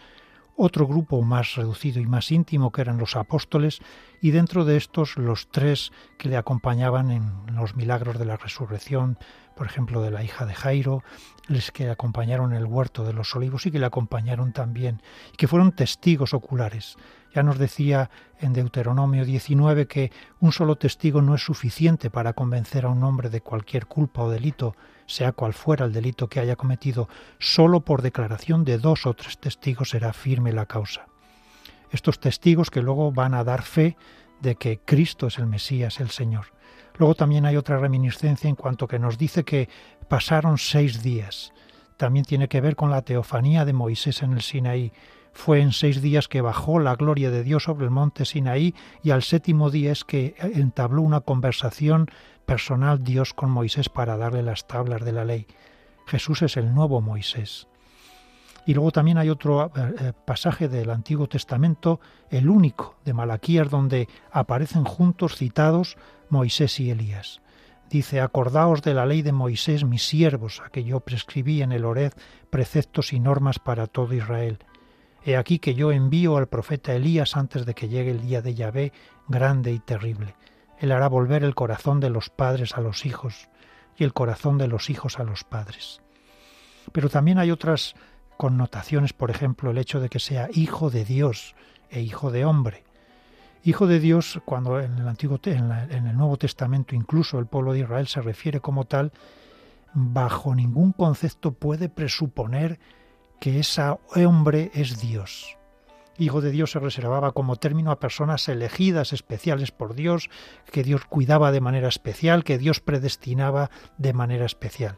Otro 0.60 0.88
grupo 0.88 1.22
más 1.22 1.54
reducido 1.54 2.02
y 2.02 2.08
más 2.08 2.32
íntimo 2.32 2.72
que 2.72 2.82
eran 2.82 2.98
los 2.98 3.16
apóstoles, 3.16 3.80
y 4.22 4.32
dentro 4.32 4.66
de 4.66 4.76
estos 4.76 5.16
los 5.16 5.50
tres 5.52 5.92
que 6.18 6.30
le 6.30 6.36
acompañaban 6.36 7.12
en 7.12 7.56
los 7.56 7.76
milagros 7.76 8.18
de 8.18 8.26
la 8.26 8.38
resurrección, 8.38 9.20
por 9.56 9.68
ejemplo, 9.68 10.02
de 10.02 10.10
la 10.10 10.24
hija 10.24 10.48
de 10.48 10.56
Jairo, 10.56 11.04
les 11.48 11.72
que 11.72 11.92
acompañaron 11.92 12.54
en 12.54 12.58
el 12.58 12.66
huerto 12.66 13.04
de 13.04 13.14
los 13.14 13.36
olivos 13.36 13.68
y 13.68 13.72
que 13.72 13.78
le 13.78 13.86
acompañaron 13.86 14.52
también, 14.52 15.04
y 15.32 15.38
que 15.38 15.48
fueron 15.48 15.74
testigos 15.74 16.34
oculares. 16.34 16.96
Ya 17.36 17.44
nos 17.44 17.60
decía 17.60 18.10
en 18.40 18.54
Deuteronomio 18.54 19.26
19 19.26 19.86
que 19.86 20.12
un 20.40 20.52
solo 20.52 20.76
testigo 20.76 21.22
no 21.22 21.36
es 21.36 21.44
suficiente 21.44 22.10
para 22.10 22.34
convencer 22.34 22.86
a 22.86 22.90
un 22.90 23.04
hombre 23.04 23.30
de 23.30 23.42
cualquier 23.42 23.86
culpa 23.86 24.24
o 24.24 24.32
delito, 24.32 24.76
sea 25.08 25.32
cual 25.32 25.54
fuera 25.54 25.86
el 25.86 25.94
delito 25.94 26.28
que 26.28 26.40
haya 26.40 26.56
cometido, 26.56 27.10
solo 27.40 27.80
por 27.80 28.02
declaración 28.04 28.64
de 28.64 28.78
dos 28.78 29.06
o 29.06 29.14
tres 29.14 29.40
testigos 29.40 29.90
será 29.90 30.14
firme 30.14 30.52
la 30.52 30.68
causa. 30.68 31.08
Estos 31.90 32.20
testigos 32.20 32.70
que 32.70 32.82
luego 32.82 33.12
van 33.12 33.34
a 33.34 33.44
dar 33.44 33.64
fe 33.64 33.98
de 34.42 34.56
que 34.56 34.80
Cristo 34.80 35.28
es 35.28 35.40
el 35.40 35.48
Mesías, 35.48 36.00
el 36.00 36.10
Señor. 36.10 36.48
Luego 36.98 37.16
también 37.16 37.46
hay 37.46 37.56
otra 37.56 37.78
reminiscencia 37.78 38.50
en 38.50 38.56
cuanto 38.56 38.88
que 38.88 39.00
nos 39.00 39.18
dice 39.18 39.44
que 39.44 39.70
pasaron 40.08 40.58
seis 40.58 41.02
días. 41.02 41.54
También 41.96 42.26
tiene 42.26 42.48
que 42.48 42.62
ver 42.62 42.76
con 42.76 42.92
la 42.92 43.02
teofanía 43.02 43.66
de 43.66 43.74
Moisés 43.74 44.22
en 44.22 44.34
el 44.34 44.42
Sinaí. 44.42 44.92
Fue 45.38 45.62
en 45.62 45.72
seis 45.72 46.02
días 46.02 46.28
que 46.28 46.42
bajó 46.42 46.80
la 46.80 46.96
gloria 46.96 47.30
de 47.30 47.44
Dios 47.44 47.66
sobre 47.66 47.86
el 47.86 47.92
monte 47.92 48.26
Sinaí 48.26 48.74
y 49.04 49.12
al 49.12 49.22
séptimo 49.22 49.70
día 49.70 49.92
es 49.92 50.04
que 50.04 50.34
entabló 50.40 51.04
una 51.04 51.22
conversación 51.22 52.10
personal 52.48 53.04
Dios 53.04 53.36
con 53.36 53.52
Moisés 53.52 53.88
para 53.88 54.18
darle 54.18 54.42
las 54.42 54.68
tablas 54.68 55.06
de 55.06 55.12
la 55.12 55.26
ley. 55.26 55.46
Jesús 56.08 56.42
es 56.42 56.58
el 56.58 56.74
nuevo 56.74 57.02
Moisés. 57.02 57.68
Y 58.66 58.74
luego 58.74 58.92
también 58.92 59.20
hay 59.20 59.30
otro 59.30 59.72
eh, 59.76 60.12
pasaje 60.26 60.68
del 60.68 60.90
Antiguo 60.90 61.28
Testamento, 61.28 62.02
el 62.32 62.50
único 62.50 62.96
de 63.06 63.14
Malaquías, 63.14 63.70
donde 63.70 64.10
aparecen 64.32 64.86
juntos 64.86 65.36
citados 65.36 65.98
Moisés 66.30 66.80
y 66.80 66.90
Elías. 66.90 67.42
Dice, 67.92 68.22
acordaos 68.22 68.82
de 68.82 68.96
la 68.96 69.06
ley 69.06 69.22
de 69.22 69.34
Moisés, 69.34 69.86
mis 69.86 70.06
siervos, 70.06 70.64
a 70.66 70.70
que 70.70 70.84
yo 70.84 71.00
prescribí 71.00 71.62
en 71.62 71.72
el 71.72 71.86
Ored 71.86 72.14
preceptos 72.50 73.14
y 73.14 73.20
normas 73.20 73.60
para 73.60 73.86
todo 73.86 74.16
Israel. 74.16 74.58
He 75.28 75.36
aquí 75.36 75.60
que 75.60 75.76
yo 75.76 75.92
envío 75.92 76.38
al 76.38 76.48
profeta 76.48 76.96
Elías 76.96 77.36
antes 77.36 77.66
de 77.66 77.74
que 77.74 77.90
llegue 77.90 78.12
el 78.12 78.22
día 78.22 78.42
de 78.42 78.56
Yahvé, 78.56 78.94
grande 79.28 79.74
y 79.74 79.80
terrible. 79.80 80.36
Él 80.80 80.94
hará 80.94 81.10
volver 81.10 81.44
el 81.44 81.54
corazón 81.54 82.00
de 82.00 82.10
los 82.10 82.30
padres 82.30 82.78
a 82.78 82.80
los 82.80 83.06
hijos 83.06 83.50
y 83.98 84.06
el 84.06 84.14
corazón 84.14 84.58
de 84.58 84.70
los 84.70 84.90
hijos 84.90 85.20
a 85.20 85.26
los 85.26 85.44
padres. 85.44 86.00
Pero 86.94 87.10
también 87.10 87.40
hay 87.40 87.52
otras 87.52 87.94
connotaciones, 88.38 89.12
por 89.12 89.30
ejemplo, 89.30 89.72
el 89.72 89.80
hecho 89.80 90.00
de 90.00 90.08
que 90.08 90.20
sea 90.20 90.48
hijo 90.54 90.90
de 90.90 91.04
Dios 91.04 91.56
e 91.90 92.00
hijo 92.00 92.32
de 92.32 92.46
hombre. 92.46 92.86
Hijo 93.66 93.86
de 93.86 94.00
Dios, 94.00 94.40
cuando 94.46 94.80
en 94.80 94.98
el 94.98 95.10
Antiguo 95.10 95.42
en, 95.44 95.70
en 95.74 96.08
el 96.08 96.16
Nuevo 96.16 96.38
Testamento 96.38 96.96
incluso 96.96 97.38
el 97.38 97.48
pueblo 97.48 97.74
de 97.74 97.80
Israel 97.80 98.08
se 98.08 98.22
refiere 98.22 98.62
como 98.62 98.86
tal, 98.86 99.12
bajo 99.94 100.56
ningún 100.56 100.94
concepto 100.94 101.52
puede 101.52 101.90
presuponer 101.90 102.80
que 103.40 103.60
ese 103.60 103.84
hombre 104.16 104.72
es 104.74 105.02
Dios. 105.02 105.58
Hijo 106.20 106.42
de 106.42 106.50
Dios 106.50 106.72
se 106.72 106.80
reservaba 106.80 107.32
como 107.32 107.58
término 107.58 107.92
a 107.92 108.00
personas 108.00 108.50
elegidas 108.50 109.14
especiales 109.14 109.72
por 109.72 109.94
Dios, 109.94 110.30
que 110.72 110.84
Dios 110.84 111.06
cuidaba 111.06 111.52
de 111.52 111.62
manera 111.62 111.88
especial, 111.88 112.44
que 112.44 112.58
Dios 112.58 112.80
predestinaba 112.80 113.70
de 113.98 114.14
manera 114.14 114.46
especial. 114.46 114.98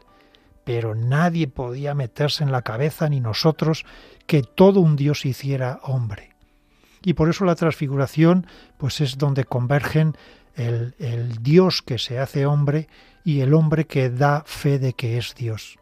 Pero 0.64 0.94
nadie 0.94 1.46
podía 1.46 1.94
meterse 1.94 2.42
en 2.42 2.52
la 2.52 2.62
cabeza, 2.62 3.08
ni 3.08 3.20
nosotros, 3.20 3.84
que 4.26 4.42
todo 4.42 4.80
un 4.80 4.96
Dios 4.96 5.26
hiciera 5.26 5.80
hombre. 5.82 6.30
Y 7.02 7.14
por 7.14 7.28
eso 7.28 7.44
la 7.44 7.54
transfiguración, 7.54 8.46
pues 8.78 9.00
es 9.02 9.18
donde 9.18 9.44
convergen 9.44 10.16
el, 10.54 10.94
el 10.98 11.42
Dios 11.42 11.82
que 11.82 11.98
se 11.98 12.18
hace 12.18 12.46
hombre 12.46 12.88
y 13.24 13.40
el 13.40 13.52
hombre 13.52 13.86
que 13.86 14.08
da 14.08 14.42
fe 14.46 14.78
de 14.78 14.94
que 14.94 15.18
es 15.18 15.34
Dios. 15.34 15.79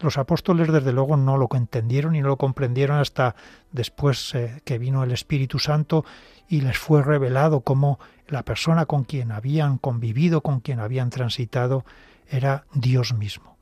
Los 0.00 0.16
apóstoles 0.16 0.70
desde 0.70 0.92
luego 0.92 1.16
no 1.16 1.36
lo 1.36 1.48
entendieron 1.52 2.14
y 2.14 2.20
no 2.20 2.28
lo 2.28 2.36
comprendieron 2.36 2.98
hasta 2.98 3.34
después 3.72 4.32
eh, 4.34 4.62
que 4.64 4.78
vino 4.78 5.02
el 5.02 5.10
Espíritu 5.10 5.58
Santo 5.58 6.04
y 6.48 6.60
les 6.60 6.78
fue 6.78 7.02
revelado 7.02 7.62
cómo 7.62 7.98
la 8.28 8.44
persona 8.44 8.86
con 8.86 9.02
quien 9.02 9.32
habían 9.32 9.76
convivido, 9.76 10.40
con 10.40 10.60
quien 10.60 10.78
habían 10.78 11.10
transitado, 11.10 11.84
era 12.28 12.64
Dios 12.72 13.12
mismo. 13.12 13.56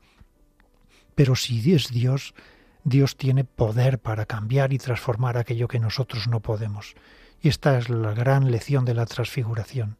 Pero 1.15 1.35
si 1.35 1.73
es 1.73 1.89
Dios, 1.89 2.35
Dios 2.83 3.17
tiene 3.17 3.43
poder 3.43 3.97
para 3.97 4.27
cambiar 4.27 4.73
y 4.73 4.77
transformar 4.77 5.37
aquello 5.37 5.67
que 5.67 5.79
nosotros 5.79 6.27
no 6.27 6.41
podemos. 6.41 6.93
Y 7.41 7.49
esta 7.49 7.79
es 7.79 7.89
la 7.89 8.13
gran 8.13 8.51
lección 8.51 8.85
de 8.85 8.93
la 8.93 9.07
transfiguración. 9.07 9.97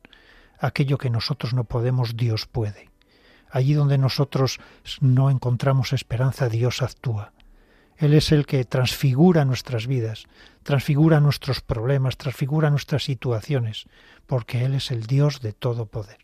Aquello 0.60 1.00
que 1.00 1.10
nosotros 1.10 1.54
no 1.56 1.64
podemos, 1.64 2.16
Dios 2.16 2.46
puede. 2.46 2.90
Allí 3.50 3.74
donde 3.74 3.98
nosotros 3.98 4.60
no 5.02 5.30
encontramos 5.30 5.94
esperanza, 5.94 6.50
Dios 6.50 6.82
actúa. 6.82 7.34
Él 7.98 8.14
es 8.14 8.32
el 8.32 8.46
que 8.46 8.64
transfigura 8.64 9.44
nuestras 9.46 9.88
vidas, 9.88 10.26
transfigura 10.64 11.20
nuestros 11.20 11.62
problemas, 11.62 12.18
transfigura 12.18 12.70
nuestras 12.70 13.04
situaciones, 13.04 13.86
porque 14.28 14.66
Él 14.66 14.76
es 14.76 14.92
el 14.92 15.08
Dios 15.08 15.42
de 15.42 15.54
todo 15.54 15.88
poder. 15.88 16.20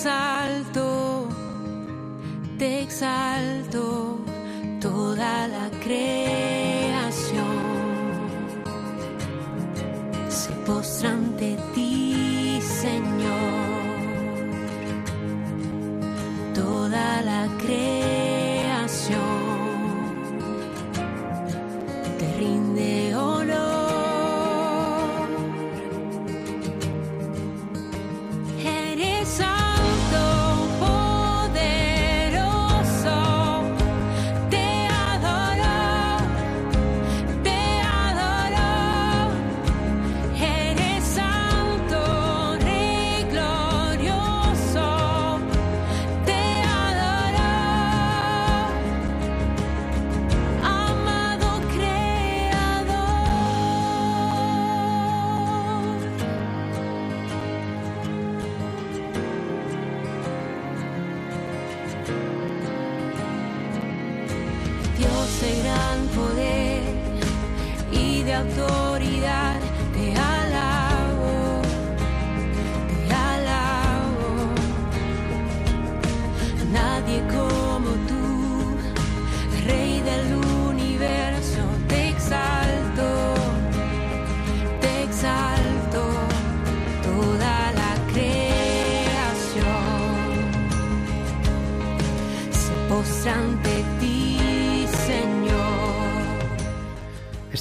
Exalto, 0.00 1.28
te 2.56 2.80
exalto, 2.80 4.18
toda 4.80 5.46
la 5.46 5.70
creación 5.84 6.29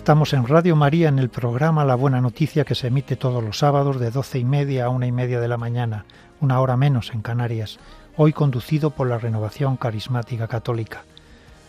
Estamos 0.09 0.33
en 0.33 0.47
Radio 0.47 0.75
María 0.75 1.07
en 1.07 1.19
el 1.19 1.29
programa 1.29 1.85
La 1.85 1.93
Buena 1.93 2.19
Noticia 2.19 2.65
que 2.65 2.73
se 2.73 2.87
emite 2.87 3.15
todos 3.15 3.43
los 3.43 3.59
sábados 3.59 3.99
de 3.99 4.09
doce 4.09 4.39
y 4.39 4.43
media 4.43 4.85
a 4.85 4.89
una 4.89 5.05
y 5.05 5.11
media 5.11 5.39
de 5.39 5.47
la 5.47 5.57
mañana, 5.57 6.05
una 6.41 6.59
hora 6.61 6.75
menos 6.77 7.13
en 7.13 7.21
Canarias, 7.21 7.77
hoy 8.17 8.33
conducido 8.33 8.89
por 8.89 9.07
la 9.07 9.19
Renovación 9.19 9.77
Carismática 9.77 10.47
Católica. 10.47 11.03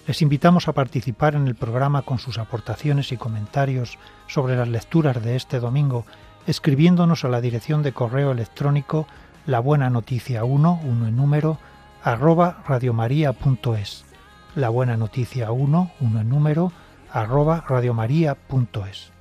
Les 0.06 0.22
invitamos 0.22 0.68
a 0.68 0.72
participar 0.72 1.34
en 1.34 1.48
el 1.48 1.54
programa 1.54 2.00
con 2.00 2.18
sus 2.18 2.38
aportaciones 2.38 3.12
y 3.12 3.18
comentarios 3.18 3.98
sobre 4.26 4.56
las 4.56 4.68
lecturas 4.68 5.22
de 5.22 5.36
este 5.36 5.60
domingo, 5.60 6.06
escribiéndonos 6.46 7.26
a 7.26 7.28
la 7.28 7.42
dirección 7.42 7.82
de 7.82 7.92
correo 7.92 8.32
electrónico 8.32 9.06
la 9.44 9.60
buena 9.60 9.90
noticia 9.90 10.44
1, 10.44 10.80
1 10.82 11.08
en 11.08 11.14
número, 11.14 11.58
arroba 12.02 12.62
radiomaria.es. 12.66 14.06
La 14.54 14.70
buena 14.70 14.96
noticia 14.96 15.52
1, 15.52 15.90
1 16.00 16.20
en 16.22 16.28
número, 16.30 16.72
arroba 17.12 17.64
radiomaria.es. 17.68 19.19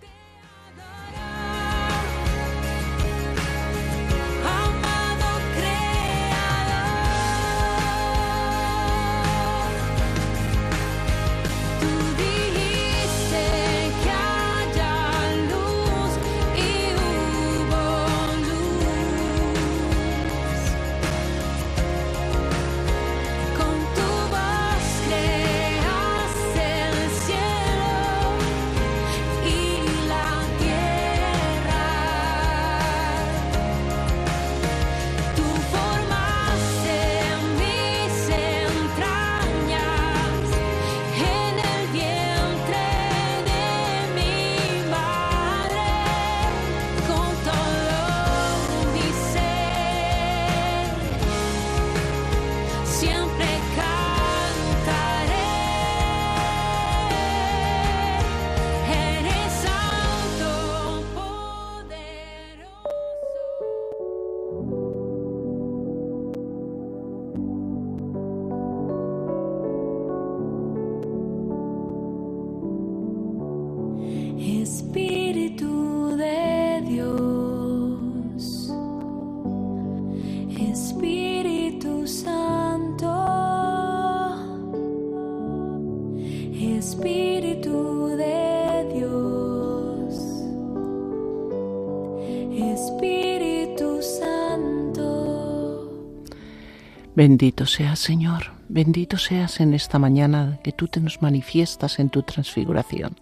Bendito 97.19 97.65
seas, 97.65 97.99
Señor, 97.99 98.53
bendito 98.69 99.17
seas 99.17 99.59
en 99.59 99.73
esta 99.73 99.99
mañana 99.99 100.57
que 100.63 100.71
tú 100.71 100.87
te 100.87 101.01
nos 101.01 101.21
manifiestas 101.21 101.99
en 101.99 102.09
tu 102.09 102.23
transfiguración. 102.23 103.17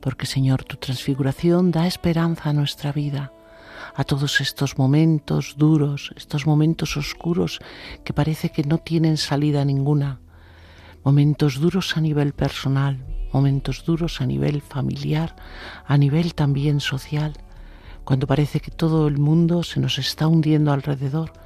Porque, 0.00 0.24
Señor, 0.24 0.64
tu 0.64 0.78
transfiguración 0.78 1.72
da 1.72 1.86
esperanza 1.86 2.48
a 2.48 2.52
nuestra 2.54 2.90
vida, 2.90 3.30
a 3.94 4.04
todos 4.04 4.40
estos 4.40 4.78
momentos 4.78 5.56
duros, 5.58 6.14
estos 6.16 6.46
momentos 6.46 6.96
oscuros 6.96 7.60
que 8.02 8.14
parece 8.14 8.48
que 8.48 8.64
no 8.64 8.78
tienen 8.78 9.18
salida 9.18 9.62
ninguna. 9.66 10.20
Momentos 11.04 11.60
duros 11.60 11.98
a 11.98 12.00
nivel 12.00 12.32
personal, 12.32 12.96
momentos 13.30 13.84
duros 13.84 14.22
a 14.22 14.26
nivel 14.26 14.62
familiar, 14.62 15.36
a 15.84 15.98
nivel 15.98 16.34
también 16.34 16.80
social, 16.80 17.34
cuando 18.04 18.26
parece 18.26 18.60
que 18.60 18.70
todo 18.70 19.06
el 19.06 19.18
mundo 19.18 19.64
se 19.64 19.80
nos 19.80 19.98
está 19.98 20.28
hundiendo 20.28 20.72
alrededor 20.72 21.41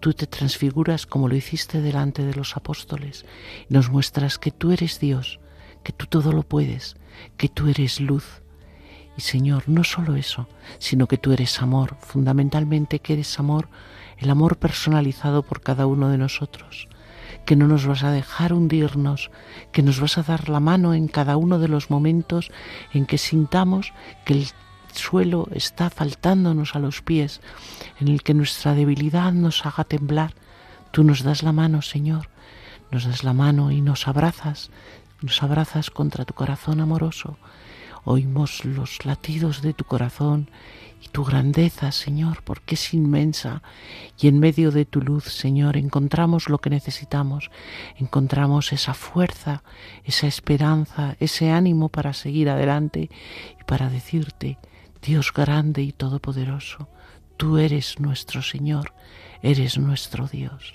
tú 0.00 0.12
te 0.12 0.26
transfiguras 0.26 1.06
como 1.06 1.28
lo 1.28 1.36
hiciste 1.36 1.80
delante 1.80 2.24
de 2.24 2.34
los 2.34 2.56
apóstoles 2.56 3.24
nos 3.68 3.90
muestras 3.90 4.38
que 4.38 4.50
tú 4.50 4.72
eres 4.72 5.00
Dios, 5.00 5.40
que 5.82 5.92
tú 5.92 6.06
todo 6.06 6.32
lo 6.32 6.42
puedes, 6.42 6.96
que 7.36 7.48
tú 7.48 7.68
eres 7.68 8.00
luz. 8.00 8.42
Y 9.16 9.22
Señor, 9.22 9.64
no 9.68 9.84
solo 9.84 10.14
eso, 10.14 10.48
sino 10.78 11.08
que 11.08 11.18
tú 11.18 11.32
eres 11.32 11.60
amor, 11.60 11.96
fundamentalmente 12.00 13.00
que 13.00 13.14
eres 13.14 13.38
amor, 13.38 13.68
el 14.18 14.30
amor 14.30 14.56
personalizado 14.56 15.42
por 15.42 15.60
cada 15.60 15.86
uno 15.86 16.08
de 16.08 16.18
nosotros, 16.18 16.88
que 17.44 17.56
no 17.56 17.66
nos 17.66 17.86
vas 17.86 18.04
a 18.04 18.12
dejar 18.12 18.52
hundirnos, 18.52 19.30
que 19.72 19.82
nos 19.82 20.00
vas 20.00 20.18
a 20.18 20.22
dar 20.22 20.48
la 20.48 20.60
mano 20.60 20.94
en 20.94 21.08
cada 21.08 21.36
uno 21.36 21.58
de 21.58 21.68
los 21.68 21.90
momentos 21.90 22.50
en 22.92 23.06
que 23.06 23.18
sintamos 23.18 23.92
que 24.24 24.34
el 24.34 24.46
suelo 24.92 25.48
está 25.52 25.90
faltándonos 25.90 26.74
a 26.74 26.78
los 26.78 27.02
pies, 27.02 27.40
en 28.00 28.08
el 28.08 28.22
que 28.22 28.34
nuestra 28.34 28.74
debilidad 28.74 29.32
nos 29.32 29.64
haga 29.66 29.84
temblar. 29.84 30.34
Tú 30.90 31.04
nos 31.04 31.22
das 31.22 31.42
la 31.42 31.52
mano, 31.52 31.82
Señor, 31.82 32.28
nos 32.90 33.04
das 33.04 33.24
la 33.24 33.32
mano 33.32 33.70
y 33.70 33.80
nos 33.80 34.08
abrazas, 34.08 34.70
nos 35.20 35.42
abrazas 35.42 35.90
contra 35.90 36.24
tu 36.24 36.34
corazón 36.34 36.80
amoroso. 36.80 37.36
Oímos 38.04 38.64
los 38.64 39.04
latidos 39.04 39.60
de 39.60 39.74
tu 39.74 39.84
corazón 39.84 40.48
y 41.04 41.08
tu 41.08 41.24
grandeza, 41.24 41.92
Señor, 41.92 42.42
porque 42.42 42.74
es 42.74 42.94
inmensa. 42.94 43.62
Y 44.18 44.28
en 44.28 44.40
medio 44.40 44.70
de 44.70 44.84
tu 44.84 45.02
luz, 45.02 45.24
Señor, 45.24 45.76
encontramos 45.76 46.48
lo 46.48 46.58
que 46.58 46.70
necesitamos. 46.70 47.50
Encontramos 47.96 48.72
esa 48.72 48.94
fuerza, 48.94 49.62
esa 50.04 50.26
esperanza, 50.26 51.16
ese 51.20 51.50
ánimo 51.50 51.88
para 51.88 52.14
seguir 52.14 52.48
adelante 52.48 53.10
y 53.60 53.64
para 53.64 53.90
decirte, 53.90 54.58
Dios 55.02 55.32
grande 55.32 55.82
y 55.82 55.92
todopoderoso, 55.92 56.88
tú 57.36 57.58
eres 57.58 57.98
nuestro 58.00 58.42
Señor, 58.42 58.92
eres 59.42 59.78
nuestro 59.78 60.26
Dios. 60.28 60.74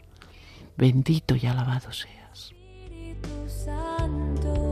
Bendito 0.78 1.36
y 1.36 1.46
alabado 1.46 1.92
seas. 1.92 2.52
Espíritu 2.52 3.30
Santo, 3.48 4.72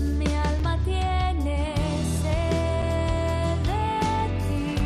mi 0.00 0.26
alma 0.34 0.78
tiene 0.84 1.74
sed 2.22 3.56
de 3.66 4.38
ti. 4.46 4.76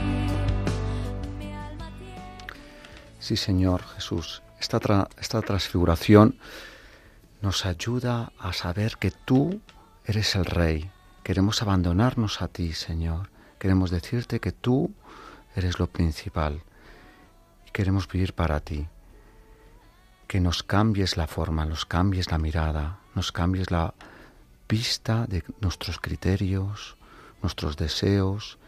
Mi 1.38 1.52
alma 1.52 1.88
tiene 1.98 2.46
Sí, 3.20 3.36
Señor 3.36 3.84
Jesús, 3.94 4.42
esta, 4.58 4.80
tra- 4.80 5.08
esta 5.20 5.40
transfiguración 5.42 6.38
nos 7.42 7.64
ayuda 7.66 8.32
a 8.38 8.52
saber 8.52 8.96
que 8.98 9.10
tú 9.10 9.60
eres 10.04 10.34
el 10.36 10.44
Rey. 10.46 10.90
Queremos 11.22 11.62
abandonarnos 11.62 12.42
a 12.42 12.48
ti, 12.48 12.72
Señor. 12.72 13.30
Queremos 13.60 13.90
decirte 13.90 14.40
que 14.40 14.50
tú 14.50 14.92
eres 15.54 15.78
lo 15.78 15.86
principal. 15.86 16.62
Y 17.66 17.70
queremos 17.70 18.08
vivir 18.08 18.34
para 18.34 18.58
ti. 18.58 18.88
Que 20.26 20.40
nos 20.40 20.64
cambies 20.64 21.16
la 21.16 21.28
forma, 21.28 21.64
nos 21.64 21.86
cambies 21.86 22.30
la 22.32 22.38
mirada, 22.38 22.98
nos 23.14 23.30
cambies 23.30 23.70
la 23.70 23.94
vista 24.68 25.26
de 25.28 25.44
nuestros 25.60 26.00
criterios, 26.00 26.96
nuestros 27.40 27.76
deseos, 27.76 28.58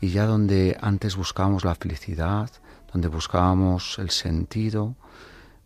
y 0.00 0.10
ya 0.10 0.26
donde 0.26 0.76
antes 0.82 1.16
buscábamos 1.16 1.64
la 1.64 1.74
felicidad, 1.74 2.50
donde 2.92 3.08
buscábamos 3.08 3.98
el 3.98 4.10
sentido, 4.10 4.94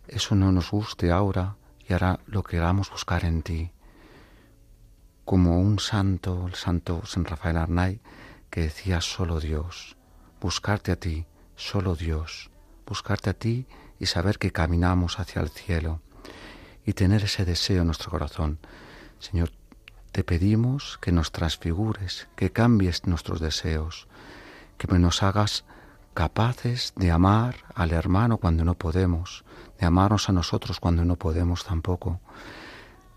eso 0.06 0.36
no 0.36 0.52
nos 0.52 0.70
guste 0.70 1.10
ahora 1.10 1.56
y 1.88 1.94
ahora 1.94 2.20
lo 2.26 2.44
queramos 2.44 2.90
buscar 2.90 3.24
en 3.24 3.42
ti. 3.42 3.72
Como 5.28 5.60
un 5.60 5.78
santo, 5.78 6.46
el 6.46 6.54
santo 6.54 7.02
San 7.04 7.26
Rafael 7.26 7.58
Arnay, 7.58 8.00
que 8.48 8.62
decía 8.62 9.02
solo 9.02 9.40
Dios, 9.40 9.98
buscarte 10.40 10.90
a 10.90 10.96
ti, 10.96 11.26
solo 11.54 11.94
Dios, 11.94 12.50
buscarte 12.86 13.28
a 13.28 13.34
ti 13.34 13.66
y 14.00 14.06
saber 14.06 14.38
que 14.38 14.52
caminamos 14.52 15.18
hacia 15.18 15.42
el 15.42 15.50
cielo 15.50 16.00
y 16.86 16.94
tener 16.94 17.24
ese 17.24 17.44
deseo 17.44 17.80
en 17.82 17.88
nuestro 17.88 18.10
corazón. 18.10 18.58
Señor, 19.18 19.50
te 20.12 20.24
pedimos 20.24 20.96
que 20.96 21.12
nos 21.12 21.30
transfigures, 21.30 22.26
que 22.34 22.50
cambies 22.50 23.06
nuestros 23.06 23.38
deseos, 23.38 24.08
que 24.78 24.88
nos 24.96 25.22
hagas 25.22 25.66
capaces 26.14 26.94
de 26.96 27.10
amar 27.10 27.66
al 27.74 27.92
hermano 27.92 28.38
cuando 28.38 28.64
no 28.64 28.76
podemos, 28.76 29.44
de 29.78 29.84
amarnos 29.84 30.30
a 30.30 30.32
nosotros 30.32 30.80
cuando 30.80 31.04
no 31.04 31.16
podemos 31.16 31.66
tampoco, 31.66 32.18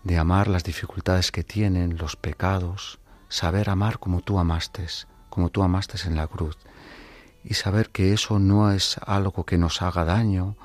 de 0.04 0.18
amar 0.18 0.48
las 0.48 0.64
dificultades 0.64 1.30
que 1.30 1.44
tienen, 1.44 1.96
los 1.96 2.16
pecados, 2.16 2.98
saber 3.28 3.70
amar 3.70 3.98
como 3.98 4.20
tú 4.20 4.38
amaste, 4.38 4.86
como 5.30 5.48
tú 5.50 5.62
amaste 5.62 5.96
en 6.06 6.16
la 6.16 6.26
cruz, 6.26 6.56
y 7.44 7.54
saber 7.54 7.90
que 7.90 8.12
eso 8.12 8.38
no 8.38 8.70
es 8.70 8.98
algo 9.06 9.44
que 9.44 9.58
nos 9.58 9.82
haga 9.82 10.04
daño 10.04 10.56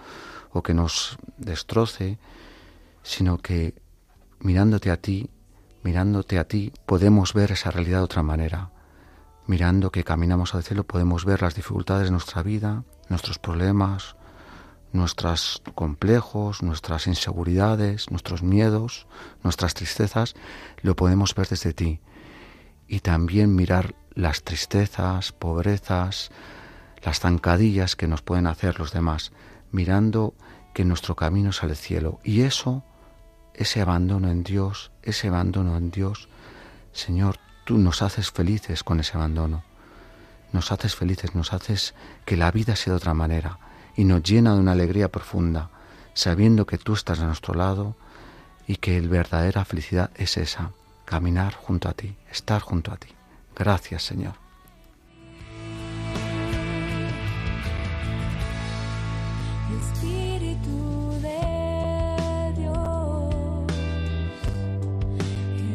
o 0.51 0.63
que 0.63 0.73
nos 0.73 1.17
destroce, 1.37 2.17
sino 3.03 3.37
que 3.37 3.73
mirándote 4.39 4.91
a 4.91 4.97
ti, 4.97 5.29
mirándote 5.83 6.39
a 6.39 6.47
ti, 6.47 6.73
podemos 6.85 7.33
ver 7.33 7.51
esa 7.51 7.71
realidad 7.71 7.99
de 7.99 8.03
otra 8.03 8.23
manera. 8.23 8.71
Mirando 9.45 9.91
que 9.91 10.03
caminamos 10.03 10.53
al 10.53 10.63
cielo 10.63 10.83
podemos 10.83 11.23
ver 11.23 11.41
las 11.41 11.55
dificultades 11.55 12.07
de 12.07 12.11
nuestra 12.11 12.43
vida, 12.43 12.83
nuestros 13.07 13.39
problemas, 13.39 14.16
nuestros 14.91 15.61
complejos, 15.75 16.63
nuestras 16.63 17.07
inseguridades, 17.07 18.09
nuestros 18.09 18.43
miedos, 18.43 19.07
nuestras 19.43 19.73
tristezas, 19.73 20.35
lo 20.81 20.95
podemos 20.95 21.35
ver 21.35 21.47
desde 21.47 21.73
ti. 21.73 21.99
Y 22.87 23.01
también 23.01 23.55
mirar 23.55 23.95
las 24.13 24.43
tristezas, 24.43 25.31
pobrezas, 25.31 26.31
las 27.03 27.19
zancadillas 27.19 27.95
que 27.95 28.07
nos 28.07 28.21
pueden 28.21 28.47
hacer 28.47 28.79
los 28.79 28.91
demás, 28.91 29.31
mirando 29.71 30.33
que 30.73 30.85
nuestro 30.85 31.15
camino 31.15 31.49
es 31.49 31.63
al 31.63 31.75
cielo. 31.75 32.19
Y 32.23 32.41
eso, 32.41 32.83
ese 33.53 33.81
abandono 33.81 34.29
en 34.29 34.43
Dios, 34.43 34.91
ese 35.03 35.27
abandono 35.27 35.77
en 35.77 35.91
Dios, 35.91 36.29
Señor, 36.93 37.37
tú 37.65 37.77
nos 37.77 38.01
haces 38.01 38.31
felices 38.31 38.83
con 38.83 38.99
ese 38.99 39.17
abandono. 39.17 39.63
Nos 40.53 40.71
haces 40.71 40.95
felices, 40.95 41.35
nos 41.35 41.51
haces 41.51 41.93
que 42.25 42.37
la 42.37 42.51
vida 42.51 42.75
sea 42.77 42.93
de 42.93 42.97
otra 42.97 43.13
manera 43.13 43.59
y 43.97 44.05
nos 44.05 44.23
llena 44.23 44.53
de 44.53 44.59
una 44.59 44.71
alegría 44.73 45.11
profunda, 45.11 45.71
sabiendo 46.13 46.65
que 46.65 46.77
tú 46.77 46.93
estás 46.93 47.19
a 47.19 47.25
nuestro 47.25 47.55
lado 47.55 47.95
y 48.67 48.77
que 48.77 49.01
la 49.01 49.09
verdadera 49.09 49.65
felicidad 49.65 50.11
es 50.15 50.37
esa, 50.37 50.71
caminar 51.03 51.55
junto 51.55 51.89
a 51.89 51.93
ti, 51.93 52.15
estar 52.31 52.61
junto 52.61 52.91
a 52.91 52.97
ti. 52.97 53.09
Gracias, 53.55 54.03
Señor. 54.03 54.33
Espíritu 59.81 61.11
de 61.21 62.53
Dios, 62.55 63.33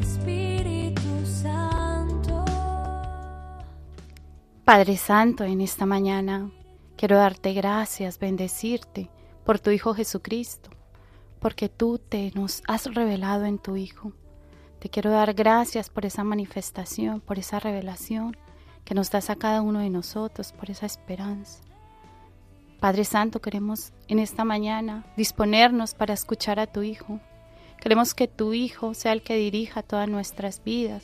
Espíritu 0.01 1.27
Santo. 1.27 2.45
Padre 4.65 4.97
Santo, 4.97 5.43
en 5.43 5.61
esta 5.61 5.87
mañana 5.87 6.49
quiero 7.03 7.17
darte 7.17 7.53
gracias, 7.53 8.21
bendecirte 8.21 9.11
por 9.45 9.59
tu 9.59 9.71
Hijo 9.71 9.93
Jesucristo, 9.93 10.71
porque 11.41 11.69
tú 11.69 11.99
te 11.99 12.31
nos 12.37 12.63
has 12.69 12.95
revelado 12.95 13.45
en 13.45 13.59
tu 13.59 13.75
Hijo. 13.75 14.13
Te 14.79 14.89
quiero 14.89 15.11
dar 15.11 15.35
gracias 15.35 15.91
por 15.91 16.07
esa 16.07 16.23
manifestación, 16.23 17.21
por 17.21 17.41
esa 17.41 17.59
revelación 17.59 18.37
que 18.85 18.95
nos 18.95 19.11
das 19.11 19.31
a 19.31 19.35
cada 19.35 19.63
uno 19.63 19.81
de 19.81 19.91
nosotros, 19.91 20.53
por 20.53 20.71
esa 20.71 20.87
esperanza. 20.87 21.65
Padre 22.79 23.05
Santo, 23.05 23.41
queremos 23.41 23.93
en 24.07 24.21
esta 24.21 24.45
mañana 24.45 25.05
disponernos 25.17 25.95
para 25.95 26.15
escuchar 26.15 26.61
a 26.61 26.69
tu 26.69 26.83
Hijo. 26.83 27.19
Queremos 27.81 28.15
que 28.15 28.29
tu 28.29 28.53
Hijo 28.53 28.95
sea 28.95 29.13
el 29.13 29.25
que 29.25 29.35
dirija 29.35 29.83
todas 29.83 30.09
nuestras 30.09 30.63
vidas, 30.63 31.03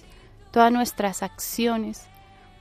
todas 0.53 0.71
nuestras 0.71 1.25
acciones, 1.25 2.07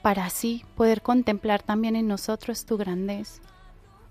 para 0.08 0.24
así 0.24 0.64
poder 0.74 1.02
contemplar 1.02 1.62
también 1.62 1.94
en 1.94 2.08
nosotros 2.08 2.64
tu 2.64 2.78
grandeza. 2.78 3.42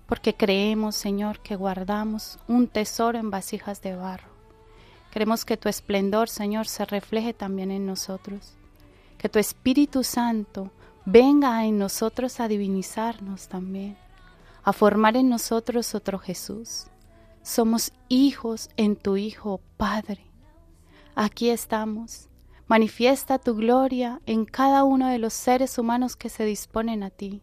Porque 0.06 0.32
creemos, 0.32 0.94
Señor, 0.94 1.40
que 1.40 1.56
guardamos 1.56 2.38
un 2.46 2.68
tesoro 2.68 3.18
en 3.18 3.32
vasijas 3.32 3.82
de 3.82 3.96
barro. 3.96 4.28
Queremos 5.10 5.44
que 5.44 5.56
tu 5.56 5.68
esplendor, 5.68 6.28
Señor, 6.28 6.68
se 6.68 6.84
refleje 6.84 7.34
también 7.34 7.72
en 7.72 7.84
nosotros. 7.84 8.52
Que 9.18 9.28
tu 9.28 9.40
Espíritu 9.40 10.04
Santo 10.04 10.70
venga 11.04 11.64
en 11.64 11.78
nosotros 11.78 12.38
a 12.38 12.46
divinizarnos 12.46 13.48
también 13.48 13.96
a 14.62 14.72
formar 14.72 15.16
en 15.16 15.28
nosotros 15.28 15.96
otro 15.96 16.20
Jesús. 16.20 16.86
Somos 17.42 17.92
hijos 18.08 18.70
en 18.76 18.94
tu 18.94 19.16
Hijo, 19.16 19.60
Padre. 19.76 20.24
Aquí 21.16 21.50
estamos. 21.50 22.28
Manifiesta 22.68 23.38
tu 23.38 23.54
gloria 23.56 24.20
en 24.26 24.44
cada 24.44 24.84
uno 24.84 25.08
de 25.08 25.18
los 25.18 25.32
seres 25.32 25.78
humanos 25.78 26.14
que 26.16 26.28
se 26.28 26.44
disponen 26.44 27.02
a 27.02 27.10
ti. 27.10 27.42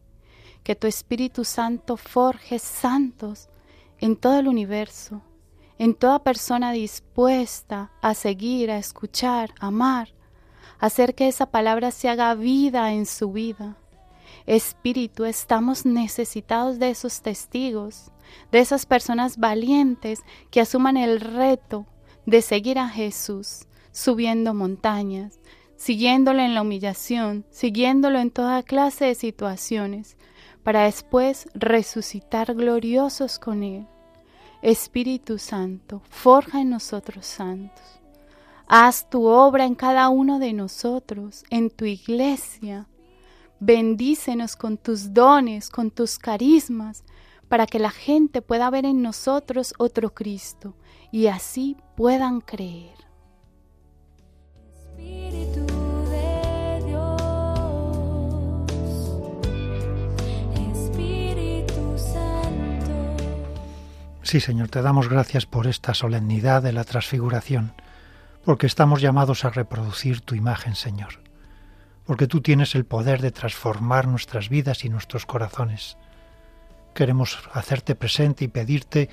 Que 0.63 0.75
tu 0.75 0.87
Espíritu 0.87 1.43
Santo 1.43 1.97
forje 1.97 2.59
santos 2.59 3.49
en 3.99 4.15
todo 4.15 4.39
el 4.39 4.47
universo, 4.47 5.21
en 5.77 5.93
toda 5.93 6.19
persona 6.19 6.71
dispuesta 6.71 7.91
a 8.01 8.13
seguir, 8.13 8.71
a 8.71 8.77
escuchar, 8.77 9.53
a 9.59 9.67
amar, 9.67 10.09
hacer 10.79 11.15
que 11.15 11.27
esa 11.27 11.47
palabra 11.47 11.91
se 11.91 12.07
haga 12.07 12.33
vida 12.35 12.93
en 12.93 13.05
su 13.05 13.31
vida 13.31 13.77
Espíritu, 14.45 15.25
estamos 15.25 15.85
necesitados 15.85 16.77
de 16.77 16.91
esos 16.91 17.21
testigos, 17.21 18.11
de 18.51 18.59
esas 18.59 18.85
personas 18.85 19.37
valientes 19.37 20.19
que 20.51 20.61
asuman 20.61 20.97
el 20.97 21.19
reto 21.19 21.85
de 22.25 22.41
seguir 22.41 22.77
a 22.77 22.89
Jesús, 22.89 23.65
subiendo 23.95 24.53
montañas, 24.53 25.39
siguiéndolo 25.77 26.41
en 26.41 26.53
la 26.53 26.61
humillación, 26.61 27.45
siguiéndolo 27.49 28.19
en 28.19 28.29
toda 28.29 28.61
clase 28.61 29.05
de 29.05 29.15
situaciones, 29.15 30.17
para 30.63 30.83
después 30.83 31.47
resucitar 31.53 32.53
gloriosos 32.53 33.39
con 33.39 33.63
Él. 33.63 33.87
Espíritu 34.61 35.37
Santo, 35.37 36.01
forja 36.09 36.59
en 36.59 36.71
nosotros 36.71 37.25
santos. 37.25 37.83
Haz 38.67 39.09
tu 39.09 39.25
obra 39.25 39.65
en 39.65 39.75
cada 39.75 40.09
uno 40.09 40.39
de 40.39 40.51
nosotros, 40.51 41.45
en 41.49 41.69
tu 41.69 41.85
iglesia, 41.85 42.87
Bendícenos 43.61 44.57
con 44.57 44.77
tus 44.77 45.13
dones, 45.13 45.69
con 45.69 45.89
tus 45.89 46.19
carismas, 46.19 47.05
para 47.47 47.65
que 47.65 47.79
la 47.79 47.89
gente 47.89 48.41
pueda 48.41 48.69
ver 48.69 48.85
en 48.85 49.01
nosotros 49.01 49.73
otro 49.77 50.13
Cristo 50.13 50.75
y 51.09 51.27
así 51.27 51.77
puedan 51.95 52.41
creer. 52.41 52.95
Sí, 64.25 64.41
Señor, 64.41 64.67
te 64.67 64.81
damos 64.81 65.07
gracias 65.07 65.45
por 65.45 65.67
esta 65.67 65.93
solemnidad 65.93 66.61
de 66.61 66.73
la 66.73 66.83
transfiguración, 66.83 67.71
porque 68.43 68.67
estamos 68.67 68.99
llamados 68.99 69.45
a 69.45 69.49
reproducir 69.51 70.19
tu 70.19 70.35
imagen, 70.35 70.75
Señor 70.75 71.25
porque 72.05 72.27
tú 72.27 72.41
tienes 72.41 72.75
el 72.75 72.85
poder 72.85 73.21
de 73.21 73.31
transformar 73.31 74.07
nuestras 74.07 74.49
vidas 74.49 74.85
y 74.85 74.89
nuestros 74.89 75.25
corazones. 75.25 75.97
Queremos 76.93 77.39
hacerte 77.51 77.95
presente 77.95 78.45
y 78.45 78.47
pedirte 78.47 79.09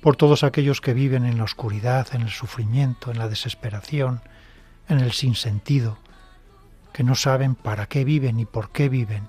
por 0.00 0.16
todos 0.16 0.42
aquellos 0.42 0.80
que 0.80 0.94
viven 0.94 1.26
en 1.26 1.36
la 1.36 1.44
oscuridad, 1.44 2.08
en 2.12 2.22
el 2.22 2.30
sufrimiento, 2.30 3.10
en 3.10 3.18
la 3.18 3.28
desesperación, 3.28 4.22
en 4.88 5.00
el 5.00 5.12
sinsentido, 5.12 5.98
que 6.92 7.04
no 7.04 7.14
saben 7.14 7.54
para 7.54 7.86
qué 7.86 8.04
viven 8.04 8.40
y 8.40 8.46
por 8.46 8.70
qué 8.70 8.88
viven, 8.88 9.28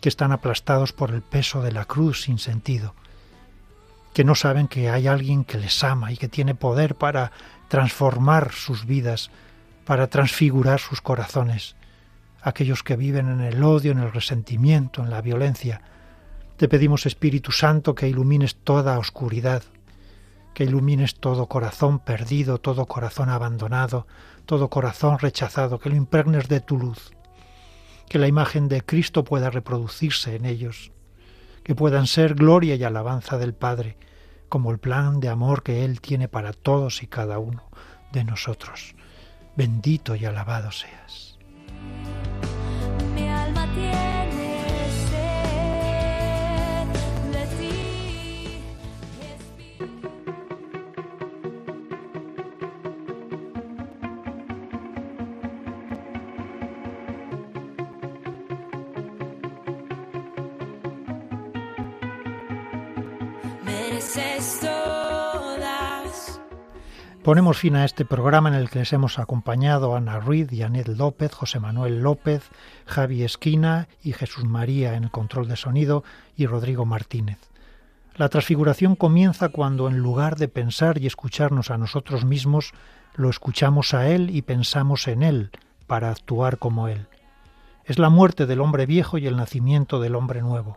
que 0.00 0.10
están 0.10 0.30
aplastados 0.30 0.92
por 0.92 1.10
el 1.10 1.22
peso 1.22 1.62
de 1.62 1.72
la 1.72 1.86
cruz 1.86 2.22
sin 2.22 2.38
sentido, 2.38 2.94
que 4.12 4.24
no 4.24 4.34
saben 4.34 4.68
que 4.68 4.90
hay 4.90 5.06
alguien 5.06 5.44
que 5.44 5.58
les 5.58 5.82
ama 5.84 6.12
y 6.12 6.16
que 6.16 6.28
tiene 6.28 6.54
poder 6.54 6.94
para 6.96 7.32
transformar 7.68 8.52
sus 8.52 8.84
vidas, 8.84 9.30
para 9.84 10.08
transfigurar 10.08 10.80
sus 10.80 11.00
corazones, 11.00 11.76
aquellos 12.42 12.82
que 12.82 12.96
viven 12.96 13.28
en 13.28 13.40
el 13.40 13.62
odio, 13.62 13.92
en 13.92 14.00
el 14.00 14.12
resentimiento, 14.12 15.02
en 15.02 15.10
la 15.10 15.22
violencia. 15.22 15.80
Te 16.56 16.68
pedimos, 16.68 17.06
Espíritu 17.06 17.52
Santo, 17.52 17.94
que 17.94 18.08
ilumines 18.08 18.56
toda 18.56 18.98
oscuridad, 18.98 19.62
que 20.54 20.64
ilumines 20.64 21.14
todo 21.14 21.46
corazón 21.46 21.98
perdido, 21.98 22.58
todo 22.58 22.86
corazón 22.86 23.30
abandonado, 23.30 24.06
todo 24.44 24.68
corazón 24.68 25.18
rechazado, 25.18 25.78
que 25.78 25.88
lo 25.88 25.96
impregnes 25.96 26.48
de 26.48 26.60
tu 26.60 26.78
luz, 26.78 27.12
que 28.08 28.18
la 28.18 28.28
imagen 28.28 28.68
de 28.68 28.82
Cristo 28.82 29.24
pueda 29.24 29.48
reproducirse 29.48 30.36
en 30.36 30.44
ellos, 30.44 30.92
que 31.62 31.74
puedan 31.74 32.06
ser 32.06 32.34
gloria 32.34 32.74
y 32.74 32.84
alabanza 32.84 33.38
del 33.38 33.54
Padre, 33.54 33.96
como 34.48 34.70
el 34.70 34.78
plan 34.78 35.20
de 35.20 35.28
amor 35.28 35.62
que 35.62 35.84
Él 35.84 36.00
tiene 36.00 36.28
para 36.28 36.52
todos 36.52 37.02
y 37.02 37.06
cada 37.06 37.38
uno 37.38 37.70
de 38.12 38.24
nosotros. 38.24 38.94
Bendito 39.56 40.14
y 40.14 40.24
alabado 40.24 40.70
seas. 40.72 41.38
Ponemos 67.22 67.58
fin 67.58 67.76
a 67.76 67.84
este 67.84 68.04
programa 68.04 68.48
en 68.48 68.56
el 68.56 68.68
que 68.68 68.80
les 68.80 68.92
hemos 68.92 69.20
acompañado 69.20 69.94
Ana 69.94 70.18
Ruiz, 70.18 70.48
Janet 70.50 70.88
López, 70.88 71.32
José 71.32 71.60
Manuel 71.60 72.00
López, 72.00 72.50
Javi 72.84 73.22
Esquina 73.22 73.86
y 74.02 74.12
Jesús 74.12 74.44
María 74.44 74.94
en 74.94 75.04
el 75.04 75.12
control 75.12 75.46
de 75.46 75.54
sonido 75.54 76.02
y 76.36 76.46
Rodrigo 76.46 76.84
Martínez. 76.84 77.38
La 78.16 78.28
transfiguración 78.28 78.96
comienza 78.96 79.50
cuando 79.50 79.86
en 79.86 79.98
lugar 79.98 80.34
de 80.34 80.48
pensar 80.48 80.98
y 80.98 81.06
escucharnos 81.06 81.70
a 81.70 81.78
nosotros 81.78 82.24
mismos, 82.24 82.72
lo 83.14 83.30
escuchamos 83.30 83.94
a 83.94 84.08
Él 84.08 84.30
y 84.30 84.42
pensamos 84.42 85.06
en 85.06 85.22
Él 85.22 85.52
para 85.86 86.10
actuar 86.10 86.58
como 86.58 86.88
Él. 86.88 87.06
Es 87.84 88.00
la 88.00 88.10
muerte 88.10 88.46
del 88.46 88.60
hombre 88.60 88.84
viejo 88.84 89.16
y 89.16 89.28
el 89.28 89.36
nacimiento 89.36 90.00
del 90.00 90.16
hombre 90.16 90.42
nuevo. 90.42 90.76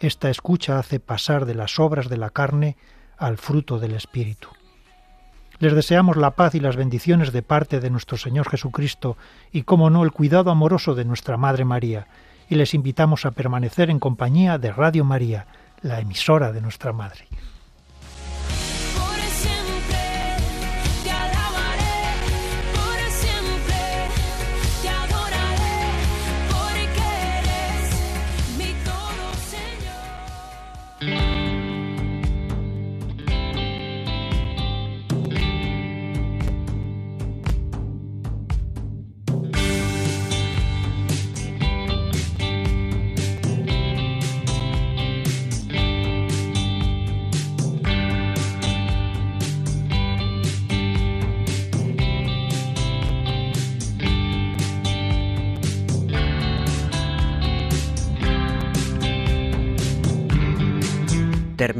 Esta 0.00 0.30
escucha 0.30 0.78
hace 0.78 1.00
pasar 1.00 1.46
de 1.46 1.54
las 1.54 1.78
obras 1.78 2.08
de 2.08 2.16
la 2.16 2.30
carne 2.30 2.76
al 3.16 3.38
fruto 3.38 3.78
del 3.78 3.94
Espíritu. 3.94 4.48
Les 5.58 5.72
deseamos 5.72 6.16
la 6.16 6.32
paz 6.32 6.54
y 6.54 6.60
las 6.60 6.76
bendiciones 6.76 7.32
de 7.32 7.42
parte 7.42 7.80
de 7.80 7.90
nuestro 7.90 8.16
Señor 8.16 8.50
Jesucristo 8.50 9.16
y, 9.52 9.62
como 9.62 9.88
no, 9.88 10.02
el 10.02 10.12
cuidado 10.12 10.50
amoroso 10.50 10.94
de 10.94 11.04
nuestra 11.04 11.36
Madre 11.36 11.64
María, 11.64 12.08
y 12.48 12.56
les 12.56 12.74
invitamos 12.74 13.24
a 13.24 13.30
permanecer 13.30 13.88
en 13.88 14.00
compañía 14.00 14.58
de 14.58 14.72
Radio 14.72 15.04
María, 15.04 15.46
la 15.80 16.00
emisora 16.00 16.52
de 16.52 16.60
nuestra 16.60 16.92
Madre. 16.92 17.26